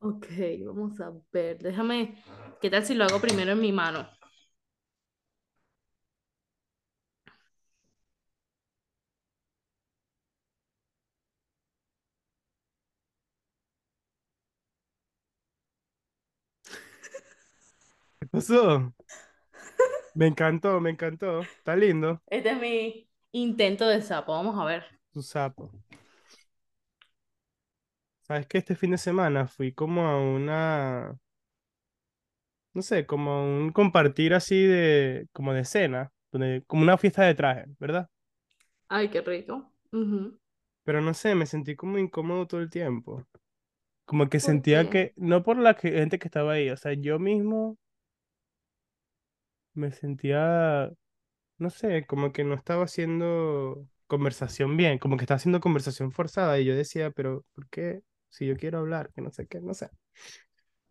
Ok, 0.00 0.26
vamos 0.66 1.00
a 1.00 1.12
ver. 1.32 1.58
Déjame. 1.58 2.16
¿Qué 2.60 2.70
tal 2.70 2.84
si 2.84 2.94
lo 2.94 3.04
hago 3.04 3.20
primero 3.20 3.52
en 3.52 3.60
mi 3.60 3.72
mano? 3.72 4.08
¿Qué 18.18 18.26
pasó? 18.26 18.92
Me 20.14 20.26
encantó, 20.26 20.80
me 20.80 20.88
encantó. 20.90 21.50
Está 21.58 21.76
lindo 21.76 22.22
Este 22.26 22.50
es 22.50 22.58
mi 22.60 23.08
intento 23.32 23.86
de 23.86 24.02
sapo. 24.02 24.32
Vamos 24.32 24.58
a 24.58 24.64
ver. 24.64 24.84
tu 25.12 25.22
sapo. 25.22 25.70
¿Sabes 28.22 28.46
qué? 28.46 28.58
Este 28.58 28.74
fin 28.76 28.90
de 28.92 28.98
semana 28.98 29.46
fui 29.46 29.72
como 29.72 30.06
a 30.08 30.18
una, 30.20 31.16
no 32.74 32.82
sé, 32.82 33.06
como 33.06 33.32
a 33.32 33.42
un 33.44 33.72
compartir 33.72 34.34
así 34.34 34.62
de, 34.64 35.28
como 35.32 35.52
de 35.52 35.64
cena, 35.64 36.12
donde, 36.32 36.64
como 36.66 36.82
una 36.82 36.98
fiesta 36.98 37.24
de 37.24 37.34
traje, 37.34 37.66
¿verdad? 37.78 38.08
Ay, 38.88 39.10
qué 39.10 39.20
rico. 39.22 39.72
Pero 40.84 41.00
no 41.00 41.14
sé, 41.14 41.34
me 41.34 41.46
sentí 41.46 41.76
como 41.76 41.98
incómodo 41.98 42.46
todo 42.46 42.60
el 42.60 42.70
tiempo. 42.70 43.26
Como 44.06 44.28
que 44.30 44.40
¿Por 44.40 44.62
sentía 44.62 44.88
qué? 44.88 44.90
que, 44.90 45.14
no 45.16 45.42
por 45.44 45.58
la 45.58 45.74
gente 45.74 46.18
que 46.20 46.28
estaba 46.28 46.54
ahí, 46.54 46.70
o 46.70 46.76
sea, 46.78 46.94
yo 46.94 47.18
mismo 47.20 47.78
me 49.74 49.92
sentía, 49.92 50.92
no 51.58 51.70
sé, 51.70 52.06
como 52.06 52.32
que 52.32 52.44
no 52.44 52.54
estaba 52.54 52.84
haciendo 52.84 53.88
conversación 54.08 54.76
bien, 54.76 54.98
como 54.98 55.16
que 55.16 55.24
estaba 55.24 55.36
haciendo 55.36 55.60
conversación 55.60 56.12
forzada 56.12 56.58
y 56.60 56.64
yo 56.66 56.76
decía, 56.76 57.10
pero 57.12 57.44
¿por 57.54 57.68
qué? 57.70 58.02
Si 58.30 58.46
yo 58.46 58.56
quiero 58.56 58.78
hablar, 58.80 59.12
que 59.14 59.22
no 59.22 59.32
sé 59.32 59.46
qué, 59.48 59.60
no 59.60 59.74
sé. 59.74 59.90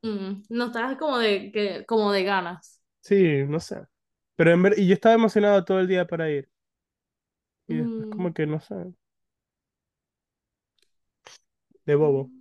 Mm, 0.04 0.44
No 0.50 0.66
estás 0.68 0.98
como 0.98 1.18
de, 1.20 1.52
que, 1.52 1.86
como 1.86 2.12
de 2.12 2.24
ganas. 2.24 2.82
Sí, 3.02 3.44
no 3.48 3.60
sé. 3.60 3.86
Pero 4.36 4.52
en 4.52 4.64
ver, 4.64 4.80
y 4.80 4.88
yo 4.88 4.94
estaba 4.94 5.16
emocionado 5.16 5.64
todo 5.66 5.80
el 5.80 5.88
día 5.88 6.08
para 6.08 6.30
ir. 6.32 6.50
Y 7.68 7.76
después 7.78 8.08
Mm. 8.08 8.12
como 8.12 8.34
que 8.36 8.46
no 8.46 8.60
sé, 8.62 8.76
de 11.86 11.96
bobo. 11.96 12.32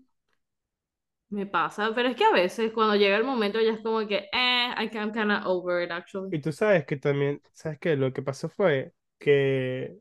Me 1.30 1.46
pasa, 1.46 1.92
pero 1.94 2.08
es 2.08 2.16
que 2.16 2.24
a 2.24 2.32
veces 2.32 2.72
cuando 2.72 2.96
llega 2.96 3.16
el 3.16 3.24
momento 3.24 3.60
ya 3.60 3.72
es 3.72 3.80
como 3.80 4.06
que, 4.06 4.28
eh, 4.32 4.74
I 4.76 4.90
I'm 4.96 5.12
kind 5.12 5.30
of 5.32 5.46
over 5.46 5.82
it 5.82 5.90
Y 6.30 6.40
actually. 6.40 6.40
tú 6.40 6.52
sabes 6.52 6.86
que 6.86 6.96
también, 6.96 7.42
¿sabes 7.52 7.78
qué? 7.80 7.96
Lo 7.96 8.12
que 8.12 8.22
pasó 8.22 8.48
fue 8.48 8.92
que 9.18 9.98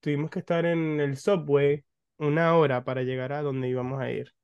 tuvimos 0.00 0.30
que 0.30 0.40
estar 0.40 0.64
en 0.66 1.00
el 1.00 1.16
subway 1.16 1.84
una 2.18 2.56
hora 2.56 2.84
para 2.84 3.02
llegar 3.02 3.32
a 3.32 3.42
donde 3.42 3.68
íbamos 3.68 4.00
a 4.00 4.10
ir. 4.10 4.34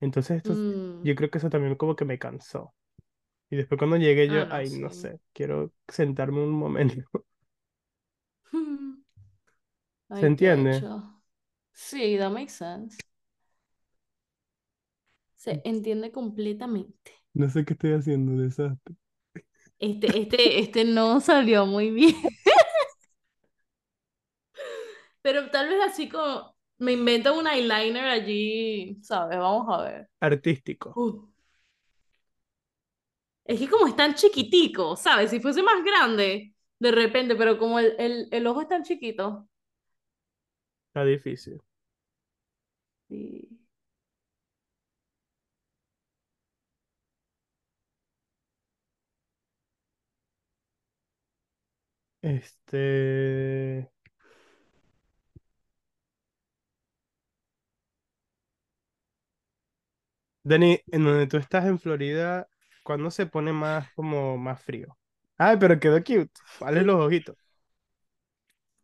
Entonces 0.00 0.38
esto, 0.38 0.60
Mm. 0.62 1.02
yo 1.02 1.14
creo 1.16 1.30
que 1.30 1.38
eso 1.38 1.50
también 1.50 1.76
como 1.76 1.96
que 1.96 2.04
me 2.04 2.18
cansó. 2.20 2.74
Y 3.50 3.56
después 3.56 3.78
cuando 3.78 3.96
llegué 3.98 4.30
yo, 4.30 4.42
Ah, 4.42 4.52
no, 4.52 4.54
ay, 4.54 4.70
no 4.70 4.90
sé, 4.90 5.20
quiero 5.34 5.72
sentarme 5.88 6.40
un 6.42 6.52
momento. 6.52 6.96
¿Se 10.12 10.26
entiende? 10.26 10.88
Sí, 11.74 12.16
that 12.18 12.30
makes 12.32 12.54
sense. 12.54 13.04
Se 15.46 15.62
entiende 15.64 16.12
completamente. 16.12 17.12
No 17.34 17.48
sé 17.48 17.64
qué 17.64 17.74
estoy 17.74 17.92
haciendo, 17.92 18.42
desastre. 18.42 18.96
Este, 19.78 20.06
este, 20.18 20.58
este 20.60 20.84
no 20.84 21.20
salió 21.20 21.66
muy 21.66 21.90
bien. 21.90 22.14
Pero 25.22 25.50
tal 25.50 25.68
vez 25.68 25.78
así 25.84 26.08
como 26.08 26.56
me 26.78 26.92
invento 26.92 27.38
un 27.38 27.46
eyeliner 27.46 28.04
allí, 28.06 28.98
¿sabes? 29.02 29.38
Vamos 29.38 29.66
a 29.70 29.82
ver. 29.82 30.10
Artístico. 30.20 30.92
Uh. 30.96 31.28
Es 33.44 33.58
que 33.60 33.68
como 33.68 33.86
es 33.86 33.96
tan 33.96 34.14
chiquitico, 34.14 34.96
¿sabes? 34.96 35.30
Si 35.30 35.40
fuese 35.40 35.62
más 35.62 35.82
grande, 35.84 36.54
de 36.78 36.90
repente, 36.92 37.36
pero 37.36 37.58
como 37.58 37.78
el, 37.78 37.94
el, 37.98 38.28
el 38.32 38.46
ojo 38.46 38.62
es 38.62 38.68
tan 38.68 38.82
chiquito. 38.82 39.48
Está 40.88 41.04
difícil. 41.04 41.60
Sí. 43.08 43.45
Este... 52.26 53.88
Dani, 60.44 60.80
en 60.92 61.04
donde 61.04 61.26
tú 61.26 61.36
estás 61.36 61.66
en 61.66 61.78
Florida, 61.78 62.48
¿cuándo 62.84 63.10
se 63.10 63.26
pone 63.26 63.52
más 63.52 63.92
como 63.94 64.38
más 64.38 64.62
frío? 64.62 64.96
Ay, 65.36 65.56
pero 65.58 65.78
quedó 65.80 65.98
cute. 65.98 66.30
Vale 66.60 66.82
los 66.82 66.96
ojitos. 67.04 67.36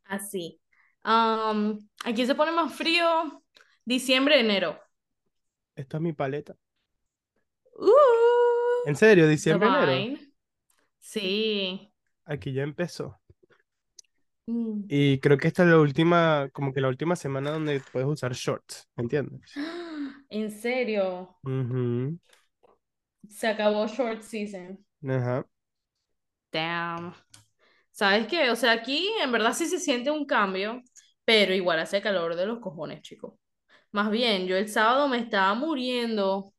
Así. 0.05 0.61
Am, 1.03 1.79
aquí 2.05 2.27
se 2.27 2.35
pone 2.35 2.53
más 2.53 2.73
frío 2.75 3.43
diciembre, 3.85 4.41
enero. 4.41 4.79
Esta 5.77 5.99
es 5.99 6.03
mi 6.03 6.15
paleta. 6.15 6.57
Uh, 7.79 8.83
En 8.85 8.97
serio, 8.97 9.27
diciembre, 9.29 9.69
enero. 9.69 10.07
Sí. 11.01 11.93
Aquí 12.25 12.53
ya 12.53 12.65
empezó. 12.65 13.22
Mm. 14.47 14.85
Y 14.89 15.19
creo 15.21 15.39
que 15.39 15.49
esta 15.49 15.63
es 15.63 15.69
la 15.69 15.79
última, 15.79 16.49
como 16.53 16.73
que 16.73 16.81
la 16.81 16.89
última 16.89 17.17
semana 17.17 17.51
donde 17.51 17.81
puedes 17.93 18.09
usar 18.09 18.33
shorts, 18.33 18.89
¿me 18.97 19.05
entiendes? 19.05 19.41
En 20.31 20.51
serio, 20.51 21.37
se 23.29 23.49
acabó 23.49 23.87
short 23.87 24.23
season. 24.23 24.79
Ajá. 25.07 25.45
Damn. 26.51 27.15
¿Sabes 27.91 28.27
qué? 28.27 28.51
O 28.51 28.57
sea, 28.57 28.73
aquí 28.73 29.11
en 29.23 29.33
verdad 29.33 29.53
sí 29.53 29.67
se 29.67 29.79
siente 29.79 30.11
un 30.11 30.27
cambio, 30.27 30.83
pero 31.25 31.55
igual 31.55 31.79
hace 31.79 32.01
calor 32.01 32.35
de 32.37 32.47
los 32.47 32.61
cojones, 32.61 33.03
chicos. 33.03 33.35
Más 33.93 34.11
bien, 34.11 34.47
yo 34.47 34.57
el 34.57 34.69
sábado 34.69 35.09
me 35.09 35.19
estaba 35.19 35.55
muriendo. 35.55 36.52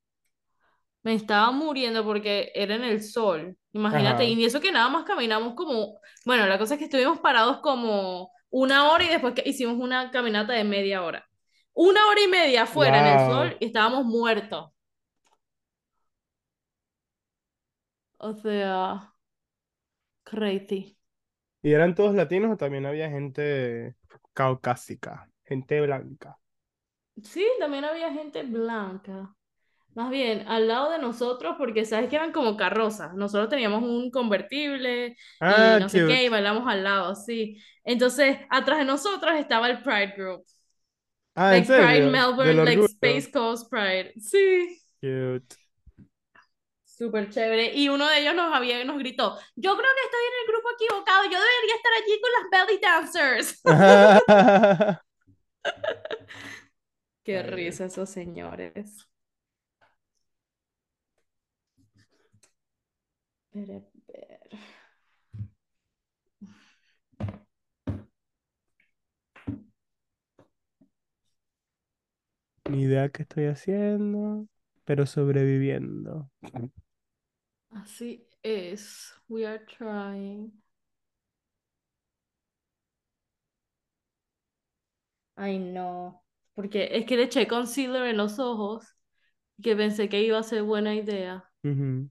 Me 1.04 1.14
estaba 1.16 1.52
muriendo 1.52 2.04
porque 2.06 2.52
era 2.56 2.76
en 2.76 2.84
el 2.84 3.04
sol. 3.04 3.58
Imagínate, 3.74 4.24
Ajá. 4.24 4.24
y 4.24 4.46
eso 4.46 4.62
que 4.62 4.72
nada 4.72 4.90
más 4.90 5.04
caminamos 5.06 5.54
como, 5.56 6.00
bueno, 6.26 6.48
la 6.48 6.58
cosa 6.58 6.76
es 6.76 6.80
que 6.80 6.86
estuvimos 6.86 7.20
parados 7.20 7.60
como 7.60 8.32
una 8.50 8.92
hora 8.92 9.04
y 9.04 9.10
después 9.10 9.34
que 9.34 9.44
hicimos 9.50 9.78
una 9.80 10.12
caminata 10.12 10.54
de 10.54 10.64
media 10.64 11.04
hora. 11.04 11.28
Una 11.74 12.06
hora 12.08 12.22
y 12.22 12.28
media 12.28 12.64
afuera 12.64 13.00
en 13.00 13.08
el 13.20 13.20
sol 13.26 13.58
y 13.60 13.66
estábamos 13.66 14.06
muertos. 14.06 14.72
O 18.20 18.34
sea, 18.34 19.14
crazy. 20.26 20.98
¿Y 21.62 21.72
eran 21.74 21.96
todos 21.96 22.14
latinos 22.16 22.52
o 22.52 22.58
también 22.58 22.86
había 22.86 23.10
gente 23.10 23.96
caucásica, 24.34 25.30
gente 25.46 25.82
blanca? 25.82 26.38
Sí, 27.24 27.44
también 27.60 27.86
había 27.86 28.12
gente 28.14 28.44
blanca. 28.44 29.36
Más 29.96 30.10
bien, 30.10 30.48
al 30.48 30.68
lado 30.68 30.90
de 30.92 31.00
nosotros, 31.00 31.56
porque 31.58 31.86
sabes 31.86 32.10
que 32.10 32.16
eran 32.16 32.32
como 32.32 32.58
carrozas. 32.58 33.14
Nosotros 33.14 33.50
teníamos 33.50 33.84
un 33.84 34.10
convertible 34.12 35.16
y 35.46 35.48
Ah, 35.48 35.78
no 35.78 35.88
sé 35.90 36.00
qué, 36.06 36.24
y 36.24 36.26
cute. 36.26 36.30
bailamos 36.30 36.68
al 36.68 36.84
lado, 36.84 37.16
sí. 37.16 37.58
Entonces, 37.84 38.38
atrás 38.50 38.80
de 38.80 38.86
nosotros 38.86 39.34
estaba 39.36 39.70
el 39.70 39.82
Pride 39.84 40.14
Group. 40.18 40.44
Ah, 41.36 41.56
¿en 41.56 41.60
Like 41.60 41.74
Pride 41.74 41.88
serio? 42.02 42.12
Del 42.42 42.56
Melbourne, 42.56 42.64
like. 42.64 42.82
Space 42.82 43.32
Coast 43.32 43.70
Pride. 43.70 44.14
Sí, 44.20 44.80
Cute. 45.02 45.58
súper 46.84 47.30
chévere. 47.30 47.74
Y 47.76 47.90
uno 47.90 48.08
de 48.08 48.20
ellos 48.20 48.36
nos 48.36 48.54
había, 48.54 48.84
nos 48.86 48.98
gritó, 49.00 49.38
yo 49.56 49.76
creo 49.78 49.90
que 49.96 50.06
estoy 50.06 50.20
en 50.28 50.34
el 50.42 50.54
grupo 50.54 50.70
equivocado, 50.76 51.24
yo 51.26 51.40
debería 51.40 51.76
estar 51.76 51.94
allí 51.94 52.22
con 52.22 52.32
las 52.52 52.68
belly 52.68 52.80
dancers. 52.82 53.62
Qué 57.24 57.44
risa 57.44 57.86
esos 57.86 58.10
señores. 58.10 59.08
Espera, 63.54 63.78
espera. 63.78 64.40
Ni 72.68 72.82
idea 72.82 73.10
qué 73.10 73.22
estoy 73.22 73.46
haciendo, 73.46 74.48
pero 74.86 75.06
sobreviviendo. 75.06 76.32
Así 77.70 78.28
es. 78.42 79.14
We 79.28 79.46
are 79.46 79.64
trying. 79.66 80.52
Ay, 85.36 85.60
no. 85.60 86.24
Porque 86.56 86.90
es 86.92 87.06
que 87.06 87.18
le 87.18 87.24
eché 87.24 87.48
concealer 87.48 88.06
en 88.06 88.18
los 88.18 88.40
ojos, 88.40 88.96
que 89.62 89.76
pensé 89.76 90.10
que 90.10 90.24
iba 90.24 90.40
a 90.40 90.44
ser 90.44 90.64
buena 90.64 90.96
idea 90.96 91.50
Ujú. 91.64 92.10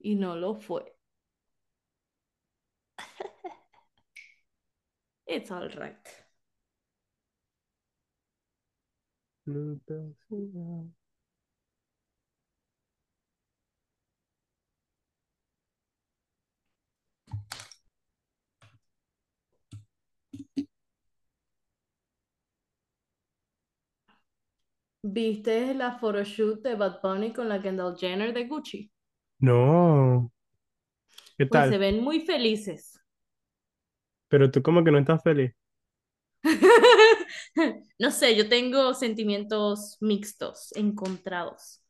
Y 0.00 0.16
no 0.16 0.36
lo 0.36 0.54
fue. 0.56 0.94
It's 5.26 5.50
all 5.50 5.68
right. 5.78 6.06
¿Viste 25.16 25.74
la 25.74 25.90
photoshoot 25.98 26.62
de 26.62 26.74
Bad 26.74 27.02
Bunny 27.02 27.34
con 27.34 27.50
la 27.50 27.60
Kendall 27.60 27.98
Jenner 27.98 28.32
de 28.32 28.46
Gucci? 28.48 28.90
No, 29.40 30.30
¿qué 31.36 31.46
Pues 31.48 31.66
se 31.68 31.76
tal? 31.76 31.78
ven 31.78 32.02
muy 32.02 32.20
felices. 32.20 32.98
Pero 34.28 34.50
tú 34.50 34.62
como 34.62 34.82
que 34.82 34.90
no 34.90 34.98
estás 34.98 35.22
feliz. 35.22 35.52
No 37.98 38.10
sé, 38.10 38.36
yo 38.36 38.48
tengo 38.48 38.94
sentimientos 38.94 39.96
mixtos, 40.00 40.72
encontrados. 40.76 41.82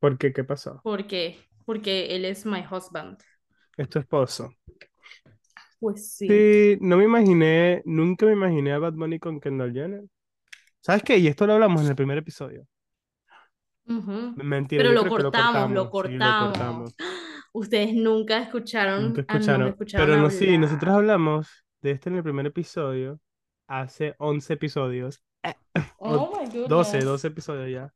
¿Por 0.00 0.18
qué? 0.18 0.32
¿Qué 0.32 0.44
pasó? 0.44 0.84
¿Por 0.84 1.06
qué? 1.08 1.38
Porque 1.64 2.14
él 2.14 2.24
es 2.24 2.46
my 2.46 2.64
husband. 2.70 3.18
Es 3.76 3.88
tu 3.90 3.98
esposo. 3.98 4.50
Pues 5.78 6.12
sí. 6.14 6.56
Sí, 6.56 6.78
no 6.80 6.96
me 6.96 7.04
imaginé, 7.04 7.82
nunca 7.84 8.26
me 8.26 8.32
imaginé 8.32 8.72
a 8.72 8.78
Bad 8.78 8.92
Bunny 8.94 9.18
con 9.18 9.40
Kendall 9.40 9.72
Jenner. 9.72 10.04
¿Sabes 10.80 11.02
qué? 11.04 11.18
Y 11.18 11.28
esto 11.28 11.46
lo 11.46 11.54
hablamos 11.54 11.82
en 11.82 11.88
el 11.88 11.96
primer 11.96 12.18
episodio. 12.18 12.66
Ujú. 13.86 14.34
Mentira, 14.36 14.82
Pero 14.82 14.90
yo 14.90 14.94
lo 14.94 15.02
creo 15.02 15.16
que 15.16 15.22
lo 15.22 15.32
cortamos, 15.32 15.70
lo 15.72 15.90
cortamos. 15.90 16.12
Sí, 16.12 16.18
lo 16.18 16.46
cortamos. 16.48 16.94
cortamos. 16.94 16.94
Ustedes 17.54 17.94
nunca 17.94 18.38
Nunca 18.38 18.38
escucharon, 18.38 18.94
ah, 18.94 19.04
no 19.04 19.10
me 19.10 19.18
escucharon. 19.18 19.68
escucharon 19.68 20.06
Pero 20.06 20.22
no, 20.22 20.30
sí, 20.30 20.56
nosotros 20.56 20.94
hablamos 20.94 21.64
de 21.82 21.90
este 21.90 22.08
en 22.08 22.16
el 22.16 22.22
primer 22.22 22.46
episodio, 22.46 23.20
hace 23.66 24.14
11 24.18 24.54
episodios. 24.54 25.22
Oh 25.98 26.32
my 26.38 26.46
12, 26.46 26.98
goodness. 26.98 27.04
12 27.04 27.28
episodios 27.28 27.70
ya, 27.70 27.92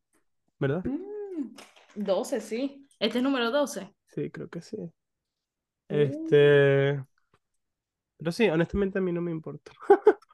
¿verdad? 0.59 0.85
Mm, 0.85 1.55
12, 1.95 2.41
sí. 2.41 2.87
Este 2.99 3.19
es 3.19 3.25
número 3.25 3.51
12. 3.51 3.95
Sí, 4.09 4.31
creo 4.31 4.49
que 4.49 4.61
sí. 4.61 4.77
Uh. 4.79 4.93
Este, 5.89 7.03
pero 8.19 8.33
sí, 8.33 8.49
honestamente 8.49 8.99
a 8.99 9.03
mí 9.03 9.13
no 9.13 9.21
me 9.21 9.31
importa. 9.31 9.73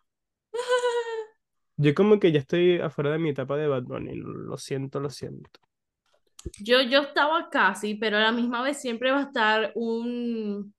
Yo 1.77 1.95
como 1.95 2.19
que 2.21 2.33
ya 2.33 2.41
estoy 2.41 2.81
afuera 2.81 3.11
de 3.11 3.19
mi 3.19 3.31
etapa 3.31 3.57
de 3.57 3.67
Bad 3.67 3.85
Bunny, 3.85 4.15
lo 4.15 4.57
siento, 4.57 5.01
lo 5.01 5.11
siento. 5.11 5.61
Yo, 6.59 6.81
yo 6.83 7.01
estaba 7.03 7.49
casi, 7.51 7.95
pero 7.95 8.17
a 8.17 8.21
la 8.21 8.33
misma 8.33 8.63
vez 8.63 8.81
siempre 8.81 9.11
va 9.11 9.19
a 9.19 9.23
estar 9.23 9.73
un... 9.75 10.75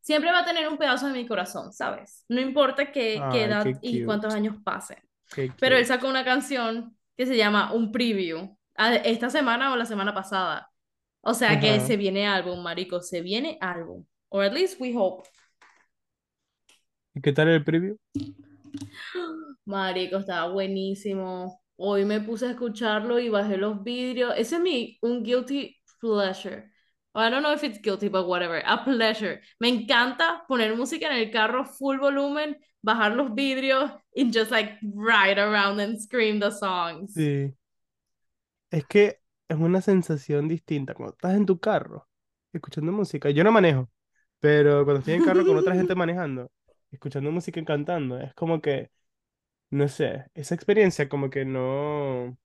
Siempre 0.00 0.30
va 0.30 0.40
a 0.40 0.44
tener 0.44 0.68
un 0.68 0.78
pedazo 0.78 1.06
de 1.08 1.12
mi 1.12 1.26
corazón, 1.26 1.72
¿sabes? 1.72 2.24
No 2.28 2.40
importa 2.40 2.90
qué, 2.92 3.16
edad 3.16 3.64
qué 3.64 3.76
y 3.82 4.04
cuántos 4.04 4.32
años 4.32 4.56
pasen. 4.64 4.98
qué 5.34 5.52
Pero 5.58 5.76
él 5.76 5.84
sacó 5.84 6.08
una 6.08 6.24
canción 6.24 6.96
que 7.16 7.26
se 7.26 7.36
llama 7.36 7.72
Un 7.72 7.92
Preview, 7.92 8.56
esta 9.04 9.28
semana 9.28 9.72
o 9.72 9.76
la 9.76 9.84
semana 9.84 10.14
pasada. 10.14 10.70
O 11.20 11.34
sea 11.34 11.58
que 11.60 11.80
se 11.80 11.96
viene 11.96 12.26
álbum, 12.26 12.62
marico, 12.62 13.02
se 13.02 13.20
viene 13.20 13.58
álbum. 13.60 14.04
Or 14.30 14.44
at 14.44 14.52
least 14.52 14.80
we 14.80 14.94
hope. 14.96 15.28
¿Y 17.14 17.20
qué 17.20 17.32
tal 17.32 17.48
el 17.48 17.64
preview? 17.64 17.96
Marico, 19.68 20.16
estaba 20.16 20.50
buenísimo. 20.50 21.60
Hoy 21.76 22.06
me 22.06 22.20
puse 22.20 22.46
a 22.46 22.50
escucharlo 22.52 23.18
y 23.18 23.28
bajé 23.28 23.58
los 23.58 23.82
vidrios. 23.84 24.32
Ese 24.36 24.56
es 24.56 24.62
mi, 24.62 24.98
un 25.02 25.22
guilty 25.22 25.76
pleasure. 26.00 26.70
I 27.14 27.28
don't 27.30 27.42
know 27.42 27.52
if 27.52 27.62
it's 27.62 27.78
guilty, 27.78 28.08
but 28.08 28.26
whatever. 28.26 28.62
A 28.64 28.82
pleasure. 28.82 29.42
Me 29.60 29.68
encanta 29.68 30.44
poner 30.48 30.74
música 30.74 31.08
en 31.08 31.18
el 31.18 31.30
carro 31.30 31.66
full 31.66 31.98
volumen, 31.98 32.56
bajar 32.82 33.14
los 33.14 33.34
vidrios 33.34 33.90
y 34.14 34.30
just 34.32 34.50
like 34.50 34.78
ride 34.82 35.38
around 35.38 35.80
and 35.80 36.00
scream 36.00 36.40
the 36.40 36.50
songs. 36.50 37.12
Sí. 37.12 37.54
Es 38.70 38.86
que 38.86 39.20
es 39.48 39.56
una 39.58 39.82
sensación 39.82 40.48
distinta 40.48 40.94
cuando 40.94 41.12
estás 41.12 41.34
en 41.34 41.44
tu 41.44 41.58
carro 41.58 42.08
escuchando 42.54 42.90
música. 42.90 43.28
Yo 43.30 43.44
no 43.44 43.52
manejo, 43.52 43.90
pero 44.40 44.84
cuando 44.84 45.00
estoy 45.00 45.14
en 45.14 45.24
carro 45.24 45.44
con 45.44 45.58
otra 45.58 45.74
gente 45.74 45.94
manejando, 45.94 46.50
escuchando 46.90 47.30
música 47.30 47.60
y 47.60 47.64
cantando, 47.66 48.18
es 48.18 48.32
como 48.34 48.62
que, 48.62 48.90
no 49.70 49.88
sé, 49.88 50.26
esa 50.34 50.54
experiencia 50.54 51.08
como 51.08 51.30
que 51.30 51.44
no, 51.44 52.36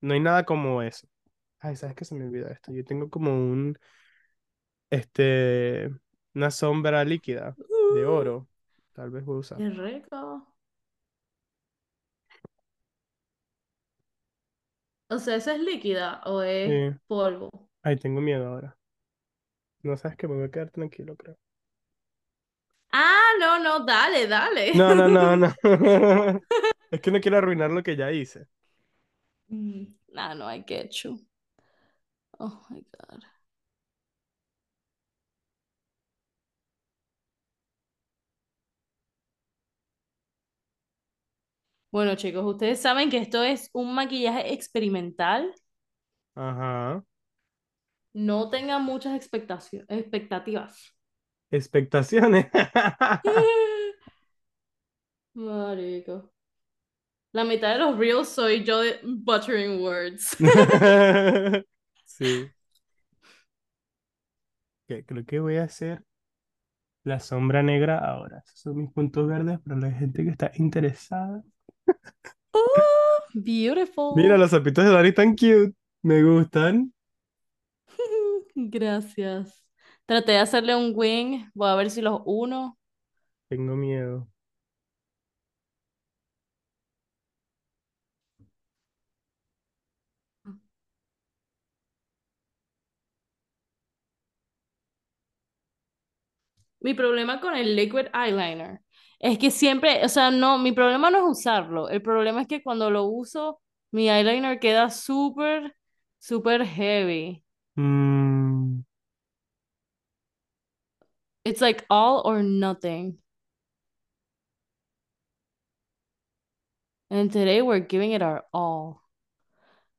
no 0.00 0.14
hay 0.14 0.20
nada 0.20 0.44
como 0.44 0.82
eso. 0.82 1.06
Ay, 1.60 1.76
¿sabes 1.76 1.96
qué 1.96 2.04
se 2.04 2.14
me 2.14 2.24
olvida 2.26 2.50
esto? 2.50 2.72
Yo 2.72 2.84
tengo 2.84 3.10
como 3.10 3.32
un, 3.32 3.78
este, 4.90 5.90
una 6.34 6.50
sombra 6.50 7.04
líquida 7.04 7.58
de 7.88 8.04
oro. 8.06 8.48
Tal 8.92 9.10
vez 9.10 9.24
voy 9.24 9.36
a 9.36 9.40
usar. 9.40 9.62
Qué 9.62 9.70
rico. 9.70 10.46
O 15.10 15.18
sea, 15.20 15.36
¿esa 15.36 15.54
es 15.54 15.60
líquida 15.60 16.20
o 16.26 16.42
es 16.42 16.80
Sí. 16.80 16.94
polvo? 17.06 17.50
Ay, 17.82 17.96
tengo 17.98 18.20
miedo 18.20 18.46
ahora. 18.48 18.76
No 19.84 19.96
sabes 19.96 20.16
que 20.16 20.26
me 20.26 20.34
voy 20.34 20.44
a 20.46 20.50
quedar 20.50 20.70
tranquilo, 20.72 21.14
creo. 21.16 21.36
Ah, 22.92 23.34
no, 23.40 23.58
no, 23.58 23.84
dale, 23.86 24.26
dale. 24.26 24.72
No, 24.72 24.94
no, 24.94 25.08
no, 25.08 25.36
no. 25.36 25.54
Es 26.90 27.00
que 27.00 27.10
no 27.10 27.20
quiero 27.20 27.38
arruinar 27.38 27.70
lo 27.70 27.82
que 27.82 27.96
ya 27.96 28.12
hice. 28.12 28.46
Mm, 29.52 29.86
Nah, 30.14 30.34
no, 30.34 30.46
I 30.48 30.58
get 30.58 31.04
you. 31.04 31.20
Oh 32.38 32.66
my 32.68 32.84
God. 32.98 33.24
Bueno, 41.92 42.16
chicos, 42.16 42.44
ustedes 42.44 42.80
saben 42.80 43.08
que 43.10 43.18
esto 43.18 43.42
es 43.44 43.68
un 43.72 43.94
maquillaje 43.94 44.52
experimental. 44.52 45.54
Ajá. 46.34 47.02
No 48.14 48.48
tengan 48.50 48.84
muchas 48.84 49.14
expectativas. 49.16 50.94
Expectaciones. 51.52 52.46
Marico. 55.34 56.30
La 57.32 57.44
mitad 57.44 57.72
de 57.74 57.78
los 57.78 57.98
reels 57.98 58.28
soy 58.28 58.64
yo 58.64 58.80
de- 58.80 59.00
buttering 59.04 59.80
words. 59.82 60.36
Sí. 62.04 62.52
Que 64.86 65.04
Creo 65.04 65.24
que 65.26 65.40
voy 65.40 65.56
a 65.56 65.64
hacer 65.64 66.04
la 67.04 67.20
sombra 67.20 67.62
negra 67.62 67.98
ahora. 67.98 68.42
Esos 68.44 68.60
son 68.60 68.76
mis 68.78 68.90
puntos 68.92 69.26
verdes 69.28 69.60
para 69.60 69.78
la 69.78 69.90
gente 69.92 70.24
que 70.24 70.30
está 70.30 70.50
interesada. 70.56 71.42
Oh, 72.54 73.18
Mira, 74.14 74.36
beautiful. 74.36 74.38
los 74.38 74.50
zapitos 74.50 74.84
de 74.84 74.90
Dani 74.90 75.08
están 75.08 75.30
cute. 75.36 75.74
Me 76.02 76.22
gustan. 76.22 76.92
Gracias. 78.54 79.61
Traté 80.12 80.32
de 80.32 80.38
hacerle 80.40 80.76
un 80.76 80.92
wing. 80.94 81.48
Voy 81.54 81.70
a 81.70 81.74
ver 81.74 81.88
si 81.88 82.02
los 82.02 82.20
uno. 82.26 82.78
Tengo 83.48 83.74
miedo. 83.76 84.28
Mi 96.80 96.92
problema 96.92 97.40
con 97.40 97.54
el 97.56 97.74
liquid 97.74 98.08
eyeliner 98.12 98.80
es 99.18 99.38
que 99.38 99.50
siempre, 99.50 100.04
o 100.04 100.08
sea, 100.10 100.30
no, 100.30 100.58
mi 100.58 100.72
problema 100.72 101.08
no 101.08 101.16
es 101.18 101.38
usarlo. 101.38 101.88
El 101.88 102.02
problema 102.02 102.42
es 102.42 102.48
que 102.48 102.62
cuando 102.62 102.90
lo 102.90 103.04
uso, 103.04 103.62
mi 103.92 104.10
eyeliner 104.10 104.60
queda 104.60 104.90
súper, 104.90 105.74
súper 106.18 106.66
heavy. 106.66 107.42
Mm. 107.76 108.31
It's 111.44 111.60
like 111.60 111.84
all 111.90 112.22
or 112.24 112.42
nothing. 112.42 113.18
And 117.10 117.30
today 117.30 117.62
we're 117.62 117.78
giving 117.78 118.10
it 118.10 118.22
our 118.22 118.44
all. 118.52 119.02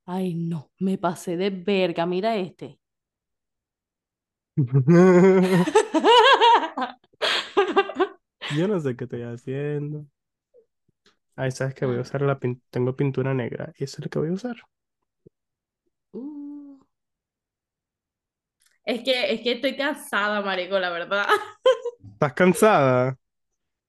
Ay, 0.07 0.33
no, 0.33 0.71
me 0.79 0.97
pasé 0.97 1.35
de 1.37 1.49
verga, 1.49 2.05
mira 2.05 2.35
este. 2.37 2.79
Yo 8.49 8.67
no 8.69 8.79
sé 8.79 8.95
qué 8.95 9.03
estoy 9.05 9.23
haciendo. 9.23 10.05
Ay, 11.35 11.51
sabes 11.51 11.75
que 11.75 11.85
voy 11.85 11.97
a 11.97 12.01
Ah, 12.01 12.01
usar 12.01 12.21
la 12.23 12.39
pin- 12.39 12.61
tengo 12.71 12.95
pintura 12.95 13.33
negra 13.35 13.71
y 13.77 13.83
eso 13.83 13.97
es 13.99 14.05
lo 14.05 14.09
que 14.09 14.17
voy 14.19 14.29
a 14.29 14.33
usar. 14.33 14.55
Es 18.85 19.01
que, 19.03 19.33
es 19.33 19.41
que 19.41 19.53
estoy 19.53 19.75
cansada, 19.77 20.41
marico, 20.41 20.77
la 20.79 20.89
verdad. 20.89 21.25
¿Estás 22.13 22.33
cansada? 22.33 23.17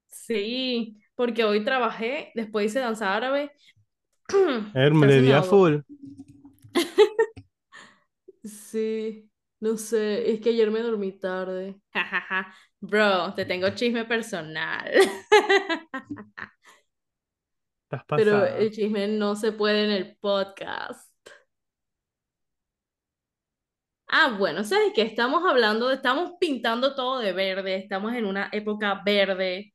Sí, 0.09 1.03
porque 1.15 1.45
hoy 1.45 1.65
trabajé, 1.65 2.33
después 2.35 2.67
hice 2.67 2.81
danza 2.81 3.15
árabe. 3.15 3.53
Casi 5.01 5.21
me 5.21 5.33
ahogo. 5.33 5.51
full. 5.51 5.79
Sí, 8.45 9.31
no 9.61 9.77
sé, 9.79 10.31
es 10.33 10.41
que 10.41 10.51
ayer 10.51 10.71
me 10.71 10.81
dormí 10.81 11.19
tarde. 11.19 11.81
Bro, 12.81 13.35
te 13.35 13.47
tengo 13.47 13.71
chisme 13.71 14.05
personal. 14.05 14.91
Pero 18.15 18.45
el 18.45 18.71
chisme 18.71 19.09
no 19.09 19.37
se 19.37 19.53
puede 19.53 19.85
en 19.85 19.91
el 19.91 20.17
podcast. 20.19 21.04
Ah, 24.17 24.37
bueno, 24.39 24.63
¿sabes 24.65 24.93
qué? 24.95 25.03
Estamos 25.03 25.43
hablando, 25.45 25.91
estamos 25.91 26.33
pintando 26.41 26.95
todo 26.95 27.19
de 27.19 27.33
verde, 27.33 27.77
estamos 27.77 28.15
en 28.15 28.25
una 28.27 28.49
época 28.53 29.03
verde. 29.05 29.75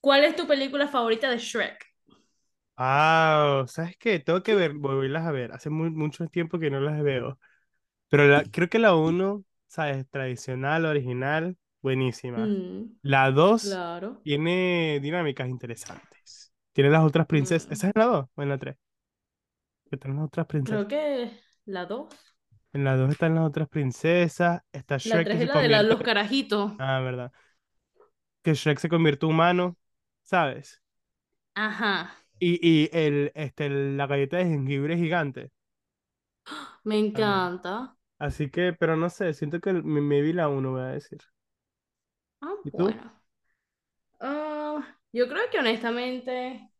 ¿Cuál 0.00 0.24
es 0.24 0.36
tu 0.36 0.46
película 0.46 0.88
favorita 0.88 1.30
de 1.30 1.38
Shrek? 1.38 1.84
Ah, 2.76 3.64
¿sabes 3.66 3.96
qué? 3.98 4.20
Tengo 4.20 4.42
que 4.42 4.54
ver, 4.54 4.72
volverlas 4.74 5.26
a 5.26 5.32
ver. 5.32 5.52
Hace 5.52 5.68
mu- 5.70 5.90
mucho 5.90 6.28
tiempo 6.28 6.58
que 6.60 6.70
no 6.70 6.80
las 6.80 7.02
veo. 7.02 7.38
Pero 8.08 8.26
la, 8.28 8.44
creo 8.44 8.68
que 8.70 8.78
la 8.80 8.94
uno, 8.96 9.44
¿sabes? 9.68 10.08
Tradicional, 10.10 10.86
original, 10.86 11.56
buenísima. 11.82 12.52
Mm, 12.52 12.96
La 13.02 13.30
dos 13.32 13.82
claro. 13.84 14.22
tiene 14.22 15.00
dinámicas 15.02 15.48
interesantes. 15.48 16.52
Tiene 16.72 16.90
las 16.90 17.04
otras 17.04 17.26
princesas. 17.26 17.70
¿Esa 17.72 17.88
Mm, 17.88 17.90
es 17.90 17.94
en 17.96 18.00
la 18.02 18.06
dos 18.08 18.26
o 18.36 18.42
en 18.42 18.48
la 18.50 18.58
tres? 18.58 18.76
Que 19.90 19.96
están 19.96 20.16
las 20.16 20.24
otras 20.26 20.46
princesas. 20.46 20.86
creo 20.86 20.88
que 20.88 21.30
la 21.66 21.86
dos. 21.86 22.14
En 22.72 22.84
la 22.84 22.96
dos 22.96 23.10
están 23.10 23.34
las 23.34 23.46
otras 23.46 23.68
princesas. 23.68 24.62
Está 24.72 24.96
La 25.02 25.20
Shrek 25.20 25.28
que 25.30 25.38
tres 25.38 25.40
es 25.40 25.46
se 25.48 25.48
la 25.48 25.60
de 25.60 25.68
la- 25.68 25.82
los 25.82 26.02
carajitos. 26.02 26.70
Ah, 26.78 27.00
verdad. 27.00 27.32
Que 28.42 28.54
Shrek 28.54 28.78
se 28.80 28.88
convierte 28.88 29.26
humano, 29.26 29.76
¿sabes? 30.22 30.82
Ajá, 31.54 32.16
Y, 32.40 32.58
y 32.62 32.90
el, 32.92 33.30
este, 33.34 33.68
la 33.70 34.06
galleta 34.06 34.38
de 34.38 34.46
jengibre 34.46 34.96
gigante 34.96 35.50
me 36.84 36.98
también. 37.12 37.44
encanta. 37.44 37.96
Así 38.18 38.50
que, 38.50 38.72
pero 38.74 38.96
no 38.96 39.10
sé, 39.10 39.34
siento 39.34 39.60
que 39.60 39.72
me, 39.74 40.00
me 40.02 40.22
vi 40.22 40.32
la 40.34 40.48
uno, 40.48 40.72
voy 40.72 40.82
a 40.82 40.86
decir. 40.88 41.20
Ah, 42.42 42.56
¿Y 42.62 42.70
tú? 42.72 42.96
bueno. 42.96 43.12
Ah, 44.20 44.96
yo 45.12 45.28
creo 45.28 45.50
que 45.50 45.58
honestamente, 45.58 46.70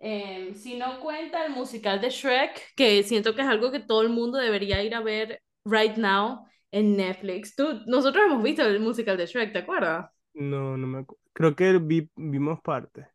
em, 0.00 0.54
si 0.54 0.76
no 0.76 1.00
cuenta 1.00 1.46
el 1.46 1.52
musical 1.52 2.00
de 2.00 2.10
Shrek, 2.10 2.74
que 2.76 3.02
siento 3.04 3.34
que 3.34 3.42
es 3.42 3.48
algo 3.48 3.70
que 3.72 3.80
todo 3.80 4.02
el 4.02 4.10
mundo 4.10 4.38
debería 4.38 4.82
ir 4.82 4.94
a 4.94 5.00
ver 5.02 5.42
right 5.64 5.96
now 5.96 6.46
en 6.72 6.96
Netflix. 6.96 7.54
Tú, 7.56 7.82
nosotros 7.86 8.24
hemos 8.26 8.42
visto 8.42 8.62
el 8.64 8.80
musical 8.80 9.16
de 9.16 9.26
Shrek, 9.26 9.52
¿te 9.52 9.60
acuerdas? 9.60 10.10
No, 10.34 10.76
no 10.76 10.86
me 10.86 10.98
acuerdo. 11.00 11.22
Creo 11.32 11.54
que 11.56 11.78
vi, 11.78 12.10
vimos 12.16 12.60
parte. 12.62 13.06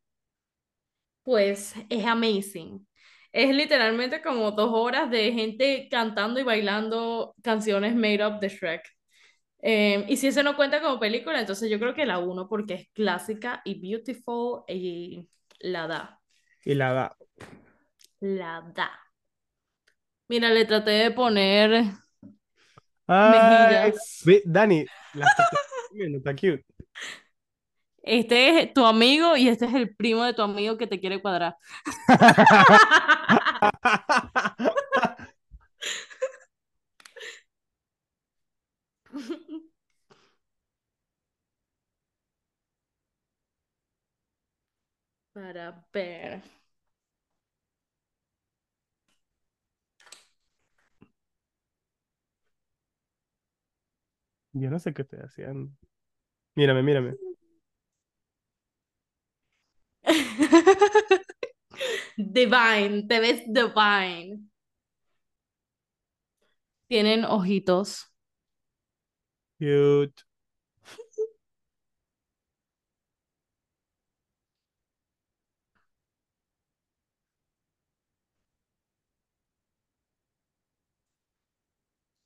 Pues 1.24 1.74
es 1.90 2.06
amazing. 2.06 2.88
Es 3.32 3.54
literalmente 3.56 4.22
como 4.22 4.52
dos 4.52 4.70
horas 4.74 5.10
de 5.12 5.32
gente 5.34 5.88
cantando 5.90 6.40
y 6.40 6.44
bailando 6.44 7.36
canciones 7.44 7.96
made 7.96 8.26
up 8.26 8.40
de 8.40 8.50
Shrek. 8.50 8.84
Em, 9.62 10.06
y 10.10 10.18
si 10.18 10.28
eso 10.28 10.44
no 10.44 10.56
cuenta 10.58 10.82
como 10.82 11.00
película, 11.00 11.40
entonces 11.40 11.70
yo 11.70 11.80
creo 11.80 11.96
que 11.96 12.06
la 12.06 12.20
uno 12.20 12.48
porque 12.50 12.76
es 12.76 12.90
clásica 12.94 13.62
y 13.66 13.80
beautiful 13.82 14.64
y 14.68 15.28
la 15.60 15.88
da. 15.88 16.22
Y 16.66 16.74
la 16.74 16.94
da. 16.94 17.18
La 18.20 18.62
da. 18.74 18.90
Mira, 20.28 20.50
le 20.50 20.66
traté 20.66 20.92
de 20.92 21.12
poner 21.12 21.86
Ay, 23.08 23.94
ve, 24.26 24.42
Dani, 24.46 24.86
la 25.14 25.28
está 26.18 26.34
cute. 26.34 26.66
Este 28.02 28.62
es 28.62 28.74
tu 28.74 28.84
amigo 28.86 29.38
y 29.38 29.48
este 29.48 29.66
es 29.66 29.76
el 29.76 29.96
primo 29.96 30.24
de 30.24 30.34
tu 30.34 30.42
amigo 30.42 30.78
que 30.78 30.88
te 30.88 31.00
quiere 31.00 31.22
cuadrar. 31.22 31.56
Para 45.36 45.86
ver. 45.94 46.42
Yo 54.54 54.70
no 54.72 54.80
sé 54.80 54.94
qué 54.94 55.04
estoy 55.04 55.20
haciendo. 55.20 55.72
Mírame, 56.56 56.84
mírame. 56.84 57.18
Divine, 62.18 63.08
te 63.08 63.20
ves 63.20 63.44
divine. 63.48 64.40
Tienen 66.88 67.26
ojitos. 67.26 68.12
Cute. 69.60 70.25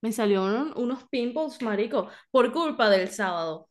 Me 0.02 0.12
salieron 0.12 0.74
unos 0.78 1.04
pimples, 1.10 1.62
marico, 1.62 2.10
por 2.32 2.52
culpa 2.52 2.90
del 2.90 3.10
sábado. 3.10 3.70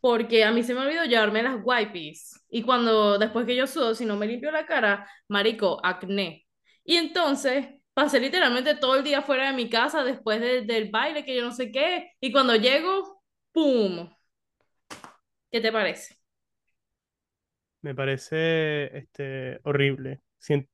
Porque 0.00 0.44
a 0.44 0.52
mí 0.52 0.62
se 0.62 0.74
me 0.74 0.80
olvidó 0.80 1.04
llevarme 1.04 1.42
las 1.42 1.58
wipes. 1.62 2.44
Y 2.50 2.62
cuando, 2.62 3.18
después 3.18 3.46
que 3.46 3.56
yo 3.56 3.66
sudo, 3.66 3.94
si 3.94 4.04
no 4.04 4.16
me 4.16 4.26
limpio 4.26 4.50
la 4.52 4.66
cara, 4.66 5.08
marico, 5.28 5.80
acné. 5.84 6.46
Y 6.84 6.96
entonces 6.96 7.66
pasé 7.94 8.20
literalmente 8.20 8.76
todo 8.76 8.96
el 8.96 9.04
día 9.04 9.22
fuera 9.22 9.48
de 9.48 9.52
mi 9.56 9.68
casa 9.68 10.04
después 10.04 10.40
de- 10.40 10.62
del 10.62 10.90
baile, 10.90 11.24
que 11.24 11.34
yo 11.36 11.42
no 11.42 11.52
sé 11.52 11.72
qué. 11.72 12.12
Y 12.20 12.30
cuando 12.32 12.54
llego, 12.56 13.22
¡pum! 13.52 14.08
¿Qué 15.50 15.60
te 15.60 15.72
parece? 15.72 16.16
Me 17.82 17.94
parece 17.94 18.96
este, 18.98 19.60
horrible. 19.64 20.22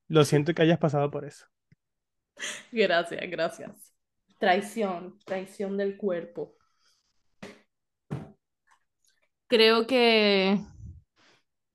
Lo 0.07 0.25
siento 0.25 0.53
que 0.53 0.61
hayas 0.63 0.79
pasado 0.79 1.09
por 1.11 1.25
eso. 1.25 1.47
Gracias, 2.71 3.21
gracias. 3.29 3.94
Traición, 4.39 5.17
traición 5.25 5.77
del 5.77 5.97
cuerpo. 5.97 6.55
Creo 9.47 9.87
que 9.87 10.59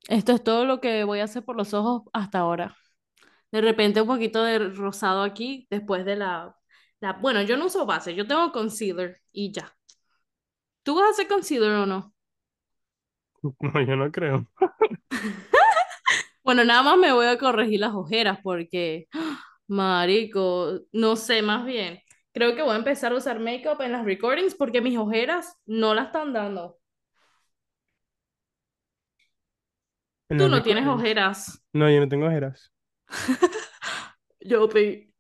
esto 0.09 0.33
es 0.33 0.43
todo 0.43 0.65
lo 0.65 0.81
que 0.81 1.05
voy 1.05 1.21
a 1.21 1.25
hacer 1.25 1.45
por 1.45 1.57
los 1.57 1.75
ojos 1.75 2.03
hasta 2.13 2.41
ahora. 2.41 2.77
De 3.53 3.61
repente 3.61 4.01
un 4.01 4.09
poquito 4.09 4.43
de 4.45 4.59
rosado 4.71 5.23
aquí 5.23 5.67
después 5.71 6.05
de 6.05 6.17
la, 6.17 6.57
la... 7.01 7.15
Bueno, 7.15 7.43
yo 7.43 7.57
no 7.57 7.67
uso 7.67 7.87
base, 7.87 8.15
yo 8.15 8.27
tengo 8.27 8.53
concealer 8.53 9.21
y 9.33 9.53
ya. 9.53 9.73
¿Tú 10.83 10.95
vas 10.97 11.07
a 11.07 11.11
hacer 11.11 11.29
concealer 11.29 11.71
o 11.73 11.87
no? 11.87 12.15
No, 13.61 13.81
yo 13.81 13.97
no 13.97 14.11
creo. 14.13 14.47
Bueno, 16.43 16.65
nada 16.65 16.83
más 16.83 16.97
me 16.99 17.13
voy 17.13 17.27
a 17.27 17.39
corregir 17.39 17.81
las 17.81 17.93
ojeras 17.95 18.39
porque, 18.43 19.07
marico, 19.69 20.81
no 20.93 21.17
sé, 21.17 21.43
más 21.43 21.65
bien 21.65 22.01
creo 22.33 22.55
que 22.55 22.63
voy 22.63 22.73
a 22.73 22.77
empezar 22.77 23.13
a 23.13 23.17
usar 23.17 23.41
makeup 23.41 23.81
en 23.81 23.93
las 23.93 24.05
recordings 24.05 24.55
porque 24.55 24.81
mis 24.81 24.99
ojeras 24.99 25.57
no 25.67 25.95
las 25.95 26.07
están 26.07 26.33
dando. 26.33 26.79
En 30.29 30.39
Tú 30.39 30.49
no 30.49 30.63
tienes 30.63 30.87
ojeras. 30.87 31.61
No, 31.73 31.91
yo 31.91 32.01
no 32.01 32.09
tengo 32.09 32.27
ojeras. 32.27 32.73
yo 34.41 34.69
pedí. 34.69 35.11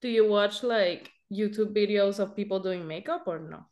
Do 0.00 0.08
you 0.08 0.26
watch 0.28 0.62
like 0.62 1.10
YouTube 1.30 1.72
videos 1.72 2.18
of 2.18 2.34
people 2.34 2.60
doing 2.60 2.86
makeup 2.86 3.26
or 3.26 3.40
no? 3.40 3.71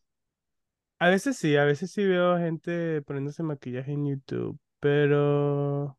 A 1.01 1.09
veces 1.09 1.37
sí, 1.39 1.57
a 1.57 1.65
veces 1.65 1.91
sí 1.93 2.05
veo 2.07 2.39
gente 2.39 3.03
poniéndose 3.03 3.43
maquillaje 3.43 3.93
en 3.93 4.07
YouTube, 4.09 4.61
pero 4.81 5.99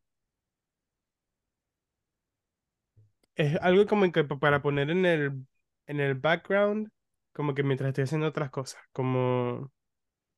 es 3.35 3.55
algo 3.61 3.85
como 3.87 4.11
que 4.11 4.23
pa- 4.23 4.39
para 4.39 4.61
poner 4.61 4.89
en 4.91 5.05
el, 5.05 5.45
en 5.87 5.99
el 5.99 6.15
background, 6.15 6.89
como 7.33 7.53
que 7.55 7.63
mientras 7.63 7.89
estoy 7.89 8.03
haciendo 8.05 8.27
otras 8.27 8.51
cosas, 8.51 8.81
como, 8.93 9.71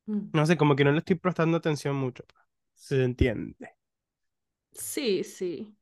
Mm. 0.07 0.34
no 0.34 0.45
sé, 0.45 0.57
como 0.57 0.76
que 0.76 0.84
no 0.84 0.91
le 0.91 0.99
estoy 0.99 1.16
prestando 1.18 1.57
atención 1.57 1.95
mucho. 1.95 2.26
Se 2.74 3.03
entiende. 3.03 3.76
Sí, 4.74 5.24
sí. 5.24 5.76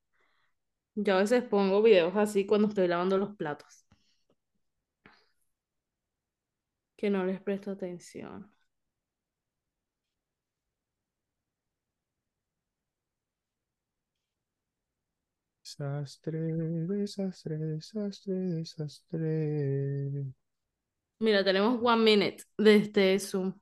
Yo 0.96 1.16
a 1.16 1.18
veces 1.20 1.44
pongo 1.44 1.82
videos 1.82 2.16
así 2.16 2.46
cuando 2.46 2.70
estoy 2.70 2.88
lavando 2.88 3.18
los 3.18 3.36
platos, 3.36 3.86
que 6.96 7.10
no 7.10 7.26
les 7.26 7.42
presto 7.42 7.72
atención. 7.72 8.50
Desastre, 15.78 16.38
desastre, 16.88 17.58
desastre, 17.58 18.34
desastre. 18.34 20.26
Mira, 21.20 21.44
tenemos 21.44 21.80
one 21.82 22.04
minute 22.04 22.44
de 22.58 22.76
este 22.76 23.20
Zoom. 23.20 23.54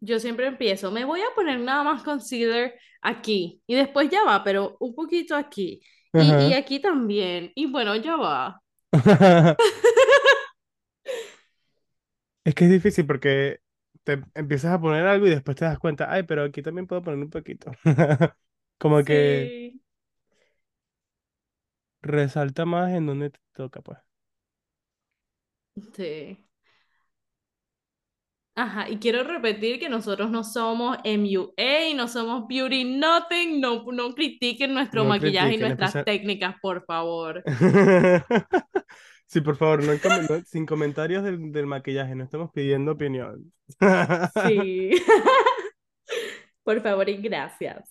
Yo 0.00 0.18
siempre 0.20 0.46
empiezo, 0.46 0.90
me 0.90 1.04
voy 1.04 1.20
a 1.20 1.34
poner 1.34 1.58
nada 1.60 1.82
más 1.84 2.02
concealer 2.02 2.74
aquí 3.00 3.62
y 3.66 3.74
después 3.74 4.08
ya 4.10 4.24
va, 4.24 4.42
pero 4.44 4.76
un 4.80 4.94
poquito 4.94 5.34
aquí 5.36 5.80
y, 6.12 6.52
aquí 6.52 6.80
también 6.80 7.52
y 7.54 7.66
bueno, 7.66 7.96
ya 7.96 8.16
va. 8.16 8.60
Es 12.44 12.54
que 12.54 12.64
es 12.64 12.70
difícil 12.70 13.06
porque 13.06 13.60
te 14.04 14.22
empiezas 14.34 14.72
a 14.72 14.80
poner 14.80 15.06
algo 15.06 15.26
y 15.26 15.30
después 15.30 15.56
te 15.56 15.64
das 15.64 15.78
cuenta, 15.78 16.10
ay, 16.12 16.24
pero 16.24 16.42
aquí 16.44 16.62
también 16.62 16.86
puedo 16.86 17.02
poner 17.02 17.20
un 17.20 17.30
poquito. 17.30 17.70
Como 18.78 19.04
que 19.04 19.52
resalta 22.02 22.64
más 22.64 22.92
en 22.92 23.06
donde 23.06 23.30
te 23.30 23.40
toca, 23.54 23.80
pues. 23.82 23.98
sí. 25.94 26.38
Ajá, 28.54 28.88
y 28.90 28.98
quiero 28.98 29.24
repetir 29.24 29.78
que 29.78 29.88
nosotros 29.88 30.30
no 30.30 30.44
somos 30.44 30.98
MUA, 31.04 31.94
no 31.96 32.06
somos 32.06 32.46
Beauty 32.46 32.84
Nothing, 32.84 33.60
no, 33.60 33.82
no 33.90 34.14
critiquen 34.14 34.74
nuestro 34.74 35.04
No 35.04 35.08
maquillaje 35.08 35.54
y 35.54 35.56
nuestras 35.56 35.94
especial... 35.94 36.04
técnicas, 36.04 36.56
por 36.60 36.84
favor. 36.84 37.42
Sí, 39.26 39.40
por 39.40 39.56
favor, 39.56 39.82
no, 39.82 39.92
no- 39.94 40.44
sin 40.44 40.66
comentarios 40.66 41.24
del, 41.24 41.52
del 41.52 41.66
maquillaje, 41.66 42.14
no 42.14 42.22
estamos 42.22 42.50
pidiendo 42.52 42.92
opinión. 42.92 43.50
Sí. 44.46 44.90
Por 46.62 46.82
favor 46.82 47.08
y 47.08 47.16
gracias. 47.16 47.88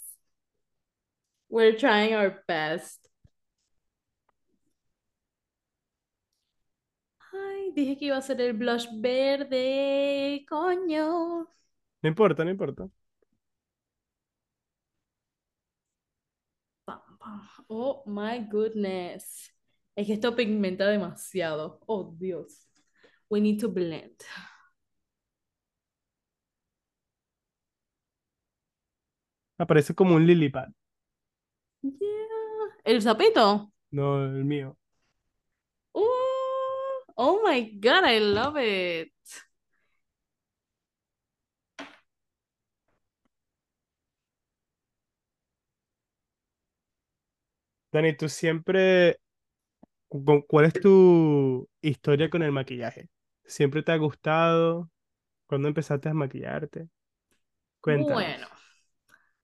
We're 1.50 1.76
trying 1.76 2.14
our 2.16 2.44
best. 2.48 3.08
Ay, 7.34 7.61
dije 7.74 7.98
que 7.98 8.06
iba 8.06 8.18
a 8.18 8.22
ser 8.22 8.42
el 8.42 8.54
blush 8.54 8.88
verde, 8.94 10.46
coño. 10.50 11.48
No 12.04 12.08
importa, 12.10 12.44
no 12.46 12.52
importa. 12.52 12.90
Oh 17.70 18.04
my 18.06 18.40
goodness. 18.50 19.52
Es 19.96 20.08
que 20.08 20.14
esto 20.14 20.36
pigmenta 20.36 20.88
demasiado. 20.88 21.80
Oh 21.88 22.14
Dios. 22.18 22.68
We 23.30 23.40
need 23.42 23.60
to 23.62 23.70
blend. 23.70 24.16
Aparece 29.58 29.96
como 29.96 30.16
un 30.16 30.26
lily 30.28 30.50
pad, 30.50 30.72
Yeah. 31.84 32.28
¿El 32.84 33.02
sapito? 33.02 33.72
no 33.92 34.26
el 34.26 34.44
mío. 34.46 34.78
Oh, 37.18 37.42
my 37.44 37.62
God, 37.80 38.04
I 38.06 38.20
love 38.20 38.58
it. 38.58 39.10
Dani, 47.92 48.16
tú 48.16 48.30
siempre, 48.30 49.20
cu- 50.10 50.46
¿cuál 50.48 50.66
es 50.66 50.74
tu 50.80 51.70
historia 51.82 52.30
con 52.30 52.44
el 52.44 52.52
maquillaje? 52.52 53.10
¿Siempre 53.46 53.84
te 53.84 53.92
ha 53.94 53.98
gustado? 53.98 54.92
¿Cuándo 55.48 55.68
empezaste 55.70 56.10
a 56.10 56.14
maquillarte? 56.14 56.90
Bueno. 57.86 58.42
Cuéntanos. 58.42 58.50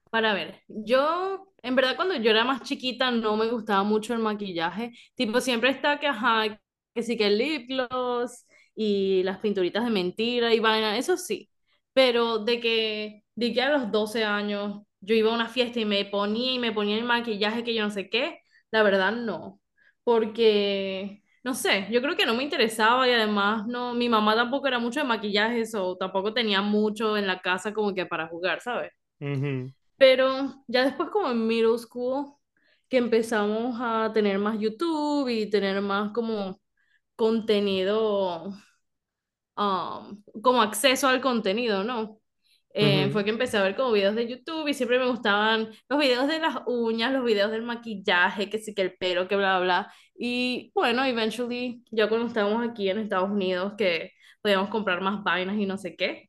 Para 0.10 0.34
ver, 0.34 0.62
yo, 0.68 1.54
en 1.62 1.76
verdad, 1.76 1.96
cuando 1.98 2.16
yo 2.16 2.32
era 2.32 2.44
más 2.46 2.62
chiquita 2.64 3.12
no 3.12 3.36
me 3.38 3.48
gustaba 3.50 3.84
mucho 3.84 4.14
el 4.14 4.20
maquillaje. 4.20 4.94
Tipo, 5.16 5.42
siempre 5.42 5.70
está 5.72 6.00
que, 6.00 6.08
ajá, 6.08 6.60
que 6.98 7.04
sí 7.04 7.18
que 7.18 7.28
el 7.28 7.38
lip 7.40 7.70
gloss 7.70 8.46
y 8.76 9.24
las 9.24 9.40
pinturitas 9.40 9.86
de 9.86 9.92
mentira 9.92 10.54
y 10.54 10.60
vaina, 10.62 10.98
eso 10.98 11.18
sí. 11.18 11.50
Pero 11.94 12.40
de 12.40 12.60
que, 12.62 13.24
de 13.36 13.54
que 13.54 13.62
a 13.62 13.72
los 13.78 13.92
12 13.92 14.24
años 14.26 14.84
yo 15.02 15.16
iba 15.16 15.32
a 15.32 15.36
una 15.36 15.50
fiesta 15.50 15.80
y 15.80 15.86
me 15.86 16.06
ponía 16.06 16.54
y 16.54 16.60
me 16.60 16.72
ponía 16.74 16.98
el 16.98 17.06
maquillaje 17.06 17.64
que 17.64 17.74
yo 17.76 17.84
no 17.84 17.92
sé 17.92 18.10
qué, 18.10 18.42
la 18.72 18.84
verdad 18.84 19.14
no. 19.14 19.62
Porque, 20.04 21.24
no 21.44 21.54
sé, 21.56 21.88
yo 21.92 22.02
creo 22.02 22.16
que 22.18 22.26
no 22.26 22.34
me 22.36 22.44
interesaba 22.44 23.08
y 23.08 23.12
además 23.14 23.68
no, 23.68 23.94
mi 23.94 24.10
mamá 24.10 24.36
tampoco 24.36 24.68
era 24.68 24.80
mucho 24.80 25.00
de 25.02 25.06
maquillaje, 25.08 25.64
o 25.76 25.98
tampoco 25.98 26.34
tenía 26.34 26.62
mucho 26.62 27.18
en 27.18 27.28
la 27.28 27.42
casa 27.42 27.74
como 27.74 27.94
que 27.94 28.06
para 28.06 28.28
jugar, 28.28 28.62
¿sabes? 28.62 28.92
Ujú, 29.22 29.74
Pero 29.98 30.64
ya 30.68 30.86
después 30.86 31.10
como 31.10 31.32
en 31.32 31.48
middle 31.48 31.78
school, 31.78 32.34
que 32.90 32.98
empezamos 32.98 33.78
a 33.82 34.12
tener 34.14 34.40
más 34.40 34.60
YouTube 34.60 35.28
y 35.30 35.50
tener 35.50 35.82
más 35.82 36.12
como 36.14 36.60
contenido, 37.18 38.54
um, 39.58 40.24
como 40.42 40.62
acceso 40.62 41.08
al 41.08 41.22
contenido, 41.22 41.84
¿no? 41.84 42.20
Eh, 42.74 43.10
fue 43.12 43.24
que 43.24 43.32
empecé 43.32 43.58
a 43.58 43.64
ver 43.64 43.76
como 43.76 43.92
videos 43.92 44.16
de 44.16 44.28
YouTube 44.28 44.68
y 44.68 44.74
siempre 44.76 45.00
me 45.00 45.08
gustaban 45.08 45.70
los 45.90 46.00
videos 46.00 46.28
de 46.28 46.40
las 46.40 46.58
uñas, 46.68 47.12
los 47.12 47.26
videos 47.26 47.52
del 47.52 47.64
maquillaje, 47.64 48.50
que 48.50 48.60
sí 48.60 48.76
que 48.76 48.84
el 48.84 48.96
pelo, 48.98 49.28
que 49.28 49.36
bla, 49.36 49.60
bla. 49.60 49.92
Y 50.16 50.72
bueno, 50.76 51.04
eventually, 51.04 51.84
ya 51.92 52.08
cuando 52.08 52.28
estábamos 52.28 52.68
aquí 52.68 52.90
en 52.90 53.00
Estados 53.00 53.32
Unidos, 53.32 53.74
que 53.78 54.14
podíamos 54.42 54.70
comprar 54.70 55.02
más 55.02 55.24
vainas 55.24 55.58
y 55.58 55.66
no 55.66 55.78
sé 55.78 55.96
qué 55.96 56.27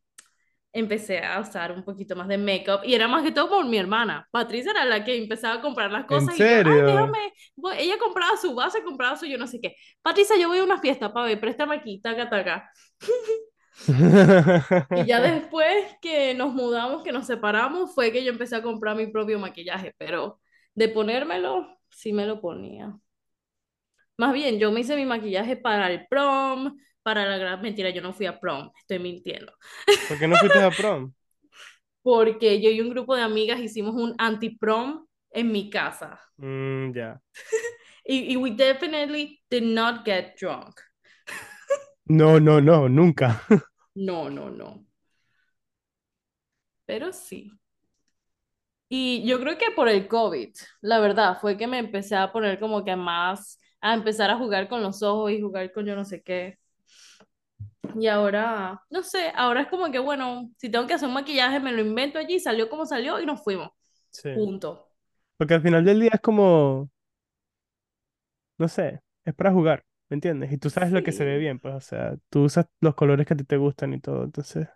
empecé 0.73 1.21
a 1.25 1.41
usar 1.41 1.73
un 1.73 1.85
poquito 1.85 2.15
más 2.17 2.29
de 2.29 2.39
makeup 2.39 2.81
y 2.85 2.95
era 2.95 3.09
más 3.09 3.23
que 3.23 3.33
todo 3.33 3.49
por 3.49 3.67
mi 3.67 3.79
hermana. 3.79 4.29
Patricia 4.31 4.71
era 4.73 4.85
la 4.85 5.05
que 5.05 5.17
empezaba 5.17 5.55
a 5.57 5.61
comprar 5.63 5.91
las 5.91 6.05
¿En 6.11 6.29
cosas 6.29 6.37
y 6.37 6.47
yo, 6.47 6.61
ay, 6.65 6.83
serio? 6.83 6.87
déjame, 6.87 7.19
voy". 7.57 7.77
ella 7.79 7.99
compraba 7.99 8.37
su 8.37 8.55
base, 8.55 8.83
compraba 8.85 9.17
su 9.17 9.27
yo 9.27 9.39
no 9.39 9.47
sé 9.47 9.61
qué. 9.61 9.75
Patricia, 10.03 10.37
yo 10.39 10.49
voy 10.49 10.59
a 10.59 10.65
una 10.65 10.81
fiesta, 10.81 11.13
pa' 11.13 11.25
ver, 11.25 11.41
préstame 11.41 11.77
aquí, 11.77 12.01
taca, 12.01 12.29
taca. 12.31 12.71
Y 14.93 15.07
ya 15.07 15.21
después 15.21 15.97
que 16.03 16.35
nos 16.35 16.53
mudamos, 16.55 17.03
que 17.05 17.13
nos 17.13 17.27
separamos, 17.27 17.95
fue 17.95 18.13
que 18.13 18.25
yo 18.25 18.31
empecé 18.33 18.57
a 18.57 18.63
comprar 18.63 18.97
mi 18.97 19.07
propio 19.07 19.39
maquillaje, 19.39 19.95
pero 19.99 20.41
de 20.75 20.89
ponérmelo, 20.89 21.79
sí 21.91 22.13
me 22.13 22.27
lo 22.27 22.41
ponía. 22.41 22.99
Más 24.17 24.33
bien, 24.33 24.59
yo 24.59 24.73
me 24.73 24.81
hice 24.81 24.97
mi 24.97 25.05
maquillaje 25.07 25.57
para 25.57 25.91
el 25.91 26.07
prom, 26.09 26.77
para 27.03 27.25
la 27.27 27.39
gran 27.39 27.61
mentira, 27.63 27.91
yo 27.91 28.03
no 28.03 28.13
fui 28.13 28.27
a 28.27 28.39
prom, 28.39 28.71
estoy 28.79 28.99
mintiendo. 28.99 29.53
¿Por 30.09 30.19
qué 30.19 30.29
no 30.29 30.37
fuiste 30.37 30.63
a 30.63 30.71
prom? 30.71 31.13
porque 32.03 32.61
yo 32.61 32.71
y 32.71 32.81
un 32.81 32.91
grupo 32.91 33.17
de 33.17 33.23
amigas 33.23 33.61
hicimos 33.61 33.95
un 33.95 34.15
anti-prom 34.19 35.07
en 35.31 35.53
mi 35.53 35.71
casa. 35.71 36.21
Mm, 36.39 36.93
ya. 36.95 37.21
Y, 38.11 38.33
y 38.33 38.37
we 38.39 38.51
definitely 38.51 39.43
did 39.51 39.63
not 39.63 40.03
get 40.03 40.35
drunk. 40.41 40.81
No, 42.09 42.39
no, 42.39 42.61
no, 42.61 42.89
nunca. 42.89 43.43
No, 43.95 44.31
no, 44.31 44.49
no. 44.49 44.87
Pero 46.87 47.13
sí. 47.13 47.53
Y 48.89 49.27
yo 49.27 49.39
creo 49.41 49.59
que 49.59 49.71
por 49.77 49.89
el 49.89 50.09
COVID, 50.09 50.55
la 50.81 50.99
verdad, 51.01 51.39
fue 51.41 51.57
que 51.59 51.67
me 51.67 51.79
empecé 51.79 52.17
a 52.17 52.33
poner 52.33 52.59
como 52.59 52.85
que 52.85 52.97
más, 52.97 53.61
a 53.81 53.95
empezar 53.95 54.31
a 54.31 54.39
jugar 54.39 54.69
con 54.69 54.83
los 54.83 55.03
ojos 55.03 55.31
y 55.33 55.41
jugar 55.43 55.73
con 55.73 55.85
yo 55.87 55.95
no 55.95 56.05
sé 56.05 56.23
qué. 56.23 56.58
Y 57.95 58.07
ahora, 58.07 58.83
no 58.91 59.03
sé, 59.03 59.33
ahora 59.35 59.63
es 59.63 59.69
como 59.69 59.91
que, 59.91 59.99
bueno, 59.99 60.51
si 60.59 60.71
tengo 60.71 60.87
que 60.87 60.95
hacer 60.95 61.09
un 61.09 61.15
maquillaje, 61.15 61.61
me 61.61 61.73
lo 61.73 61.81
invento 61.83 62.19
allí, 62.19 62.39
salió 62.41 62.69
como 62.69 62.87
salió 62.87 63.21
y 63.21 63.27
nos 63.27 63.43
fuimos. 63.43 63.71
Sí. 64.11 64.31
Punto. 64.35 64.89
Porque 65.37 65.55
al 65.55 65.63
final 65.63 65.85
del 65.85 66.01
día 66.01 66.11
es 66.15 66.21
como, 66.21 66.91
no 68.59 68.69
sé, 68.69 69.01
es 69.25 69.35
para 69.35 69.53
jugar, 69.53 69.85
¿me 70.11 70.15
entiendes? 70.17 70.53
Y 70.53 70.59
tú 70.59 70.71
sabes 70.71 70.93
lo 70.93 71.03
que 71.03 71.13
se 71.13 71.25
ve 71.25 71.39
bien, 71.39 71.59
pues, 71.59 71.75
o 71.75 71.81
sea, 71.81 72.17
tú 72.31 72.45
usas 72.45 72.67
los 72.81 72.95
colores 72.95 73.27
que 73.27 73.35
a 73.35 73.37
ti 73.37 73.45
te 73.45 73.57
gustan 73.57 73.95
y 73.95 74.01
todo, 74.01 74.25
entonces. 74.25 74.69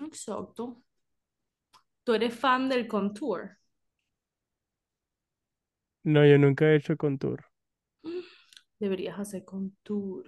Exacto. 0.00 0.82
¿Tú 2.04 2.12
eres 2.14 2.34
fan 2.38 2.68
del 2.68 2.86
contour? 2.86 3.56
No, 6.04 6.26
yo 6.26 6.36
nunca 6.38 6.66
he 6.66 6.76
hecho 6.76 6.94
contour. 6.98 7.46
Deberías 8.78 9.18
hacer 9.18 9.44
contour. 9.44 10.24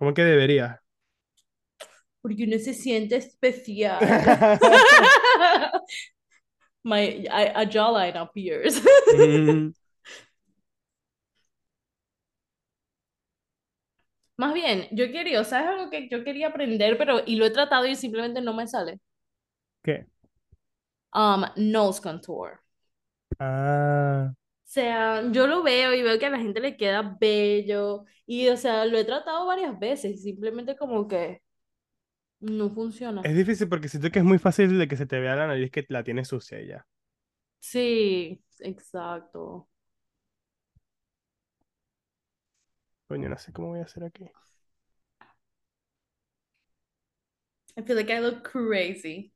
¿Cómo 0.00 0.14
que 0.14 0.24
debería? 0.24 0.82
Porque 2.22 2.44
uno 2.44 2.58
se 2.58 2.74
siente 2.74 3.16
especial. 3.16 4.20
My, 6.84 7.26
I- 7.30 7.52
a 7.54 7.64
jawline 7.66 8.16
appears. 8.16 8.80
Mm, 9.10 9.72
Más 14.36 14.52
bien, 14.54 14.88
yo 14.90 15.12
quería, 15.12 15.44
¿sabes 15.44 15.68
algo 15.68 15.88
que 15.90 16.08
yo 16.08 16.24
quería 16.24 16.48
aprender, 16.48 16.98
pero 16.98 17.20
y 17.26 17.36
lo 17.36 17.46
he 17.46 17.50
tratado 17.52 17.86
y 17.86 17.94
simplemente 17.94 18.40
no 18.40 18.52
me 18.54 18.66
sale? 18.66 18.98
¿Qué? 19.82 20.06
Um, 21.12 21.46
nose 21.56 22.00
contour. 22.00 22.60
Ah, 23.38 24.32
sea, 24.72 25.22
yo 25.32 25.46
lo 25.46 25.62
veo 25.62 25.92
y 25.94 26.02
veo 26.02 26.18
que 26.18 26.26
a 26.26 26.30
la 26.30 26.38
gente 26.38 26.60
le 26.60 26.76
queda 26.76 27.16
bello 27.20 28.04
y, 28.26 28.48
o 28.48 28.56
sea, 28.56 28.84
lo 28.86 28.98
he 28.98 29.04
tratado 29.04 29.46
varias 29.46 29.78
veces 29.78 30.12
y 30.12 30.18
simplemente 30.18 30.76
como 30.76 31.08
que 31.08 31.42
no 32.40 32.70
funciona. 32.70 33.22
es 33.22 33.36
difícil 33.36 33.68
porque 33.68 33.88
siento 33.88 34.10
que 34.10 34.20
es 34.20 34.24
muy 34.24 34.38
fácil 34.38 34.78
de 34.78 34.88
que 34.88 34.96
se 34.96 35.06
te 35.06 35.18
vea 35.18 35.36
la 35.36 35.46
nariz 35.48 35.70
que 35.70 35.84
la 35.88 36.04
tienes 36.04 36.28
sucia 36.28 36.62
ya. 36.62 36.86
Sí, 37.58 38.42
exacto. 38.60 39.68
Coño, 43.08 43.28
no 43.28 43.36
sé 43.36 43.52
cómo 43.52 43.68
voy 43.68 43.80
a 43.80 43.84
hacer 43.84 44.04
aquí. 44.04 44.24
I 47.76 47.82
feel 47.82 47.96
like 47.96 48.10
I 48.10 48.20
look 48.20 48.42
crazy 48.44 49.32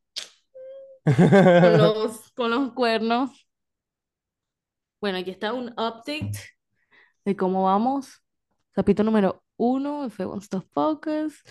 con 1.04 1.78
los, 1.78 2.30
con 2.32 2.50
los 2.50 2.72
cuernos. 2.72 3.43
Bueno, 5.04 5.18
aquí 5.18 5.32
está 5.32 5.52
un 5.52 5.68
update 5.72 6.32
de 7.26 7.36
cómo 7.36 7.64
vamos. 7.64 8.22
Zapito 8.74 9.04
número 9.04 9.44
uno, 9.58 10.06
if 10.06 10.18
it 10.18 10.24
wants 10.24 10.48
to 10.48 10.62
focus. 10.72 11.42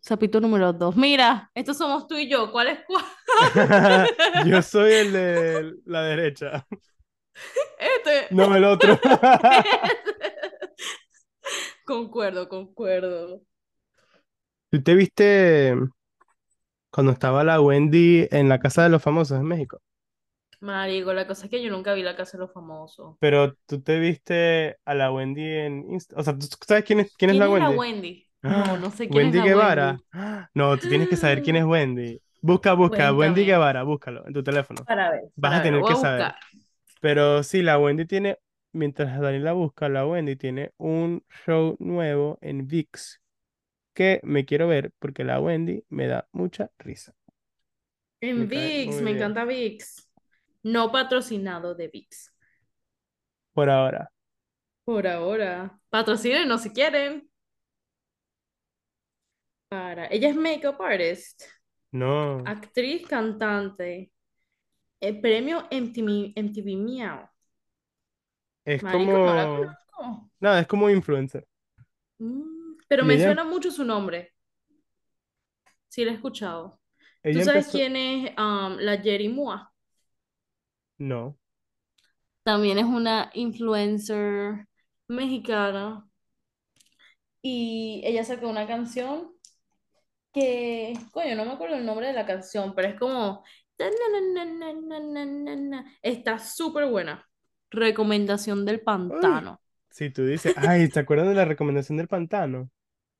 Zapito 0.00 0.40
número 0.40 0.72
dos. 0.72 0.94
Mira, 0.94 1.50
estos 1.52 1.76
somos 1.76 2.06
tú 2.06 2.16
y 2.16 2.30
yo. 2.30 2.52
¿Cuál 2.52 2.68
es 2.68 2.78
cuál? 2.86 3.04
Yo 4.46 4.62
soy 4.62 4.92
el 4.92 5.12
de 5.12 5.74
la 5.86 6.04
derecha. 6.04 6.64
Este. 7.80 8.32
No, 8.32 8.54
el 8.54 8.62
otro. 8.62 8.96
Concuerdo, 11.84 12.48
concuerdo. 12.48 13.40
¿Tú 14.70 14.80
te 14.84 14.94
viste 14.94 15.74
cuando 16.92 17.10
estaba 17.10 17.42
la 17.42 17.60
Wendy 17.60 18.28
en 18.30 18.48
la 18.48 18.60
casa 18.60 18.84
de 18.84 18.90
los 18.90 19.02
famosos 19.02 19.40
en 19.40 19.46
México? 19.46 19.82
Marico, 20.60 21.12
la 21.12 21.26
cosa 21.26 21.44
es 21.44 21.50
que 21.50 21.62
yo 21.62 21.70
nunca 21.70 21.92
vi 21.94 22.02
la 22.02 22.16
casa 22.16 22.36
de 22.38 22.44
los 22.44 22.52
famosos. 22.52 23.16
Pero 23.18 23.54
tú 23.66 23.82
te 23.82 23.98
viste 23.98 24.78
a 24.84 24.94
la 24.94 25.12
Wendy 25.12 25.42
en 25.42 25.90
Insta. 25.90 26.16
O 26.18 26.22
sea, 26.22 26.36
¿tú 26.38 26.46
sabes 26.66 26.84
quién 26.84 27.00
es, 27.00 27.12
quién 27.16 27.30
es 27.30 27.36
¿Quién 27.36 27.42
la 27.42 27.48
es 27.48 27.54
la 27.54 27.70
Wendy? 27.70 27.70
Wendy? 27.70 28.26
No, 28.42 28.76
no 28.78 28.90
sé 28.90 29.10
quién 29.10 29.24
Wendy 29.24 29.38
es 29.38 29.38
la 29.38 29.46
Guevara. 29.46 30.02
Wendy. 30.02 30.04
No, 30.54 30.78
tú 30.78 30.88
tienes 30.88 31.08
que 31.08 31.16
saber 31.16 31.42
quién 31.42 31.56
es 31.56 31.64
Wendy. 31.64 32.22
Busca, 32.40 32.74
busca, 32.74 33.12
Wendy. 33.14 33.44
Guevara, 33.46 33.82
búscalo 33.84 34.26
en 34.26 34.32
tu 34.34 34.42
teléfono. 34.42 34.86
Para 34.86 35.10
ver, 35.10 35.32
Vas 35.36 35.54
para 35.54 35.60
a 35.60 35.62
tener 35.62 35.84
que 35.84 35.96
saber. 35.96 36.34
buscar. 36.34 36.36
Pero 37.00 37.42
sí, 37.44 37.62
la 37.62 37.78
Wendy 37.78 38.06
tiene, 38.06 38.38
mientras 38.72 39.20
Daniela 39.20 39.52
busca, 39.54 39.88
la 39.88 40.06
Wendy 40.06 40.36
tiene 40.36 40.72
un 40.78 41.24
show 41.46 41.76
nuevo 41.80 42.38
en 42.42 42.68
VIX 42.68 43.20
que 43.94 44.20
me 44.24 44.44
quiero 44.46 44.68
ver 44.68 44.92
porque 45.00 45.24
la 45.24 45.40
Wendy 45.40 45.84
me 45.90 46.06
da 46.08 46.28
mucha 46.32 46.70
risa. 46.78 47.14
En 48.22 48.46
Me 48.46 48.46
VIX, 48.48 49.00
me 49.02 49.10
bien. 49.10 49.16
encanta 49.16 49.44
VIX. 49.44 50.08
No 50.62 50.90
patrocinado 50.90 51.74
de 51.74 51.88
VIX. 51.88 52.32
Por 53.54 53.70
ahora. 53.70 54.10
Por 54.84 55.06
ahora. 55.06 55.78
Patrocínenos 55.90 56.62
si 56.62 56.70
quieren. 56.72 57.30
Para. 59.68 60.06
Ella 60.08 60.28
es 60.30 60.36
makeup 60.36 60.80
artist, 60.82 61.42
No. 61.92 62.38
actriz, 62.44 63.06
cantante. 63.06 64.12
El 65.00 65.20
premio 65.20 65.66
MTV, 65.70 66.32
MTV 66.36 66.76
Miau. 66.76 67.28
Es 68.64 68.82
Marico, 68.82 69.18
no 69.18 69.34
la 69.34 69.46
como. 69.46 70.30
Nada, 70.40 70.60
es 70.60 70.66
como 70.66 70.90
influencer. 70.90 71.46
Mm, 72.18 72.76
pero 72.88 73.04
Y 73.04 73.06
me 73.06 73.14
ella, 73.14 73.24
suena 73.24 73.44
mucho 73.44 73.70
su 73.72 73.84
nombre. 73.84 74.32
Sí, 75.88 76.04
la 76.04 76.12
he 76.12 76.14
escuchado. 76.14 76.80
¿Tú 77.30 77.40
sabes 77.42 77.66
empezó. 77.66 77.70
quién 77.70 77.96
es 77.96 78.30
um, 78.38 78.76
la 78.78 78.98
Jerry 79.02 79.28
Mua? 79.28 79.69
No. 81.00 81.38
También 82.42 82.78
es 82.78 82.84
una 82.84 83.30
influencer 83.32 84.66
mexicana. 85.08 86.06
Y 87.42 88.02
ella 88.04 88.22
sacó 88.22 88.48
una 88.48 88.66
canción 88.66 89.32
que, 90.32 90.92
coño, 91.10 91.34
no 91.36 91.46
me 91.46 91.52
acuerdo 91.52 91.76
el 91.76 91.86
nombre 91.86 92.06
de 92.06 92.12
la 92.12 92.26
canción, 92.26 92.74
pero 92.74 92.88
es 92.88 92.94
como... 92.98 93.42
Está 96.02 96.38
súper 96.38 96.86
buena. 96.90 97.26
Recomendación 97.70 98.66
del 98.66 98.80
pantano. 98.80 99.58
si 99.88 100.10
tú 100.10 100.26
dices, 100.26 100.54
ay, 100.58 100.88
¿te 100.90 101.00
acuerdas 101.00 101.28
de 101.28 101.34
la 101.34 101.46
recomendación 101.46 101.96
del 101.96 102.08
pantano? 102.08 102.70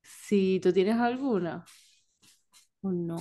Si 0.03 0.61
tú 0.61 0.71
tienes 0.71 0.97
alguna 0.97 1.65
o 2.83 2.91
no. 2.91 3.17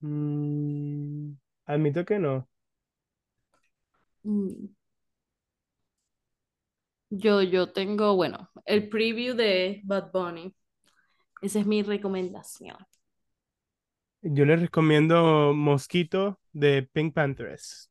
Mm, 0.00 1.32
admito 1.64 2.04
que 2.04 2.18
no. 2.18 2.46
Mm. 4.26 4.74
Yo, 7.10 7.42
yo 7.42 7.72
tengo, 7.72 8.16
bueno, 8.16 8.50
el 8.64 8.88
preview 8.88 9.36
de 9.36 9.80
Bad 9.84 10.10
Bunny. 10.12 10.52
Esa 11.40 11.60
es 11.60 11.66
mi 11.66 11.82
recomendación. 11.82 12.76
Yo 14.22 14.44
les 14.44 14.60
recomiendo 14.60 15.52
Mosquito 15.54 16.40
de 16.52 16.82
Pink 16.82 17.14
Panthers. 17.14 17.88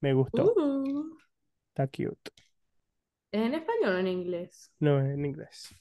Me 0.00 0.12
gustó. 0.14 0.52
Uh, 0.54 1.16
Está 1.70 1.88
cute. 1.88 2.30
¿es 3.32 3.40
en 3.40 3.54
español 3.54 3.96
o 3.96 3.98
en 3.98 4.06
inglés? 4.06 4.70
No, 4.78 5.00
es 5.00 5.12
en 5.12 5.24
inglés. 5.24 5.74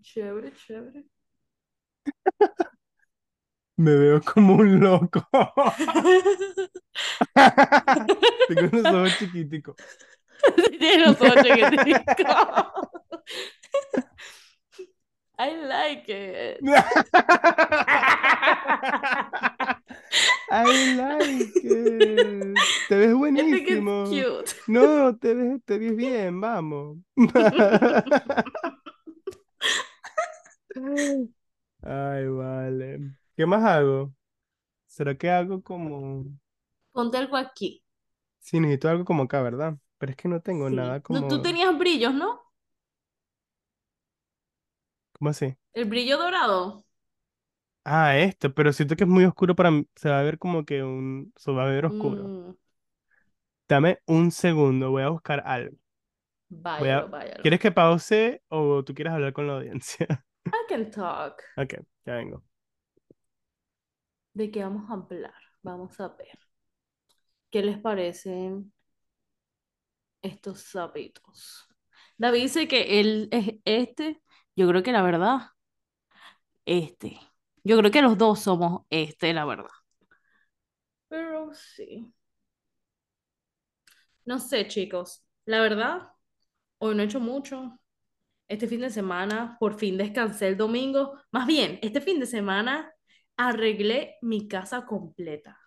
Chévere, 0.00 0.52
chévere. 0.52 1.04
Me 3.78 3.94
veo 3.94 4.20
como 4.20 4.56
un 4.56 4.80
loco. 4.80 5.26
Tengo 8.48 8.68
unos 8.72 8.92
ojos 8.92 9.16
chiquiticos. 9.18 9.76
Tiene 10.78 11.06
los 11.06 11.20
ojos 11.20 11.42
chiquiticos. 11.42 12.26
I 15.40 15.54
like 15.54 16.08
it. 16.08 16.58
I 20.50 20.64
like 20.96 21.60
it. 21.62 22.58
Te 22.88 22.96
ves 22.96 23.14
I 23.34 23.50
think 23.50 23.68
it's 23.68 23.86
buenísimo. 23.86 24.02
cute. 24.02 24.54
No, 24.66 25.14
te 25.16 25.34
ves, 25.34 25.60
te 25.64 25.78
ves 25.78 25.94
bien, 25.96 26.40
vamos. 26.40 26.98
Ay, 31.82 32.26
vale. 32.28 33.14
¿Qué 33.38 33.46
más 33.46 33.64
hago? 33.64 34.14
¿Será 34.86 35.16
que 35.18 35.30
hago 35.30 35.62
como... 35.62 36.26
Ponte 36.92 37.16
algo 37.16 37.36
aquí. 37.38 37.82
Sí, 38.40 38.58
necesito 38.60 38.88
algo 38.88 39.04
como 39.04 39.24
acá, 39.24 39.42
¿verdad? 39.42 39.76
Pero 39.98 40.10
es 40.12 40.16
que 40.16 40.28
no 40.28 40.40
tengo 40.40 40.68
Sí. 40.68 40.70
nada 40.70 41.00
No, 41.08 41.26
como... 41.26 41.26
tú 41.26 41.42
tenías 41.42 41.76
brillos, 41.78 42.14
¿no? 42.14 42.40
¿Cómo 45.12 45.30
así? 45.30 45.56
El 45.72 45.86
brillo 45.86 46.18
dorado. 46.18 46.84
Ah, 47.84 48.18
esto, 48.18 48.52
pero 48.54 48.72
siento 48.72 48.96
que 48.96 49.04
es 49.04 49.08
muy 49.10 49.24
oscuro 49.24 49.56
para 49.56 49.70
mí. 49.70 49.86
Se 49.96 50.10
va 50.10 50.20
a 50.20 50.22
ver 50.22 50.38
como 50.38 50.64
que 50.64 50.82
un... 50.82 51.32
Se 51.36 51.50
va 51.52 51.64
a 51.64 51.70
ver 51.70 51.86
oscuro. 51.86 52.30
Mm, 52.30 52.54
Dame 53.68 53.98
un 54.06 54.30
segundo, 54.30 54.90
voy 54.90 55.02
a 55.02 55.08
buscar 55.10 55.42
algo. 55.46 55.76
Voy 56.76 56.90
a... 56.90 57.02
váyalo, 57.02 57.08
váyalo. 57.08 57.42
¿Quieres 57.42 57.60
que 57.60 57.72
pause 57.72 58.42
o 58.48 58.84
tú 58.84 58.94
quieres 58.94 59.12
hablar 59.12 59.32
con 59.32 59.46
la 59.46 59.54
audiencia? 59.56 60.06
I 60.52 60.64
can 60.68 60.90
talk. 60.90 61.42
Ok, 61.56 61.74
ya 62.06 62.14
vengo. 62.16 62.42
¿De 64.38 64.50
qué 64.52 64.62
vamos 64.62 64.88
a 64.88 64.94
hablar? 64.94 65.34
Vamos 65.62 65.98
a 66.00 66.08
ver. 66.08 66.38
¿Qué 67.50 67.62
les 67.62 67.78
parecen 67.78 68.72
estos 70.22 70.60
sapitos? 70.62 71.68
David 72.16 72.42
dice 72.42 72.68
que 72.68 73.00
él 73.00 73.28
es 73.32 73.54
este. 73.64 74.22
Yo 74.56 74.68
creo 74.68 74.82
que 74.82 74.92
la 74.92 75.02
verdad, 75.02 75.40
este. 76.66 77.18
Yo 77.64 77.78
creo 77.78 77.90
que 77.90 78.02
los 78.02 78.16
dos 78.18 78.40
somos 78.40 78.82
este, 78.90 79.32
la 79.32 79.44
verdad. 79.44 79.70
Pero 81.08 81.52
sí. 81.54 82.14
No 84.24 84.38
sé, 84.38 84.66
chicos. 84.68 85.24
La 85.44 85.60
verdad, 85.60 86.12
hoy 86.78 86.94
no 86.94 87.02
he 87.02 87.06
hecho 87.06 87.20
mucho. 87.20 87.78
este 88.48 88.68
fin 88.68 88.80
de 88.82 88.90
semana 88.90 89.56
por 89.60 89.78
fin 89.78 89.98
descansé 89.98 90.48
el 90.48 90.58
domingo. 90.58 91.20
Más 91.32 91.46
bien, 91.46 91.78
este 91.82 92.00
fin 92.02 92.20
de 92.20 92.26
semana 92.26 92.92
arreglé 93.38 94.16
mi 94.22 94.48
casa 94.48 94.86
completa. 94.86 95.58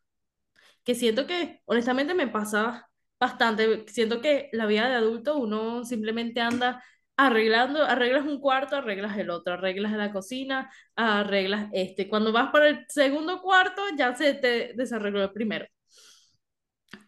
Que 0.84 0.96
siento 0.96 1.28
que, 1.28 1.62
honestamente, 1.66 2.14
me 2.14 2.28
pasa 2.28 2.90
bastante. 3.20 3.86
Siento 3.88 4.22
que 4.22 4.50
la 4.54 4.66
vida 4.68 4.90
de 4.90 4.96
adulto 4.96 5.38
uno 5.38 5.86
simplemente 5.86 6.42
anda 6.42 6.84
arreglando, 7.18 7.84
arreglas 7.84 8.26
un 8.26 8.40
cuarto, 8.42 8.76
arreglas 8.78 9.18
el 9.18 9.30
otro, 9.30 9.54
arreglas 9.54 9.94
la 9.94 10.12
cocina, 10.12 10.72
arreglas 10.96 11.70
este. 11.74 12.10
Cuando 12.10 12.32
vas 12.32 12.52
para 12.52 12.70
el 12.70 12.86
segundo 12.90 13.42
cuarto, 13.42 13.82
ya 13.98 14.16
se 14.16 14.34
te 14.36 14.74
desarregló 14.76 15.24
el 15.24 15.32
primero. 15.32 15.68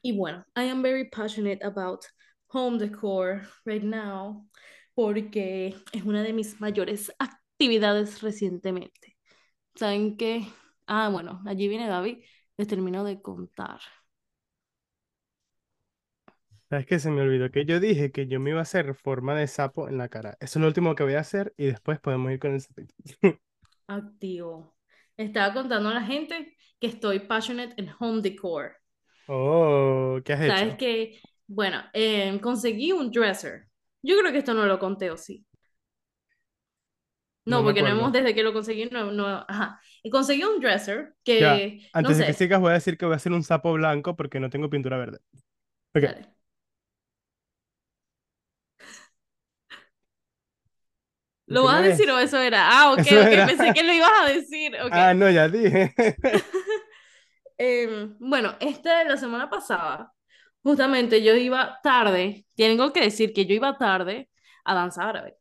Y 0.02 0.16
bueno, 0.18 0.46
I 0.56 0.70
am 0.70 0.82
very 0.84 1.10
passionate 1.10 1.64
about 1.64 2.06
home 2.48 2.78
decor 2.78 3.42
right 3.66 3.84
now 3.84 4.48
porque 4.96 5.76
es 5.92 6.04
una 6.04 6.22
de 6.24 6.34
mis 6.34 6.60
mayores 6.62 7.12
actividades 7.20 8.22
recientemente. 8.22 9.13
¿Saben 9.76 10.18
qué? 10.18 10.46
Ah, 10.88 11.10
bueno, 11.10 11.42
allí 11.46 11.68
viene 11.68 11.88
David, 11.88 12.24
les 12.58 12.68
termino 12.68 13.04
de 13.04 13.22
contar. 13.22 13.80
¿Sabes 16.70 16.86
qué? 16.88 17.00
Se 17.00 17.10
me 17.12 17.22
olvidó 17.22 17.52
que 17.52 17.66
yo 17.66 17.80
dije 17.80 18.12
que 18.12 18.28
yo 18.28 18.40
me 18.40 18.50
iba 18.50 18.60
a 18.60 18.64
hacer 18.64 18.96
forma 18.96 19.36
de 19.36 19.48
sapo 19.48 19.88
en 19.88 19.98
la 19.98 20.10
cara. 20.10 20.38
Eso 20.40 20.60
es 20.60 20.62
lo 20.62 20.68
último 20.68 20.96
que 20.96 21.04
voy 21.04 21.14
a 21.16 21.20
hacer 21.20 21.54
y 21.58 21.68
después 21.68 22.00
podemos 22.00 22.32
ir 22.32 22.40
con 22.40 22.54
el 22.54 22.62
sapito. 22.62 22.94
Activo. 23.88 24.76
Estaba 25.16 25.54
contando 25.54 25.88
a 25.90 25.94
la 25.94 26.02
gente 26.04 26.58
que 26.82 26.88
estoy 26.88 27.20
passionate 27.22 27.76
en 27.82 27.90
home 28.00 28.22
decor. 28.22 28.74
Oh, 29.28 30.20
¿qué 30.24 30.34
has 30.34 30.42
¿Sabes 30.46 30.76
hecho? 30.76 30.78
qué? 30.78 31.20
Bueno, 31.48 31.82
eh, 31.94 32.40
conseguí 32.42 32.92
un 32.92 33.12
dresser. 33.12 33.68
Yo 34.02 34.18
creo 34.20 34.32
que 34.32 34.40
esto 34.40 34.54
no 34.54 34.66
lo 34.66 34.80
conté, 34.80 35.12
¿o 35.12 35.18
sí? 35.18 35.46
No 37.46 37.58
No, 37.58 37.64
porque 37.64 37.82
no 37.82 37.90
hemos, 37.90 38.12
desde 38.14 38.34
que 38.34 38.44
lo 38.44 38.54
conseguí, 38.54 38.86
no, 38.86 39.12
no, 39.12 39.28
ajá. 39.48 39.80
Y 40.02 40.10
conseguí 40.10 40.44
un 40.44 40.60
dresser 40.60 41.14
Ya, 41.40 41.56
que, 41.56 41.82
no 42.00 42.10
antes 42.10 42.18
de 42.18 42.26
que 42.26 42.34
sigas 42.34 42.60
voy 42.62 42.72
a 42.72 42.74
decir 42.76 42.98
que 42.98 43.06
voy 43.06 43.14
a 43.14 43.18
hacer 43.18 43.32
un 43.32 43.44
sapo 43.44 43.74
blanco 43.74 44.16
porque 44.16 44.40
no 44.40 44.50
tengo 44.50 44.70
pintura 44.70 44.98
verde. 44.98 45.20
Ok, 45.96 46.04
dale. 46.04 46.22
¿y 51.48 51.54
¿Lo 51.54 51.64
vas 51.66 51.80
a 51.80 51.82
decir 51.82 52.10
o 52.10 52.18
eso 52.20 52.38
era? 52.40 52.68
Ah, 52.72 52.94
ok, 52.94 53.00
Eso 53.02 53.20
ok, 53.22 53.28
era. 53.32 53.46
pensé 53.46 53.74
que 53.74 53.84
lo 53.84 53.94
ibas 53.94 54.12
a 54.22 54.26
decir. 54.34 54.76
Ah, 54.92 55.14
no, 55.14 55.30
ya 55.30 55.48
dije. 55.50 55.94
Em, 57.58 58.16
bueno, 58.20 58.54
de 58.60 59.06
la 59.06 59.18
semana 59.18 59.50
pasada, 59.50 60.12
justamente 60.64 61.24
yo 61.24 61.36
iba 61.36 61.80
tarde, 61.84 62.46
tengo 62.56 62.92
que 62.94 63.02
decir 63.02 63.34
que 63.34 63.46
yo 63.46 63.54
iba 63.56 63.78
tarde 63.78 64.30
a 64.66 64.74
danza 64.74 65.08
árabe. 65.10 65.38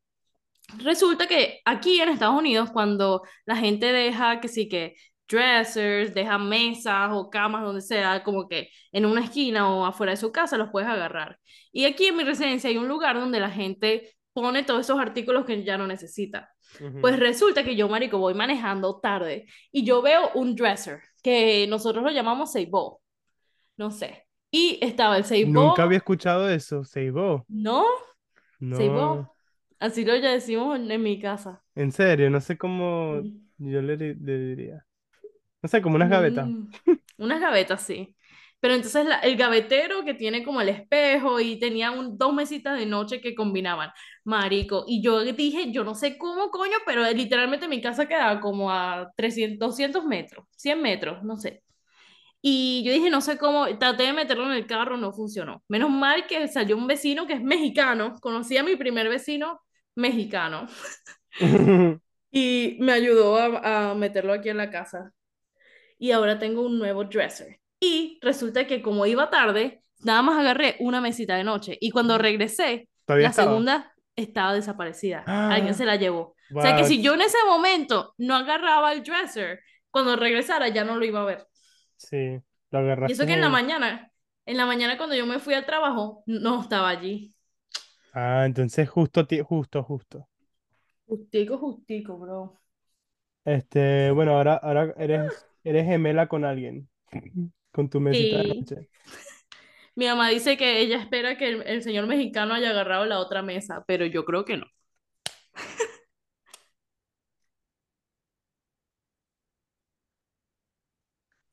Resulta 0.78 1.26
que 1.26 1.60
aquí 1.64 2.00
en 2.00 2.08
Estados 2.08 2.38
Unidos, 2.38 2.70
cuando 2.70 3.22
la 3.44 3.56
gente 3.56 3.92
deja 3.92 4.40
que 4.40 4.48
sí 4.48 4.68
que 4.68 4.94
dressers, 5.28 6.14
deja 6.14 6.38
mesas 6.38 7.10
o 7.12 7.30
camas 7.30 7.62
donde 7.62 7.80
sea, 7.80 8.22
como 8.22 8.48
que 8.48 8.68
en 8.92 9.06
una 9.06 9.24
esquina 9.24 9.70
o 9.74 9.84
afuera 9.84 10.12
de 10.12 10.16
su 10.16 10.30
casa, 10.30 10.58
los 10.58 10.70
puedes 10.70 10.88
agarrar. 10.88 11.38
Y 11.72 11.84
aquí 11.84 12.06
en 12.06 12.16
mi 12.16 12.24
residencia 12.24 12.68
hay 12.68 12.76
un 12.76 12.88
lugar 12.88 13.18
donde 13.18 13.40
la 13.40 13.50
gente 13.50 14.14
pone 14.32 14.62
todos 14.62 14.80
esos 14.80 14.98
artículos 14.98 15.44
que 15.44 15.64
ya 15.64 15.78
no 15.78 15.86
necesita. 15.86 16.50
Pues 17.00 17.18
resulta 17.18 17.64
que 17.64 17.76
yo, 17.76 17.88
marico, 17.88 18.18
voy 18.18 18.32
manejando 18.32 18.98
tarde 18.98 19.46
y 19.70 19.84
yo 19.84 20.00
veo 20.00 20.30
un 20.34 20.54
dresser 20.54 21.00
que 21.22 21.66
nosotros 21.68 22.02
lo 22.02 22.10
llamamos 22.10 22.52
Seibo, 22.52 23.02
no 23.76 23.90
sé. 23.90 24.26
Y 24.50 24.78
estaba 24.82 25.18
el 25.18 25.52
Nunca 25.52 25.82
había 25.82 25.98
Seibo, 25.98 26.12
escuchado 26.12 26.48
eso. 26.48 26.82
Seibo. 26.84 27.44
¿no? 27.48 27.84
No, 28.58 28.76
Seibo. 28.76 29.34
Así 29.82 30.04
lo 30.04 30.16
ya 30.16 30.30
decimos 30.32 30.78
en, 30.78 31.02
mi 31.02 31.20
casa. 31.20 31.62
en 31.74 31.92
serio, 31.92 32.30
no 32.30 32.40
sé 32.40 32.58
cómo 32.58 33.22
Mm. 33.22 33.42
yo 33.58 33.82
le, 33.82 33.96
le 33.96 34.38
diría. 34.38 34.86
No 35.62 35.68
sé, 35.68 35.82
como 35.82 35.96
unas 35.96 36.10
gavetas. 36.10 36.52
Mm, 36.52 36.70
unas 37.18 37.40
gavetas, 37.40 37.82
sí. 37.82 38.16
Pero 38.60 38.74
entonces 38.74 39.04
la- 39.06 39.18
el 39.20 39.36
gavetero 39.36 40.04
que 40.04 40.14
tiene 40.14 40.44
como 40.44 40.60
el 40.60 40.68
espejo 40.68 41.40
y 41.40 41.58
tenía 41.58 41.90
un, 41.90 42.16
dos 42.16 42.32
mesitas 42.32 42.78
de 42.78 42.86
noche 42.86 43.20
que 43.20 43.34
combinaban, 43.34 43.90
marico. 44.24 44.84
Y 44.86 45.02
yo 45.02 45.20
dije, 45.24 45.72
yo 45.72 45.82
no 45.84 45.94
sé 45.96 46.16
cómo 46.18 46.50
coño, 46.50 46.76
pero 46.86 47.02
literalmente 47.12 47.66
mi 47.68 47.80
casa 47.80 48.06
quedaba 48.06 48.40
como 48.40 48.70
a 48.70 49.10
300, 49.16 49.58
200 49.68 50.04
metros, 50.04 50.46
100 50.56 50.80
metros, 50.80 51.22
no 51.24 51.36
sé. 51.36 51.62
Y 52.40 52.82
yo 52.84 52.92
dije, 52.92 53.10
no 53.10 53.20
sé 53.20 53.38
cómo, 53.38 53.66
traté 53.78 54.04
de 54.04 54.12
meterlo 54.12 54.46
en 54.46 54.52
el 54.52 54.66
carro, 54.66 54.96
no 54.96 55.12
funcionó. 55.12 55.62
Menos 55.68 55.90
mal 55.90 56.26
que 56.26 56.48
salió 56.48 56.76
un 56.76 56.86
vecino 56.88 57.26
que 57.26 57.34
es 57.34 57.42
mexicano, 57.42 58.14
conocí 58.20 58.56
a 58.56 58.64
mi 58.64 58.76
primer 58.76 59.08
vecino 59.08 59.60
mexicano 59.96 60.66
y 62.30 62.76
me 62.80 62.92
ayudó 62.92 63.36
a, 63.38 63.90
a 63.90 63.94
meterlo 63.94 64.32
aquí 64.32 64.48
en 64.48 64.56
la 64.58 64.70
casa. 64.70 65.12
y 65.98 66.10
ahora 66.12 66.38
tengo 66.38 66.62
un 66.62 66.78
nuevo 66.78 67.04
dresser. 67.04 67.60
Y 67.80 68.18
resulta 68.22 68.66
que 68.66 68.82
como 68.82 69.06
iba 69.06 69.30
tarde, 69.30 69.82
nada 70.00 70.22
más 70.22 70.38
agarré 70.38 70.76
una 70.80 71.00
mesita 71.00 71.36
de 71.36 71.44
noche 71.44 71.76
y 71.80 71.90
cuando 71.90 72.18
regresé, 72.18 72.88
la 73.18 73.30
estaba. 73.30 73.32
segunda 73.32 73.92
estaba 74.16 74.54
desaparecida. 74.54 75.30
Alguien 75.48 75.74
se 75.74 75.84
Ah, 75.84 75.86
la 75.86 75.96
llevó. 75.96 76.36
O 76.54 76.60
sea 76.60 76.76
que 76.76 76.84
si 76.84 77.02
yo 77.02 77.14
en 77.14 77.22
ese 77.22 77.38
momento 77.46 78.14
no 78.18 78.36
agarraba 78.36 78.92
el 78.92 79.02
dresser, 79.02 79.60
cuando 79.90 80.16
regresara 80.16 80.68
ya 80.68 80.84
no 80.84 80.96
lo 80.96 81.04
iba 81.04 81.22
a 81.22 81.24
ver. 81.24 81.46
Sí, 81.96 82.42
lo 82.70 82.78
Y 82.78 82.80
agarraste 82.80 83.12
eso 83.12 83.26
que 83.26 83.34
en 83.34 83.40
la 83.40 83.48
mañana, 83.48 84.10
en 84.46 84.56
la 84.56 84.66
mañana 84.66 84.96
cuando 84.96 85.14
yo 85.16 85.26
me 85.26 85.38
fui 85.38 85.54
al 85.54 85.66
trabajo, 85.66 86.22
no 86.26 86.60
estaba 86.62 86.88
allí. 86.88 87.31
Ah, 88.14 88.44
entonces 88.46 88.88
justo, 88.88 89.26
justo, 89.46 89.82
justo. 89.82 90.26
Justico, 91.06 91.58
justico, 91.58 92.18
bro. 92.18 92.58
Este, 93.44 94.10
bueno, 94.12 94.32
ahora, 94.36 94.54
ahora 94.56 94.94
eres, 94.96 95.48
eres 95.64 95.84
gemela 95.86 96.28
con 96.28 96.44
alguien, 96.44 96.88
con 97.72 97.88
tu 97.90 98.00
mesita 98.00 98.38
de 98.38 98.42
Sí. 98.42 98.60
noche. 98.60 98.88
Mi 99.94 100.06
mamá 100.06 100.28
dice 100.28 100.56
que 100.56 100.80
ella 100.80 100.98
espera 100.98 101.36
que 101.38 101.48
el, 101.48 101.62
el 101.66 101.82
señor 101.82 102.06
mexicano 102.06 102.54
haya 102.54 102.70
agarrado 102.70 103.04
la 103.06 103.18
otra 103.18 103.42
mesa, 103.42 103.84
pero 103.86 104.06
yo 104.06 104.24
creo 104.24 104.44
que 104.44 104.56
no. 104.56 104.66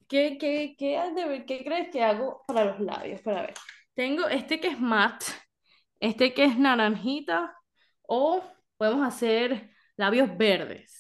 ¿Qué, 0.08 0.38
qué, 0.40 0.76
qué, 0.78 0.98
has 0.98 1.14
de 1.16 1.26
ver- 1.26 1.46
qué 1.46 1.64
crees 1.64 1.90
que 1.92 2.04
hago 2.04 2.44
para 2.48 2.66
los 2.66 2.80
labios? 2.80 3.22
Para 3.22 3.42
ver. 3.44 3.54
Tengo 3.94 4.28
este 4.28 4.60
que 4.60 4.70
es 4.70 4.80
matte, 4.80 5.26
este 6.00 6.34
que 6.34 6.46
es 6.46 6.58
naranjita, 6.58 7.56
o 8.04 8.44
podemos 8.78 9.08
hacer 9.08 9.72
labios 9.98 10.38
verdes. 10.38 11.00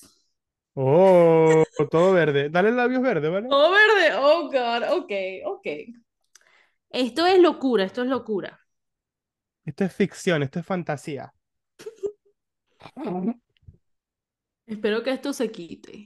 Oh, 0.75 1.63
todo 1.91 2.13
verde. 2.13 2.49
Dale 2.49 2.71
labios 2.71 3.01
verdes, 3.01 3.31
¿vale? 3.31 3.51
Oh, 3.51 3.69
verde, 3.71 4.15
oh 4.15 4.49
God, 4.49 4.83
ok, 4.97 5.11
ok. 5.45 5.67
Esto 6.91 7.25
es 7.25 7.39
locura, 7.39 7.83
esto 7.83 8.03
es 8.03 8.07
locura. 8.09 8.59
Esto 9.63 9.85
es 9.85 9.93
ficción, 9.95 10.43
esto 10.43 10.59
es 10.59 10.65
fantasía. 10.65 11.33
Espero 14.65 15.03
que 15.03 15.11
esto 15.11 15.33
se 15.33 15.51
quite. 15.51 16.05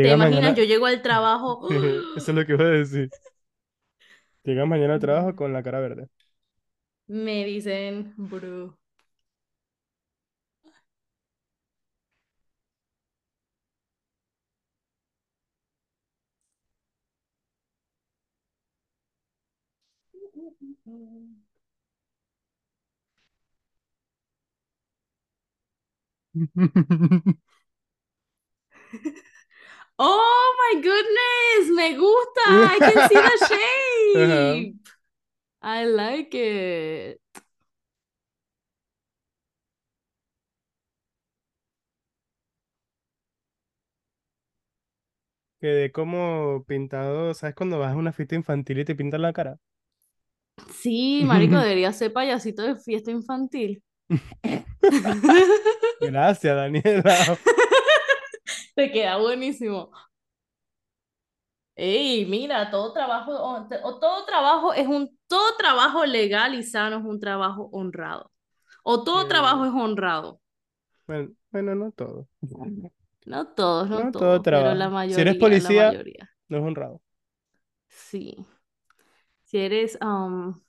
¿Te 0.00 0.08
Llega 0.08 0.16
imaginas? 0.16 0.54
mañana, 0.54 0.54
Yo 0.54 0.64
llego 0.64 0.86
al 0.86 1.02
trabajo, 1.02 1.68
eso 2.14 2.30
es 2.32 2.36
lo 2.36 2.46
que 2.46 2.52
iba 2.52 2.64
a 2.64 2.68
decir. 2.68 3.12
Llega 4.44 4.66
mañana 4.66 4.94
al 4.94 5.00
trabajo 5.00 5.34
con 5.34 5.52
la 5.54 5.62
cara 5.62 5.80
verde. 5.80 6.08
me 7.08 7.44
dicen, 7.44 8.14
bro. 8.16 8.78
Oh 30.00 30.56
my 30.74 30.80
goodness, 30.82 31.76
me 31.76 31.94
gusta. 31.96 32.40
I 32.46 32.80
can 32.84 33.02
see 33.02 33.20
the 33.20 33.38
shape. 33.48 34.76
I 35.62 35.86
like 35.86 36.34
it. 36.34 37.20
Quedé 45.60 45.90
como 45.92 46.64
pintado, 46.66 47.32
¿sabes 47.34 47.54
cuando 47.54 47.78
vas 47.78 47.92
a 47.92 47.96
una 47.96 48.12
fiesta 48.12 48.34
infantil 48.34 48.80
y 48.80 48.84
te 48.84 48.94
pintan 48.94 49.22
la 49.22 49.32
cara? 49.32 49.58
Sí, 50.74 51.22
marico, 51.26 51.58
debería 51.58 51.92
ser 51.92 52.12
payasito 52.12 52.62
de 52.62 52.76
fiesta 52.76 53.10
infantil. 53.10 53.82
Gracias, 56.00 56.56
Daniela. 56.56 57.40
Te 58.74 58.90
queda 58.92 59.16
buenísimo. 59.18 59.90
Ey, 61.76 62.26
mira, 62.26 62.70
todo 62.70 62.92
trabajo, 62.92 63.32
o, 63.32 63.98
todo 64.00 64.24
trabajo 64.26 64.74
es 64.74 64.86
un, 64.86 65.18
todo 65.26 65.56
trabajo 65.56 66.04
legal 66.04 66.54
y 66.54 66.62
sano 66.62 66.98
es 66.98 67.04
un 67.04 67.18
trabajo 67.20 67.70
honrado. 67.72 68.30
O 68.84 69.04
todo 69.04 69.26
Eh, 69.26 69.28
trabajo 69.28 69.64
es 69.66 69.72
honrado. 69.72 70.40
Bueno, 71.06 71.32
bueno, 71.50 71.74
no 71.74 71.92
todo. 71.92 72.28
No 73.24 73.46
todos, 73.54 73.88
no, 73.88 74.02
No 74.02 74.10
todo 74.10 74.40
todos, 74.40 74.46
pero 74.52 74.74
la 74.74 74.88
trabajo. 74.88 74.90
mayoría, 74.90 75.14
Si 75.14 75.20
eres 75.20 75.36
policía, 75.36 76.02
no 76.48 76.58
es 76.58 76.64
honrado. 76.64 77.00
Sí. 77.88 78.46
Si 79.44 79.58
eres, 79.58 79.98
um, 80.00 80.60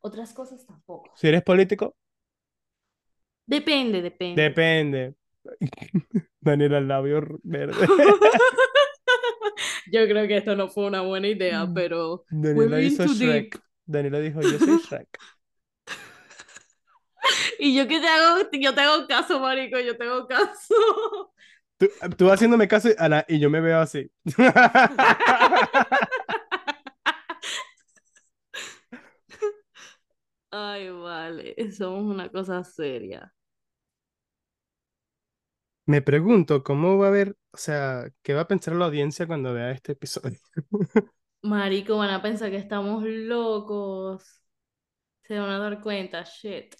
otras 0.00 0.32
cosas 0.34 0.66
tampoco. 0.66 1.12
Si 1.14 1.26
eres 1.28 1.42
político, 1.42 1.96
Depende, 3.46 4.02
depende. 4.02 4.50
depende. 4.50 5.14
Daniela, 6.42 6.78
el 6.78 6.88
labio 6.88 7.26
verde. 7.42 7.74
Yo 9.92 10.06
creo 10.06 10.26
que 10.26 10.38
esto 10.38 10.56
no 10.56 10.68
fue 10.68 10.86
una 10.86 11.02
buena 11.02 11.28
idea, 11.28 11.66
Mm. 11.66 11.74
pero 11.74 12.24
Daniela 12.30 12.80
hizo 12.80 13.04
too 13.04 13.12
Shrek. 13.14 13.52
deep. 13.54 13.62
Daniela 13.84 14.20
dijo, 14.20 14.40
yo 14.40 14.58
soy 14.58 14.78
Shrek. 14.78 15.08
Y 17.60 17.76
yo 17.76 17.86
que 17.86 18.00
te 18.00 18.08
hago, 18.08 18.48
yo 18.52 18.74
te 18.74 18.80
hago 18.80 19.06
caso, 19.06 19.38
marico, 19.38 19.78
yo 19.78 19.96
te 19.96 20.04
hago 20.04 20.26
caso. 20.26 20.74
Tú, 21.78 21.88
tú 22.16 22.30
haciéndome 22.30 22.66
caso 22.66 22.88
la- 23.08 23.24
y 23.28 23.38
yo 23.38 23.48
me 23.50 23.60
veo 23.60 23.78
así. 23.78 24.10
Ay, 30.50 30.90
vale, 30.90 31.54
somos 31.72 32.04
una 32.14 32.28
cosa 32.30 32.62
seria. 32.64 33.32
Me 35.86 36.00
pregunto 36.00 36.62
cómo 36.62 36.96
va 36.98 37.08
a 37.08 37.10
ver, 37.10 37.36
o 37.52 37.56
sea, 37.56 38.08
qué 38.22 38.34
va 38.34 38.42
a 38.42 38.48
pensar 38.48 38.74
la 38.74 38.86
audiencia 38.86 39.26
cuando 39.26 39.52
vea 39.52 39.72
este 39.72 39.92
episodio. 39.92 40.38
Marico, 41.42 41.96
van 41.96 42.10
a 42.10 42.22
pensar 42.22 42.50
que 42.50 42.56
estamos 42.56 43.02
locos. 43.04 44.40
Se 45.22 45.38
van 45.38 45.50
a 45.50 45.58
dar 45.58 45.80
cuenta, 45.80 46.22
shit. 46.24 46.74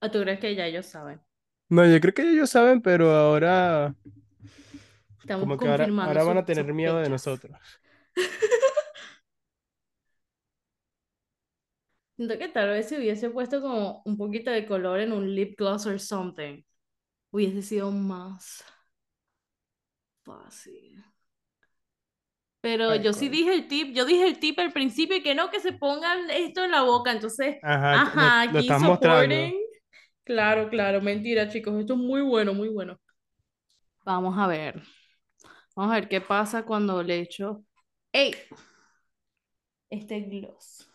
¿O 0.00 0.10
tú 0.10 0.20
crees 0.20 0.40
que 0.40 0.54
ya 0.54 0.66
ellos 0.66 0.86
saben? 0.86 1.20
No, 1.68 1.86
yo 1.86 2.00
creo 2.00 2.12
que 2.12 2.28
ellos 2.28 2.50
saben, 2.50 2.82
pero 2.82 3.12
ahora 3.12 3.94
Estamos 5.20 5.44
como 5.44 5.58
que 5.58 5.68
ahora, 5.68 5.84
confirmando 5.84 6.08
ahora 6.10 6.24
van 6.24 6.38
a 6.38 6.44
tener 6.44 6.74
miedo 6.74 6.98
de 6.98 7.08
nosotros. 7.08 7.56
Siento 12.16 12.38
que 12.38 12.48
tal 12.48 12.68
vez 12.70 12.88
si 12.88 12.96
hubiese 12.96 13.30
puesto 13.30 13.60
como 13.60 14.02
un 14.04 14.16
poquito 14.16 14.50
de 14.50 14.66
color 14.66 15.00
en 15.00 15.12
un 15.12 15.34
lip 15.34 15.58
gloss 15.58 15.86
or 15.86 15.98
something, 16.00 16.62
hubiese 17.32 17.62
sido 17.62 17.90
más 17.92 18.64
fácil. 20.24 21.04
Pero 22.60 22.94
Ay, 22.94 23.00
yo 23.02 23.12
sí 23.12 23.28
dije 23.28 23.52
el 23.54 23.66
tip, 23.68 23.92
yo 23.94 24.04
dije 24.04 24.26
el 24.26 24.38
tip 24.38 24.58
al 24.60 24.72
principio 24.72 25.16
y 25.16 25.22
que 25.22 25.34
no, 25.34 25.50
que 25.50 25.60
se 25.60 25.72
pongan 25.72 26.30
esto 26.30 26.64
en 26.64 26.70
la 26.70 26.82
boca. 26.82 27.10
Entonces, 27.12 27.56
Ajá, 27.60 28.06
lo- 28.14 28.30
ajá, 28.30 28.42
lo, 28.48 28.62
aquí 28.62 28.72
supporting. 28.74 29.54
Claro, 30.24 30.68
claro, 30.70 31.00
mentira, 31.02 31.48
chicos, 31.48 31.78
esto 31.80 31.94
es 31.94 32.00
muy 32.00 32.22
bueno, 32.22 32.54
muy 32.54 32.68
bueno. 32.68 32.98
Vamos 34.04 34.36
a 34.38 34.46
ver. 34.46 34.82
Vamos 35.76 35.92
a 35.92 35.96
ver 36.00 36.08
qué 36.08 36.20
pasa 36.20 36.64
cuando 36.64 37.02
le 37.02 37.20
echo. 37.20 37.64
¡Ey! 38.12 38.34
Este 39.90 40.18
gloss. 40.22 40.88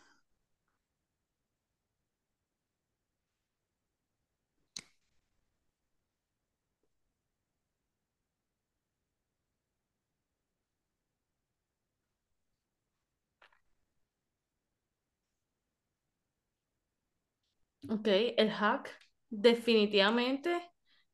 Ok, 17.90 18.08
el 18.38 18.52
hack 18.52 18.90
definitivamente 19.30 20.62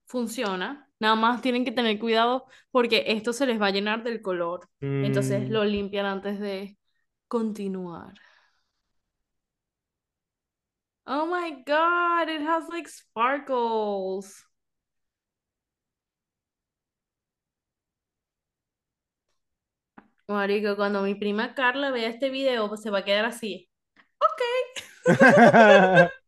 funciona. 0.05 0.89
Nada 0.99 1.15
más 1.15 1.41
tienen 1.41 1.65
que 1.65 1.71
tener 1.71 1.99
cuidado 1.99 2.45
porque 2.71 3.03
esto 3.07 3.33
se 3.33 3.45
les 3.45 3.61
va 3.61 3.67
a 3.67 3.71
llenar 3.71 4.03
del 4.03 4.21
color. 4.21 4.69
Entonces 5.01 5.49
Mm, 5.49 5.49
lo 5.49 5.63
limpian 5.65 6.05
antes 6.05 6.39
de 6.39 6.77
continuar. 7.27 8.13
Oh 11.07 11.25
my 11.25 11.51
God, 11.65 12.27
it 12.29 12.41
has 12.41 12.67
like 12.67 12.89
sparkles. 12.89 14.43
Marico, 20.27 20.75
cuando 20.75 21.01
mi 21.01 21.15
prima 21.15 21.53
Carla 21.55 21.91
vea 21.91 22.09
este 22.09 22.29
video, 22.29 22.67
pues 22.69 22.81
se 22.81 22.89
va 22.89 22.99
a 22.99 23.05
quedar 23.05 23.25
así. 23.25 23.69
Ok, 24.19 24.41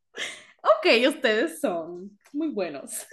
ok, 0.66 1.07
ustedes 1.16 1.59
son 1.61 2.18
muy 2.34 2.49
buenos. 2.49 3.05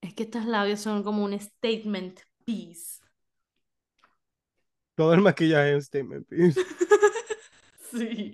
Es 0.00 0.14
que 0.14 0.24
estos 0.24 0.44
labios 0.46 0.80
son 0.80 1.02
como 1.02 1.24
un 1.24 1.38
statement 1.40 2.20
piece. 2.44 3.00
Todo 4.94 5.14
el 5.14 5.20
maquillaje 5.20 5.70
es 5.70 5.74
un 5.76 5.82
statement 5.82 6.26
piece. 6.28 6.60
Sí. 7.90 8.32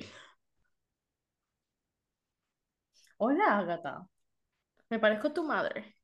Hola, 3.18 3.58
Agatha. 3.58 4.08
Me 4.90 4.98
parezco 4.98 5.28
a 5.28 5.34
tu 5.34 5.42
madre. 5.44 5.94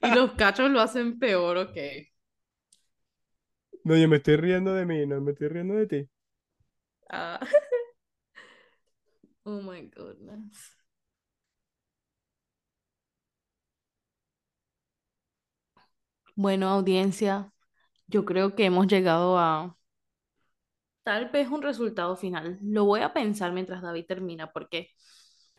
Y 0.00 0.10
los 0.12 0.32
cachos 0.34 0.70
lo 0.70 0.80
hacen 0.80 1.18
peor, 1.18 1.56
ok. 1.56 1.76
No, 3.84 3.96
yo 3.96 4.08
me 4.08 4.16
estoy 4.16 4.36
riendo 4.36 4.74
de 4.74 4.84
mí, 4.84 5.06
no 5.06 5.20
me 5.22 5.32
estoy 5.32 5.48
riendo 5.48 5.74
de 5.74 5.86
ti. 5.86 6.08
Ah. 7.10 7.40
Oh 9.46 9.60
my 9.62 9.80
goodness. 9.82 10.74
Bueno, 16.36 16.68
audiencia, 16.68 17.52
yo 18.08 18.24
creo 18.24 18.54
que 18.56 18.66
hemos 18.66 18.86
llegado 18.88 19.38
a 19.38 19.78
tal 21.02 21.30
vez 21.30 21.48
un 21.48 21.62
resultado 21.62 22.16
final. 22.16 22.58
Lo 22.62 22.84
voy 22.84 23.00
a 23.00 23.12
pensar 23.12 23.52
mientras 23.52 23.82
David 23.82 24.06
termina 24.06 24.52
porque 24.52 24.90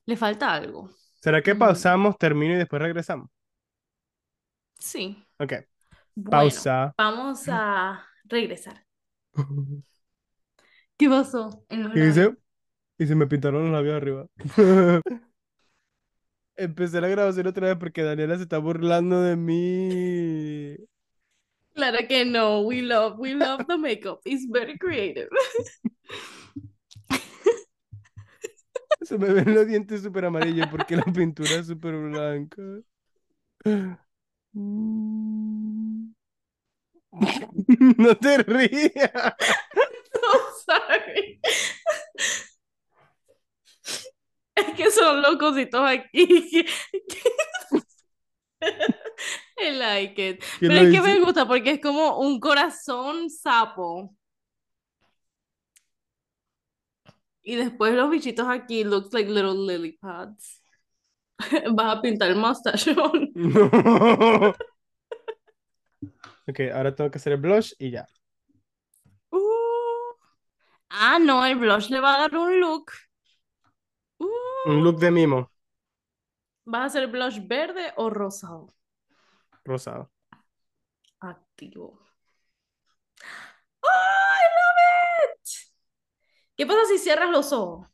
le 0.06 0.18
falta 0.18 0.54
algo. 0.54 0.90
¿Será 1.22 1.42
que 1.44 1.56
Mm. 1.56 1.56
pausamos, 1.56 2.18
termino 2.18 2.54
y 2.54 2.58
después 2.58 2.82
regresamos? 2.82 3.30
Sí. 4.80 5.26
Ok, 5.40 5.54
Bueno, 6.16 6.62
pausa. 6.64 6.96
vamos 6.98 7.48
a 7.50 8.06
regresar. 8.26 8.86
¿Qué 10.98 11.10
pasó 11.10 11.66
en 11.70 11.84
los 11.84 11.94
Y 11.94 12.00
labios? 12.00 12.32
y 13.00 13.08
se 13.08 13.16
me 13.16 13.28
pintaron 13.28 13.64
los 13.66 13.72
labios 13.74 13.96
arriba. 13.98 14.28
Empecé 16.58 17.02
la 17.02 17.08
grabación 17.10 17.48
otra 17.48 17.68
vez 17.68 17.76
porque 17.78 18.02
Daniela 18.04 18.38
se 18.38 18.44
está 18.44 18.58
burlando 18.60 19.22
de 19.22 19.36
mí. 19.36 20.78
Claro 21.74 22.08
que 22.08 22.24
no. 22.26 22.62
We 22.62 22.82
love, 22.82 23.20
we 23.20 23.34
love 23.34 23.66
the 23.68 23.78
makeup. 23.78 24.22
It's 24.26 24.46
very 24.50 24.78
creative. 24.78 25.28
Se 29.02 29.18
me 29.18 29.32
ven 29.32 29.54
los 29.54 29.68
dientes 29.68 30.02
súper 30.02 30.26
amarillos 30.26 30.68
porque 30.68 30.96
la 30.96 31.04
pintura 31.04 31.52
es 31.56 31.68
súper 31.68 31.96
blanca. 31.96 32.62
No 37.98 38.16
te 38.16 38.38
rías. 38.40 39.12
So 40.16 40.32
sorry. 40.66 41.40
Es 44.56 44.74
que 44.76 44.90
son 44.90 45.22
los 45.22 45.38
cositos 45.38 45.82
aquí. 45.86 46.66
I 49.58 49.72
like 49.72 50.30
it. 50.30 50.44
¿Quién 50.60 50.72
Pero 50.72 50.88
es 50.88 50.92
que 50.94 51.02
me 51.02 51.20
gusta 51.20 51.48
porque 51.48 51.72
es 51.72 51.82
como 51.82 52.20
un 52.20 52.40
corazón 52.40 53.30
sapo. 53.30 54.16
Y 57.42 57.56
después 57.56 57.94
los 57.94 58.10
bichitos 58.10 58.48
aquí 58.48 58.84
looks 58.84 59.14
like 59.14 59.30
little 59.30 59.54
lily 59.54 59.98
pads. 60.02 60.64
Vas 61.76 61.98
a 61.98 62.02
pintar 62.02 62.30
el 62.32 62.38
mustache. 62.38 62.96
No. 63.36 64.54
Ok, 66.48 66.60
ahora 66.74 66.94
tengo 66.94 67.10
que 67.10 67.18
hacer 67.18 67.34
el 67.34 67.40
blush 67.40 67.74
y 67.80 67.92
ya. 67.92 68.08
Uh. 69.32 69.40
Ah, 70.90 71.18
no, 71.20 71.44
el 71.46 71.56
blush 71.56 71.90
le 71.90 72.00
va 72.00 72.16
a 72.16 72.20
dar 72.20 72.38
un 72.38 72.60
look. 72.60 72.92
Un 74.72 74.84
look 74.84 75.00
de 75.00 75.12
mimo 75.12 75.50
¿Vas 76.66 76.82
a 76.84 76.86
hacer 76.86 77.08
blush 77.08 77.40
verde 77.48 77.92
o 77.98 78.10
rosado? 78.12 78.74
rosado. 79.66 80.10
Activo. 81.20 82.00
¡Oh, 83.84 83.88
I 83.88 84.44
love 84.58 85.36
it! 85.36 85.50
¿Qué 86.58 86.66
pasa 86.66 86.86
si 86.88 86.98
cierras 87.00 87.30
los 87.32 87.52
ojos? 87.54 87.88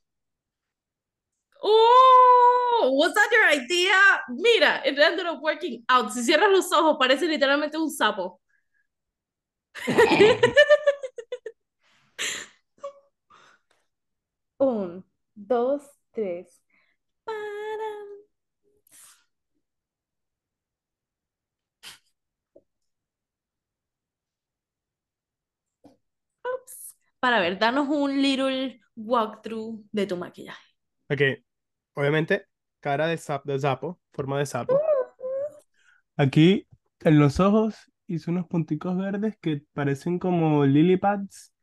¡Oh! 1.64 2.92
¿Was 3.00 3.14
that 3.14 3.30
your 3.32 3.48
idea? 3.64 4.22
Mira, 4.30 4.82
it 4.86 4.98
ended 4.98 5.26
up 5.28 5.42
working 5.42 5.84
out. 5.90 6.12
Si 6.12 6.24
cierras 6.24 6.52
los 6.52 6.72
ojos, 6.72 6.98
parece 7.00 7.28
literalmente 7.28 7.78
un 7.78 7.90
sapo. 7.92 8.40
Un, 14.60 15.04
dos, 15.36 15.82
tres. 16.14 16.62
Para. 17.26 17.92
Ups. 26.46 26.94
Para 27.22 27.40
ver, 27.40 27.58
danos 27.58 27.88
un 27.90 28.22
little 28.22 28.82
walkthrough 28.98 29.86
de 29.94 30.06
tu 30.08 30.18
maquillaje. 30.18 30.62
Ok, 31.10 31.22
obviamente, 31.96 32.48
cara 32.80 33.08
de, 33.08 33.18
sap- 33.18 33.46
de 33.46 33.60
sapo, 33.60 34.00
forma 34.14 34.40
de 34.40 34.46
sapo. 34.48 34.80
Aquí, 36.18 36.68
en 37.02 37.20
los 37.20 37.40
ojos, 37.40 37.76
hice 38.08 38.32
unos 38.32 38.48
punticos 38.48 38.98
verdes 38.98 39.38
que 39.42 39.64
parecen 39.74 40.20
como 40.20 40.66
lily 40.66 40.98
pads, 40.98 41.54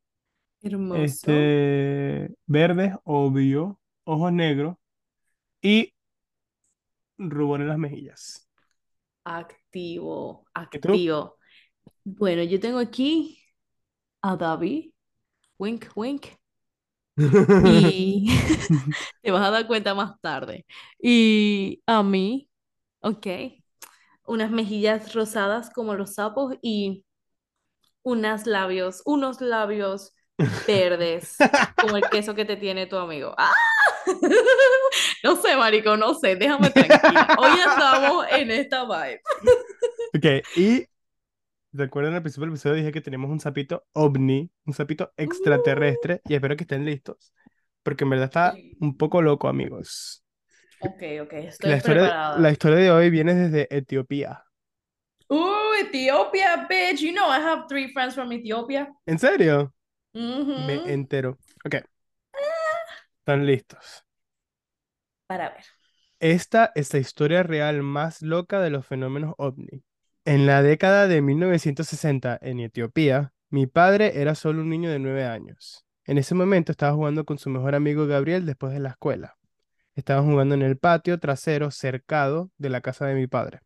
Hermoso. 0.63 1.51
este, 1.51 2.35
verdes, 2.47 2.95
obvio, 3.05 3.81
ojos 4.05 4.33
negros 4.33 4.77
y 5.63 5.95
rubor 7.19 7.61
en 7.61 7.69
las 7.69 7.79
mejillas. 7.79 8.49
Activo, 9.25 10.47
activo. 10.55 11.39
Bueno, 12.05 12.43
yo 12.45 12.61
tengo 12.61 12.79
aquí 12.81 13.41
a 14.23 14.37
David. 14.37 14.93
Wink, 15.59 15.87
wink. 15.97 16.27
Y 17.17 18.29
te 19.23 19.31
vas 19.31 19.47
a 19.47 19.51
dar 19.51 19.67
cuenta 19.67 19.95
más 19.95 20.21
tarde. 20.21 20.67
Y 21.01 21.83
a 21.87 22.03
mí, 22.03 22.49
ok. 23.01 23.27
Unas 24.27 24.51
mejillas 24.51 25.15
rosadas 25.15 25.71
como 25.71 25.95
los 25.95 26.15
sapos 26.15 26.55
y 26.63 27.05
unos 28.03 28.47
labios, 28.47 29.03
unos 29.05 29.41
labios 29.41 30.15
verdes 30.67 31.37
como 31.81 31.97
el 31.97 32.09
queso 32.11 32.35
que 32.35 32.45
te 32.45 32.57
tiene 32.57 32.87
tu 32.87 32.97
amigo. 32.97 33.35
¡Ah! 33.37 33.53
No 35.25 35.37
sé, 35.37 35.57
marico, 35.57 35.97
no 35.97 36.15
sé, 36.15 36.37
déjame 36.37 36.71
tranquila. 36.71 37.37
Hoy 37.39 37.61
andamos 37.61 38.27
en 38.31 38.51
esta 38.53 38.85
vibe. 38.85 39.21
Ok, 40.15 40.47
y 40.57 40.87
recuerden 41.73 42.15
al 42.15 42.23
principio 42.23 42.47
del 42.47 42.55
episodio 42.55 42.77
dije 42.77 42.93
que 42.93 43.01
tenemos 43.01 43.31
un 43.31 43.41
sapito 43.41 43.87
ovni, 43.93 44.51
un 44.65 44.73
sapito 44.75 45.13
extraterrestre, 45.17 46.21
y 46.27 46.35
espero 46.35 46.57
que 46.57 46.65
estén 46.65 46.85
listos, 46.85 47.33
porque 47.83 48.05
en 48.05 48.11
verdad 48.11 48.27
está 48.27 48.55
un 48.81 48.97
poco 48.97 49.23
loco, 49.23 49.49
amigos. 49.49 50.25
Ok, 50.81 51.03
ok, 51.23 51.33
estoy 51.33 51.71
La 51.71 51.77
historia, 51.77 52.03
preparada. 52.03 52.39
la 52.39 52.51
historia 52.51 52.79
de 52.79 52.91
hoy 52.91 53.11
viene 53.11 53.35
desde 53.35 53.77
Etiopía. 53.77 54.45
Ooh, 55.31 55.75
Ethiopia, 55.81 56.67
bitch. 56.69 57.01
You 57.01 57.13
know 57.13 57.29
I 57.29 57.41
have 57.41 57.67
three 57.69 57.93
friends 57.93 58.15
from 58.15 58.33
Ethiopia. 58.33 58.93
¿En 59.05 59.19
serio? 59.19 59.75
Me 60.15 60.93
entero. 60.93 61.39
Ok. 61.65 61.77
¿Están 63.21 63.45
listos? 63.47 64.05
Para 65.27 65.51
ver. 65.51 65.65
Esta 66.21 66.73
es 66.75 66.93
la 66.95 67.01
historia 67.01 67.43
real 67.43 67.83
más 67.83 68.23
loca 68.23 68.61
de 68.61 68.71
los 68.71 68.87
fenómenos 68.87 69.35
ovni. 69.37 69.83
En 70.29 70.45
la 70.45 70.63
década 70.63 71.09
de 71.09 71.23
1960, 71.23 72.39
en 72.43 72.61
Etiopía, 72.61 73.33
mi 73.49 73.67
padre 73.67 74.21
era 74.21 74.35
solo 74.35 74.61
un 74.61 74.69
niño 74.69 74.91
de 74.91 74.99
9 74.99 75.25
años. 75.25 75.87
En 76.05 76.19
ese 76.19 76.35
momento 76.35 76.71
estaba 76.71 76.93
jugando 76.93 77.25
con 77.25 77.39
su 77.39 77.49
mejor 77.49 77.75
amigo 77.75 78.07
Gabriel 78.07 78.45
después 78.45 78.75
de 78.75 78.79
la 78.79 78.91
escuela. 78.91 79.39
Estaban 79.95 80.31
jugando 80.31 80.55
en 80.55 80.61
el 80.61 80.77
patio 80.77 81.19
trasero 81.19 81.71
cercado 81.71 82.51
de 82.59 82.69
la 82.69 82.83
casa 82.83 83.07
de 83.07 83.15
mi 83.15 83.27
padre. 83.27 83.61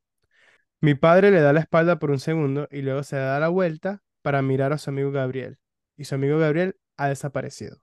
Mi 0.81 0.95
padre 0.95 1.33
le 1.33 1.41
da 1.41 1.53
la 1.53 1.59
espalda 1.59 1.99
por 1.99 2.13
un 2.13 2.21
segundo 2.21 2.69
y 2.71 2.83
luego 2.83 3.03
se 3.03 3.17
da 3.17 3.41
la 3.41 3.49
vuelta 3.49 4.05
para 4.23 4.41
mirar 4.41 4.73
a 4.73 4.79
su 4.79 4.91
amigo 4.91 5.11
Gabriel. 5.11 5.59
Y 5.97 6.05
su 6.05 6.15
amigo 6.15 6.39
Gabriel 6.39 6.77
ha 6.97 7.09
desaparecido. 7.09 7.79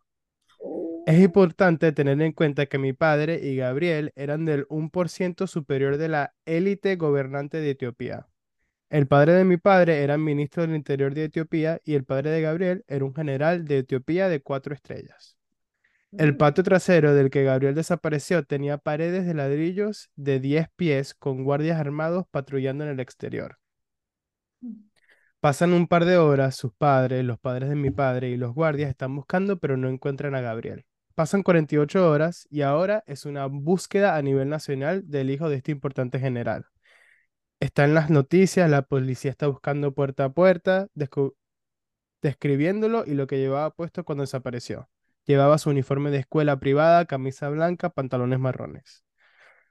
Es 1.06 1.20
importante 1.20 1.92
tener 1.92 2.22
en 2.22 2.32
cuenta 2.32 2.68
que 2.68 2.78
mi 2.78 2.94
padre 2.94 3.42
y 3.44 3.58
Gabriel 3.58 4.14
eran 4.16 4.46
del 4.46 4.66
1% 4.70 5.48
superior 5.48 5.98
de 5.98 6.08
la 6.08 6.34
élite 6.46 6.96
gobernante 6.96 7.58
de 7.58 7.72
Etiopía. 7.72 8.29
El 8.90 9.08
padre 9.08 9.34
de 9.34 9.46
mi 9.46 9.58
padre 9.58 10.04
era 10.04 10.18
ministro 10.20 10.62
del 10.64 10.76
Interior 10.76 11.14
de 11.16 11.24
Etiopía 11.26 11.82
y 11.84 11.96
el 11.96 12.04
padre 12.06 12.30
de 12.30 12.42
Gabriel 12.42 12.86
era 12.88 13.04
un 13.06 13.16
general 13.16 13.66
de 13.66 13.80
Etiopía 13.80 14.30
de 14.30 14.42
cuatro 14.42 14.76
estrellas. 14.76 15.38
El 16.18 16.34
Mm. 16.34 16.38
patio 16.38 16.64
trasero 16.64 17.14
del 17.16 17.30
que 17.32 17.44
Gabriel 17.44 17.76
desapareció 17.76 18.44
tenía 18.46 18.78
paredes 18.78 19.26
de 19.26 19.34
ladrillos 19.36 20.12
de 20.16 20.40
10 20.40 20.70
pies 20.76 21.16
con 21.16 21.44
guardias 21.44 21.80
armados 21.80 22.26
patrullando 22.32 22.84
en 22.86 22.92
el 22.92 23.00
exterior. 23.02 23.60
Pasan 25.42 25.74
un 25.74 25.88
par 25.88 26.06
de 26.06 26.18
horas, 26.18 26.56
sus 26.56 26.74
padres, 26.74 27.24
los 27.24 27.40
padres 27.40 27.70
de 27.70 27.76
mi 27.76 27.92
padre 27.92 28.30
y 28.30 28.38
los 28.38 28.54
guardias 28.54 28.90
están 28.90 29.16
buscando 29.16 29.58
pero 29.60 29.78
no 29.78 29.90
encuentran 29.90 30.36
a 30.36 30.42
Gabriel. 30.42 30.86
Pasan 31.16 31.44
48 31.44 32.10
horas 32.10 32.48
y 32.50 32.62
ahora 32.62 33.04
es 33.08 33.26
una 33.26 33.46
búsqueda 33.46 34.16
a 34.16 34.22
nivel 34.22 34.50
nacional 34.50 35.04
del 35.10 35.30
hijo 35.30 35.50
de 35.50 35.58
este 35.58 35.72
importante 35.72 36.20
general. 36.20 36.66
Está 37.60 37.84
en 37.86 37.94
las 37.94 38.10
noticias, 38.10 38.70
la 38.70 38.84
policía 38.84 39.32
está 39.32 39.48
buscando 39.48 39.94
puerta 39.94 40.26
a 40.26 40.30
puerta, 40.30 40.88
describiéndolo 42.22 43.04
y 43.06 43.14
lo 43.14 43.28
que 43.28 43.38
llevaba 43.38 43.72
puesto 43.72 44.04
cuando 44.04 44.24
desapareció. 44.24 44.90
Llevaba 45.26 45.58
su 45.58 45.70
uniforme 45.70 46.12
de 46.12 46.20
escuela 46.20 46.60
privada, 46.60 47.06
camisa 47.06 47.50
blanca, 47.50 47.90
pantalones 47.90 48.40
marrones. 48.40 49.04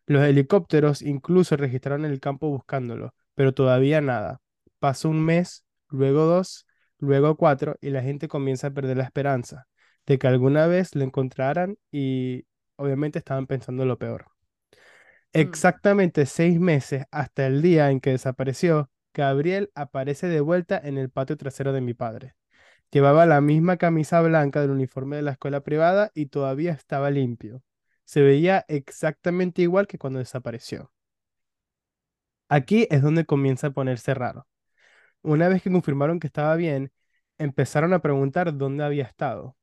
Los 0.07 0.25
helicópteros 0.25 1.03
incluso 1.03 1.57
registraron 1.57 2.05
el 2.05 2.21
campo 2.21 2.49
buscándolo, 2.49 3.15
pero 3.35 3.53
todavía 3.53 4.01
nada. 4.01 4.41
Pasó 4.79 5.11
un 5.11 5.25
mes, 5.25 5.65
luego 5.89 6.25
dos, 6.25 6.67
luego 6.99 7.37
cuatro, 7.37 7.77
y 7.81 7.91
la 7.91 8.03
gente 8.03 8.29
comienza 8.29 8.69
a 8.69 8.71
perder 8.73 8.99
la 8.99 9.05
esperanza 9.05 9.67
de 10.07 10.19
que 10.19 10.27
alguna 10.27 10.67
vez 10.67 10.95
lo 10.95 11.05
encontraran 11.05 11.77
y 11.91 12.47
obviamente 12.77 13.19
estaban 13.19 13.47
pensando 13.47 13.85
lo 13.85 13.99
peor. 13.99 14.27
Exactamente 15.33 16.27
seis 16.27 16.59
meses 16.59 17.05
hasta 17.11 17.47
el 17.47 17.63
día 17.63 17.91
en 17.91 18.01
que 18.01 18.11
desapareció, 18.11 18.91
Gabriel 19.15 19.71
aparece 19.75 20.27
de 20.27 20.41
vuelta 20.41 20.81
en 20.83 20.99
el 20.99 21.11
patio 21.11 21.37
trasero 21.37 21.73
de 21.73 21.81
mi 21.81 21.95
padre. 21.95 22.35
Llevaba 22.91 23.27
la 23.27 23.41
misma 23.41 23.77
camisa 23.77 24.21
blanca 24.23 24.61
del 24.61 24.71
uniforme 24.71 25.17
de 25.17 25.23
la 25.23 25.33
escuela 25.33 25.63
privada 25.63 26.11
y 26.15 26.27
todavía 26.27 26.73
estaba 26.73 27.11
limpio. 27.11 27.63
Se 28.05 28.23
veía 28.23 28.65
exactamente 28.69 29.63
igual 29.63 29.87
que 29.87 29.99
cuando 29.99 30.19
desapareció. 30.19 30.93
Aquí 32.49 32.87
es 32.91 33.03
donde 33.03 33.27
comienza 33.27 33.69
a 33.69 33.71
ponerse 33.73 34.15
raro. 34.15 34.47
Una 35.23 35.49
vez 35.49 35.63
que 35.63 35.71
confirmaron 35.71 36.21
que 36.21 36.27
estaba 36.29 36.57
bien, 36.57 36.93
empezaron 37.39 37.93
a 37.93 38.01
preguntar 38.01 38.57
dónde 38.57 38.85
había 38.85 39.05
estado. 39.05 39.57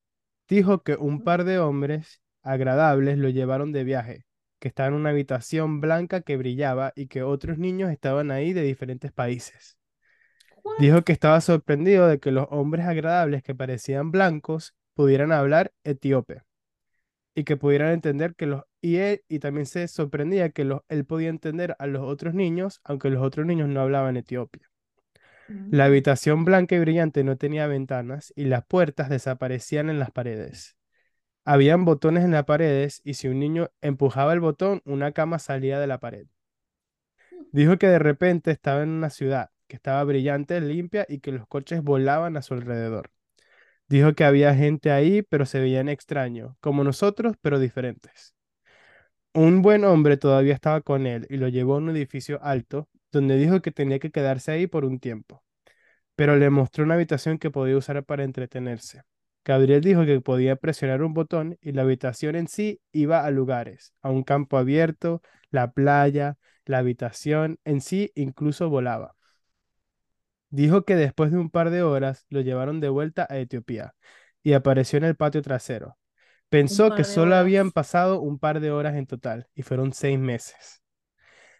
Dijo 0.47 0.83
que 0.83 0.95
un 0.95 1.23
par 1.23 1.43
de 1.45 1.59
hombres 1.59 2.21
agradables 2.43 3.17
lo 3.17 3.29
llevaron 3.29 3.71
de 3.71 3.83
viaje, 3.83 4.25
que 4.65 4.69
estaba 4.69 4.87
en 4.89 4.95
una 4.95 5.11
habitación 5.11 5.79
blanca 5.79 6.21
que 6.21 6.37
brillaba 6.37 6.91
y 6.95 7.05
que 7.05 7.21
otros 7.21 7.59
niños 7.59 7.91
estaban 7.91 8.31
ahí 8.31 8.51
de 8.51 8.63
diferentes 8.63 9.11
países. 9.11 9.77
Dijo 10.79 11.03
que 11.03 11.13
estaba 11.13 11.39
sorprendido 11.39 12.07
de 12.07 12.19
que 12.19 12.31
los 12.31 12.47
hombres 12.49 12.87
agradables 12.87 13.43
que 13.43 13.53
parecían 13.53 14.09
blancos 14.09 14.73
pudieran 14.95 15.31
hablar 15.31 15.71
etíope 15.83 16.41
y 17.35 17.43
que 17.43 17.57
pudieran 17.57 17.91
entender 17.91 18.35
que 18.35 18.47
los 18.47 18.63
y 18.81 18.97
él 18.97 19.23
y 19.27 19.37
también 19.37 19.67
se 19.67 19.87
sorprendía 19.87 20.49
que 20.49 20.65
los, 20.65 20.81
él 20.89 21.05
podía 21.05 21.29
entender 21.29 21.75
a 21.79 21.87
los 21.87 22.01
otros 22.03 22.33
niños 22.33 22.81
aunque 22.83 23.11
los 23.11 23.23
otros 23.23 23.45
niños 23.45 23.69
no 23.69 23.81
hablaban 23.81 24.17
etíope. 24.17 24.61
La 25.69 25.85
Mm. 25.85 25.85
habitación 25.85 26.43
blanca 26.43 26.73
y 26.75 26.79
brillante 26.79 27.23
no 27.23 27.37
tenía 27.37 27.67
ventanas 27.67 28.33
y 28.35 28.45
las 28.45 28.65
puertas 28.65 29.09
desaparecían 29.09 29.91
en 29.91 29.99
las 29.99 30.09
paredes. 30.09 30.75
Habían 31.45 31.85
botones 31.85 32.25
en 32.25 32.31
las 32.31 32.45
paredes 32.45 33.01
y 33.05 33.13
si 33.13 33.27
un 33.27 33.39
niño 33.39 33.69
empujaba 33.81 34.33
el 34.33 34.41
botón, 34.41 34.81
una 34.85 35.11
cama 35.13 35.39
salía 35.39 35.79
de 35.79 35.87
la 35.87 35.99
pared. 35.99 36.27
Dijo 37.51 37.77
que 37.77 37.87
de 37.87 37.99
repente 37.99 38.51
estaba 38.51 38.83
en 38.83 38.89
una 38.89 39.09
ciudad, 39.09 39.49
que 39.67 39.75
estaba 39.77 40.03
brillante, 40.03 40.59
limpia 40.61 41.05
y 41.07 41.19
que 41.19 41.31
los 41.31 41.47
coches 41.47 41.81
volaban 41.81 42.37
a 42.37 42.41
su 42.41 42.53
alrededor. 42.53 43.11
Dijo 43.87 44.15
que 44.15 44.25
había 44.25 44.55
gente 44.55 44.91
ahí, 44.91 45.21
pero 45.23 45.45
se 45.45 45.59
veían 45.59 45.89
extraños, 45.89 46.55
como 46.61 46.83
nosotros, 46.83 47.35
pero 47.41 47.59
diferentes. 47.59 48.35
Un 49.33 49.61
buen 49.61 49.83
hombre 49.85 50.17
todavía 50.17 50.53
estaba 50.55 50.81
con 50.81 51.05
él 51.05 51.27
y 51.29 51.37
lo 51.37 51.47
llevó 51.49 51.75
a 51.75 51.77
un 51.77 51.89
edificio 51.89 52.39
alto, 52.43 52.89
donde 53.11 53.37
dijo 53.37 53.61
que 53.61 53.71
tenía 53.71 53.99
que 53.99 54.11
quedarse 54.11 54.51
ahí 54.51 54.67
por 54.67 54.85
un 54.85 54.99
tiempo, 54.99 55.43
pero 56.15 56.37
le 56.37 56.49
mostró 56.49 56.83
una 56.85 56.95
habitación 56.95 57.39
que 57.39 57.51
podía 57.51 57.77
usar 57.77 58.03
para 58.05 58.23
entretenerse. 58.25 59.03
Gabriel 59.45 59.81
dijo 59.81 60.05
que 60.05 60.19
podía 60.21 60.55
presionar 60.55 61.03
un 61.03 61.13
botón 61.13 61.57
y 61.61 61.71
la 61.71 61.83
habitación 61.83 62.35
en 62.35 62.47
sí 62.47 62.81
iba 62.91 63.23
a 63.25 63.31
lugares, 63.31 63.93
a 64.01 64.09
un 64.09 64.23
campo 64.23 64.57
abierto, 64.57 65.21
la 65.51 65.71
playa, 65.71 66.37
la 66.65 66.79
habitación 66.79 67.59
en 67.63 67.79
sí 67.81 68.11
incluso 68.15 68.69
volaba. 68.69 69.15
Dijo 70.49 70.83
que 70.85 70.95
después 70.95 71.31
de 71.31 71.37
un 71.37 71.49
par 71.49 71.69
de 71.69 71.83
horas 71.83 72.25
lo 72.29 72.41
llevaron 72.41 72.79
de 72.79 72.89
vuelta 72.89 73.27
a 73.29 73.37
Etiopía 73.37 73.93
y 74.41 74.53
apareció 74.53 74.97
en 74.97 75.03
el 75.03 75.15
patio 75.15 75.41
trasero. 75.41 75.97
Pensó 76.49 76.95
que 76.95 77.03
solo 77.03 77.35
habían 77.35 77.71
pasado 77.71 78.21
un 78.21 78.39
par 78.39 78.59
de 78.61 78.71
horas 78.71 78.95
en 78.95 79.07
total 79.07 79.47
y 79.53 79.63
fueron 79.63 79.93
seis 79.93 80.17
meses. 80.19 80.81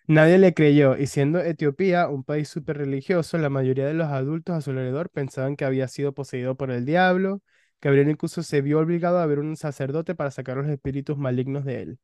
Nadie 0.08 0.38
le 0.38 0.54
creyó 0.54 0.98
y 0.98 1.08
siendo 1.08 1.40
Etiopía 1.42 2.08
un 2.08 2.24
país 2.24 2.50
súper 2.50 2.78
religioso, 2.78 3.38
la 3.38 3.50
mayoría 3.50 3.88
de 3.88 3.94
los 3.96 4.08
adultos 4.08 4.56
a 4.56 4.62
su 4.62 4.72
alrededor 4.72 5.10
pensaban 5.10 5.56
que 5.56 5.66
había 5.66 5.88
sido 5.88 6.14
poseído 6.14 6.56
por 6.56 6.72
el 6.72 6.86
diablo. 6.86 7.42
Gabriel 7.86 8.10
incluso 8.10 8.42
se 8.42 8.62
vio 8.62 8.80
obligado 8.80 9.20
a 9.20 9.28
ver 9.28 9.38
un 9.38 9.56
sacerdote 9.56 10.16
para 10.16 10.32
sacar 10.32 10.58
los 10.58 10.68
espíritus 10.68 11.20
malignos 11.20 11.66
de 11.66 11.84
él. 11.84 12.00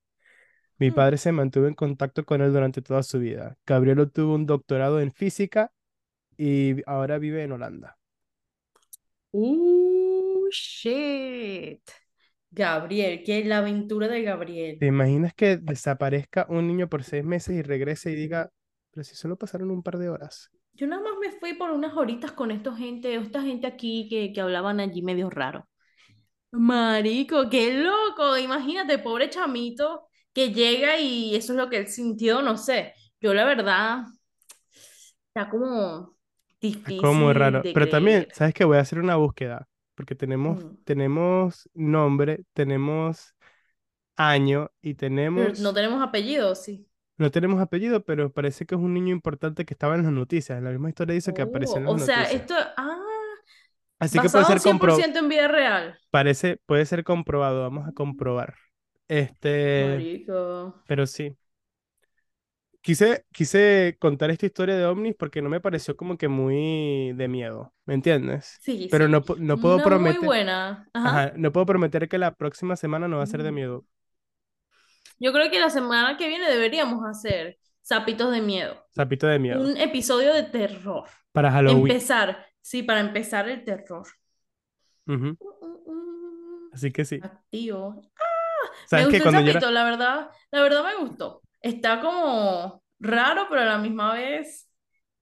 Mi 0.77 0.91
Mm. 0.91 0.95
padre 0.95 1.17
se 1.17 1.31
mantuvo 1.31 1.67
en 1.67 1.73
contacto 1.73 2.23
con 2.23 2.41
él 2.43 2.53
durante 2.53 2.83
toda 2.83 3.03
su 3.03 3.19
vida. 3.19 3.57
Gabriel 3.65 3.99
obtuvo 4.01 4.35
un 4.35 4.45
doctorado 4.45 4.99
en 5.01 5.11
física 5.11 5.71
y 6.37 6.83
ahora 6.87 7.17
vive 7.17 7.43
en 7.43 7.53
Holanda. 7.53 7.97
Uh, 9.33 10.49
shit. 10.51 11.81
Gabriel, 12.51 13.23
que 13.23 13.43
la 13.45 13.59
aventura 13.59 14.07
de 14.07 14.21
Gabriel. 14.23 14.77
¿Te 14.79 14.87
imaginas 14.87 15.33
que 15.33 15.57
desaparezca 15.57 16.45
un 16.49 16.67
niño 16.67 16.89
por 16.89 17.03
seis 17.03 17.23
meses 17.23 17.55
y 17.55 17.61
regrese 17.63 18.11
y 18.11 18.15
diga, 18.15 18.51
pero 18.91 19.03
si 19.03 19.15
solo 19.15 19.37
pasaron 19.37 19.71
un 19.71 19.81
par 19.83 19.97
de 19.97 20.09
horas? 20.09 20.51
Yo 20.73 20.85
nada 20.87 21.01
más 21.01 21.13
me 21.19 21.31
fui 21.31 21.53
por 21.53 21.71
unas 21.71 21.95
horitas 21.95 22.33
con 22.33 22.51
esta 22.51 22.75
gente, 22.75 23.15
esta 23.15 23.41
gente 23.41 23.67
aquí 23.67 24.07
que, 24.09 24.33
que 24.33 24.41
hablaban 24.41 24.79
allí 24.79 25.01
medio 25.01 25.29
raro. 25.29 25.67
Marico, 26.51 27.49
qué 27.49 27.73
loco. 27.73 28.37
Imagínate, 28.37 28.99
pobre 28.99 29.29
chamito 29.29 30.07
que 30.33 30.51
llega 30.53 30.99
y 30.99 31.35
eso 31.35 31.53
es 31.53 31.57
lo 31.57 31.69
que 31.69 31.77
él 31.77 31.87
sintió, 31.87 32.41
no 32.41 32.57
sé. 32.57 32.93
Yo 33.21 33.33
la 33.33 33.45
verdad, 33.45 34.03
está 35.27 35.49
como 35.49 36.17
Es 36.83 36.93
como 36.95 37.33
difícil 37.33 37.33
raro. 37.33 37.67
Pero 37.71 37.87
también, 37.89 38.27
creer. 38.27 38.31
¿sabes 38.31 38.53
qué? 38.53 38.65
Voy 38.65 38.77
a 38.77 38.81
hacer 38.81 38.99
una 38.99 39.15
búsqueda, 39.15 39.67
porque 39.95 40.15
tenemos, 40.15 40.65
Mm. 40.65 40.77
tenemos 40.83 41.69
nombre, 41.73 42.43
tenemos 42.53 43.35
año 44.17 44.71
y 44.81 44.95
Pero 45.33 45.53
no 45.57 45.73
tenemos, 45.73 45.73
tenemos 45.73 46.01
apellido, 46.03 46.55
sí. 46.55 46.87
no 47.17 47.31
tenemos 47.31 47.61
apellido, 47.61 48.03
pero 48.03 48.31
parece 48.33 48.65
que 48.65 48.75
es 48.75 48.81
un 48.81 48.93
niño 48.93 49.11
importante 49.13 49.65
que 49.65 49.73
estaba 49.73 49.95
en 49.95 50.03
las 50.03 50.11
noticias. 50.11 50.61
La 50.61 50.71
misma 50.71 50.89
historia 50.89 51.13
dice 51.15 51.33
que 51.33 51.41
apareció 51.41 51.77
Oh, 51.77 51.79
en 51.79 51.85
las 51.85 51.93
o 51.93 51.99
sea, 51.99 52.23
noticias. 52.23 52.31
esto, 52.31 52.55
ah, 52.77 52.97
Así 54.01 54.19
que 54.19 54.29
puede 54.29 54.45
ser 54.45 54.61
compro, 54.61 54.95
100% 54.95 55.19
en 55.19 55.29
vida 55.29 55.47
real. 55.47 55.97
parece, 56.09 56.57
puede 56.65 56.85
ser 56.85 57.03
comprobado. 57.03 57.61
Vamos 57.61 57.87
a 57.87 57.93
comprobar. 57.93 58.55
Este, 59.07 59.85
Marico. 59.85 60.75
pero 60.87 61.05
sí. 61.07 61.37
Quise, 62.83 63.25
quise 63.31 63.95
contar 63.99 64.31
esta 64.31 64.47
historia 64.47 64.75
de 64.75 64.85
ovnis 64.85 65.15
porque 65.15 65.41
no 65.43 65.49
me 65.49 65.61
pareció 65.61 65.95
como 65.95 66.17
que 66.17 66.27
muy 66.27 67.13
de 67.13 67.27
miedo, 67.27 67.75
¿me 67.85 67.93
entiendes? 67.93 68.59
Sí, 68.59 68.87
Pero 68.89 69.05
sí. 69.05 69.11
no, 69.11 69.23
no 69.37 69.57
puedo 69.59 69.77
muy 69.77 69.83
prometer, 69.85 70.21
buena. 70.25 70.89
Ajá. 70.93 71.09
ajá, 71.09 71.33
no 71.35 71.51
puedo 71.51 71.67
prometer 71.67 72.09
que 72.09 72.17
la 72.17 72.33
próxima 72.33 72.75
semana 72.75 73.07
no 73.07 73.17
va 73.17 73.23
a 73.23 73.27
ser 73.27 73.43
de 73.43 73.51
miedo. 73.51 73.85
Yo 75.19 75.31
creo 75.31 75.51
que 75.51 75.59
la 75.59 75.69
semana 75.69 76.17
que 76.17 76.27
viene 76.27 76.49
deberíamos 76.49 77.05
hacer 77.05 77.59
Zapitos 77.85 78.31
de 78.31 78.41
Miedo. 78.41 78.83
Sapito 78.89 79.27
de 79.27 79.39
miedo. 79.39 79.61
Un 79.61 79.77
episodio 79.77 80.33
de 80.33 80.43
terror. 80.43 81.05
Para 81.31 81.51
Halloween. 81.51 81.87
Empezar, 81.91 82.45
sí, 82.61 82.83
para 82.83 82.99
empezar 83.01 83.49
el 83.49 83.63
terror. 83.63 84.07
Así 86.71 86.91
que 86.91 87.05
sí. 87.05 87.19
Activo. 87.21 87.95
Me 87.95 88.01
¿Sabes 88.87 89.07
que 89.07 89.19
gustó 89.19 89.29
el 89.39 89.49
era... 89.49 89.71
la 89.71 89.83
verdad, 89.83 90.29
la 90.51 90.61
verdad 90.61 90.83
me 90.83 90.95
gustó. 91.07 91.41
Está 91.61 92.01
como 92.01 92.83
raro, 92.99 93.47
pero 93.49 93.61
a 93.61 93.65
la 93.65 93.77
misma 93.77 94.13
vez, 94.13 94.69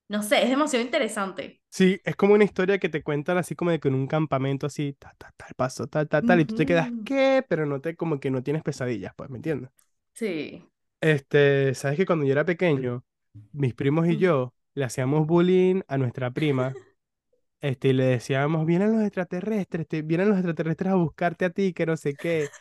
no 0.08 0.24
sé, 0.24 0.44
es 0.44 0.50
demasiado 0.50 0.86
interesante. 0.86 1.62
Sí, 1.72 2.02
es 2.04 2.16
como 2.16 2.34
una 2.34 2.44
historia 2.44 2.80
que 2.80 2.90
te 2.90 3.04
cuentan 3.04 3.38
así 3.38 3.56
como 3.56 3.72
de 3.72 3.80
que 3.80 3.90
en 3.90 3.96
un 3.96 4.08
campamento 4.08 4.66
así, 4.68 4.94
tal, 4.94 5.14
tal, 5.18 5.32
tal, 5.38 5.54
paso, 5.56 5.88
tal, 5.88 6.08
tal, 6.08 6.26
tal, 6.26 6.40
y 6.40 6.46
tú 6.46 6.56
te 6.56 6.66
quedas. 6.66 6.90
¿qué? 7.06 7.44
Pero 7.48 7.66
no 7.66 7.80
te, 7.80 7.96
como 7.96 8.20
que 8.20 8.32
no 8.32 8.42
tienes 8.42 8.64
pesadillas, 8.64 9.14
pues, 9.16 9.30
¿me 9.30 9.38
entiendes? 9.38 9.70
Sí. 10.14 10.70
Este, 11.02 11.74
¿sabes 11.76 11.98
que 11.98 12.06
cuando 12.06 12.26
yo 12.26 12.32
era 12.34 12.46
pequeño, 12.46 13.04
mis 13.54 13.74
primos 13.74 14.08
y 14.08 14.18
yo 14.18 14.54
le 14.74 14.84
hacíamos 14.86 15.26
bullying 15.28 15.82
a 15.88 15.98
nuestra 15.98 16.32
prima, 16.32 16.74
este, 17.62 17.90
y 17.90 17.94
le 17.94 18.06
decíamos, 18.06 18.66
vienen 18.66 18.94
los 18.94 19.04
extraterrestres, 19.04 19.88
te- 19.88 20.02
vienen 20.02 20.30
los 20.30 20.38
extraterrestres 20.38 20.92
a 20.92 20.96
buscarte 20.96 21.46
a 21.46 21.50
ti, 21.52 21.74
que 21.74 21.86
no 21.86 21.98
sé 21.98 22.18
qué. 22.18 22.52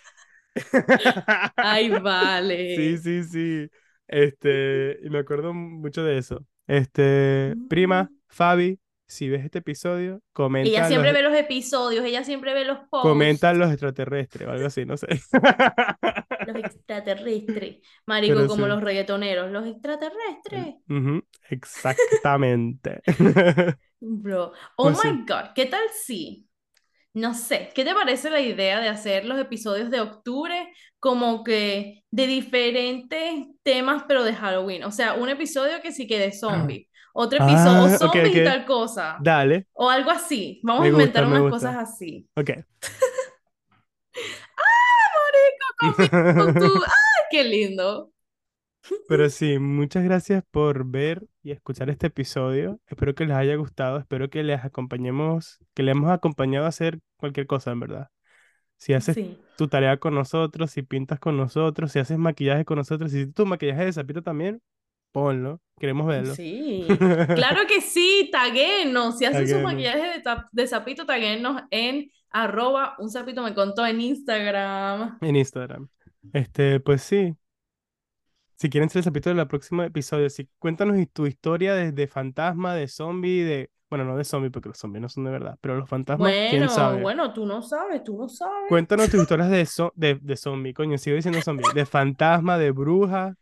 Ay, 1.60 1.90
Sí, 2.66 2.98
vale. 2.98 2.98
sí, 2.98 3.24
sí. 3.24 3.70
Este, 4.06 4.98
y 5.02 5.10
me 5.10 5.18
acuerdo 5.20 5.52
mucho 5.54 6.02
de 6.04 6.18
eso. 6.18 6.46
Este, 6.66 7.56
prima, 7.68 8.10
Mm. 8.10 8.18
Fabi, 8.28 8.80
si 9.08 9.28
ves 9.28 9.44
este 9.44 9.58
episodio, 9.60 10.22
Ella 10.62 10.84
comenta 10.84 10.84
siempre 10.84 11.12
los, 11.12 11.12
ve 11.12 11.22
los 11.22 11.34
episodios, 11.34 12.04
ella 12.04 12.22
siempre 12.24 12.54
ve 12.54 12.64
los 12.64 12.78
comenta 13.00 13.52
posts, 13.52 13.54
los 13.54 13.70
extraterrestres 13.72 14.48
o 14.48 14.50
algo 14.52 14.66
así, 14.66 14.84
no 14.84 14.96
sé. 14.96 15.06
los 16.44 16.56
extraterrestres. 16.56 17.78
Marico, 18.06 18.34
Pero 18.34 18.46
como 18.46 18.66
sí. 18.66 18.68
los 18.68 18.82
reggaetoneros, 18.82 19.50
los 19.52 19.66
extraterrestres. 19.66 20.76
Ujú, 20.88 21.22
exactamente. 21.50 23.00
Bro, 24.00 24.52
oh 24.76 24.92
Pues 24.92 24.96
my 25.04 25.12
sí. 25.12 25.24
God, 25.26 25.52
¿qué 25.54 25.66
tal 25.66 25.82
si? 26.04 26.48
No 27.14 27.34
sé, 27.34 27.70
¿qué 27.74 27.84
te 27.84 27.94
parece 27.94 28.30
la 28.30 28.40
idea 28.40 28.80
de 28.80 28.88
hacer 28.88 29.24
los 29.26 29.38
episodios 29.40 29.90
de 29.90 30.00
octubre 30.00 30.72
como 31.00 31.44
que 31.44 32.04
de 32.10 32.26
diferentes 32.28 33.46
temas, 33.64 34.04
pero 34.08 34.24
de 34.24 34.34
Halloween? 34.34 34.84
O 34.84 34.92
sea, 34.92 35.14
un 35.14 35.28
episodio 35.30 35.82
que 35.82 35.92
sí 35.92 36.06
que 36.08 36.18
de 36.18 36.32
zombie, 36.32 36.88
otro 37.18 37.38
episodio, 37.38 37.84
o 37.84 37.88
Ah, 37.88 37.98
ok, 38.00 38.14
zombies 38.14 38.34
y 38.34 38.40
ok. 38.40 38.44
tal 38.44 38.64
cosa, 38.66 39.18
Dale, 39.18 39.66
o 39.72 39.90
algo 39.90 40.10
así. 40.10 40.60
Vamos 40.64 40.82
me 40.82 40.88
a 40.88 40.90
inventar 40.90 41.24
gusta, 41.24 41.26
unas 41.26 41.40
gusta. 41.40 41.68
cosas 41.68 41.76
así. 41.76 42.28
Ok. 42.36 42.50
Marico, 45.14 45.66
con, 45.78 45.94
con 46.36 46.56
tu... 46.58 46.66
¡Ay, 46.84 47.24
qué 47.30 47.44
lindo! 47.44 48.12
Pero 49.06 49.28
sí, 49.30 49.58
muchas 49.58 50.04
gracias 50.04 50.44
por 50.50 50.84
ver 50.86 51.26
y 51.42 51.50
escuchar 51.52 51.88
este 51.90 52.08
episodio. 52.08 52.80
Espero 52.86 53.14
que 53.14 53.24
les 53.26 53.36
haya 53.36 53.56
gustado. 53.56 53.98
Espero 53.98 54.28
que 54.30 54.42
les 54.42 54.64
acompañemos, 54.64 55.58
que 55.74 55.82
les 55.82 55.92
hemos 55.92 56.10
acompañado 56.10 56.66
a 56.66 56.68
hacer 56.68 57.00
cualquier 57.16 57.46
cosa, 57.46 57.70
en 57.72 57.80
verdad. 57.80 58.10
Si 58.78 58.94
haces 58.94 59.16
Sí, 59.16 59.38
tu 59.56 59.68
tarea 59.68 59.98
con 59.98 60.14
nosotros, 60.14 60.70
si 60.72 60.82
pintas 60.82 61.20
con 61.20 61.36
nosotros, 61.36 61.92
si 61.92 62.00
haces 62.00 62.18
maquillaje 62.18 62.64
con 62.64 62.78
nosotros, 62.78 63.12
si 63.12 63.26
tu 63.32 63.46
maquillaje 63.46 63.86
de 63.86 63.92
sapito 63.94 64.22
también, 64.22 64.62
ponlo. 65.22 65.60
Queremos 65.78 66.06
verlo. 66.06 66.36
sí. 66.36 66.86
Claro 67.34 67.66
que 67.68 67.80
sí, 67.80 68.28
taguenos. 68.32 69.18
Si 69.18 69.24
hacen 69.24 69.48
su 69.48 69.60
Taguenos. 69.60 69.62
maquillaje 69.62 70.20
de, 70.20 70.22
de 70.52 70.66
sapito, 70.66 71.06
taguenos 71.06 71.62
en 71.70 72.10
arroba 72.30 72.94
un 72.98 73.10
sapito 73.10 73.42
me 73.42 73.54
contó 73.54 73.86
en 73.86 74.00
Instagram. 74.00 75.18
En 75.20 75.36
Instagram. 75.36 75.88
Este, 76.32 76.80
pues 76.80 77.02
sí. 77.02 77.36
Si 78.56 78.68
quieren 78.70 78.90
ser 78.90 79.00
el 79.00 79.04
sapito 79.04 79.32
del 79.32 79.46
próximo 79.46 79.82
episodio, 79.84 80.28
sí, 80.30 80.48
cuéntanos 80.58 80.96
tu 81.12 81.26
historia 81.26 81.74
de, 81.74 81.92
de 81.92 82.08
fantasma, 82.08 82.74
de 82.74 82.88
zombie, 82.88 83.42
de. 83.44 83.70
Bueno, 83.88 84.04
no 84.04 84.16
de 84.16 84.24
zombie, 84.24 84.50
porque 84.50 84.68
los 84.68 84.76
zombies 84.78 85.00
no 85.00 85.08
son 85.08 85.24
de 85.24 85.30
verdad, 85.30 85.56
pero 85.62 85.76
los 85.76 85.88
fantasmas, 85.88 86.30
quién 86.50 86.66
Bueno, 86.66 86.68
sabe. 86.68 87.00
bueno, 87.00 87.32
tú 87.32 87.46
no 87.46 87.62
sabes, 87.62 88.04
tú 88.04 88.18
no 88.18 88.28
sabes. 88.28 88.68
Cuéntanos 88.68 89.08
tus 89.10 89.20
historias 89.22 89.48
de, 89.50 89.62
zo- 89.64 89.92
de, 89.94 90.16
de 90.20 90.36
zombie, 90.36 90.74
coño, 90.74 90.98
sigo 90.98 91.16
diciendo 91.16 91.40
zombie, 91.40 91.64
de 91.74 91.86
fantasma, 91.86 92.58
de 92.58 92.70
bruja, 92.72 93.34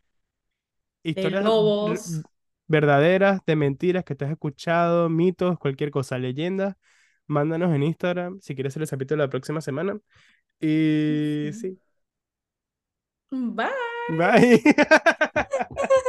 historias 1.10 1.54
r- 1.82 2.00
lobos. 2.00 2.24
verdaderas, 2.66 3.40
de 3.46 3.56
mentiras 3.56 4.04
que 4.04 4.14
te 4.14 4.24
has 4.24 4.30
escuchado, 4.32 5.08
mitos, 5.08 5.58
cualquier 5.58 5.90
cosa, 5.90 6.18
leyendas. 6.18 6.76
Mándanos 7.26 7.74
en 7.74 7.82
Instagram 7.82 8.40
si 8.40 8.54
quieres 8.54 8.72
ser 8.74 8.82
el 8.82 8.88
de 9.16 9.24
la 9.24 9.30
próxima 9.30 9.60
semana. 9.60 9.98
Y 10.60 11.50
sí, 11.54 11.78
Bye. 13.30 13.70
bye. 14.08 14.60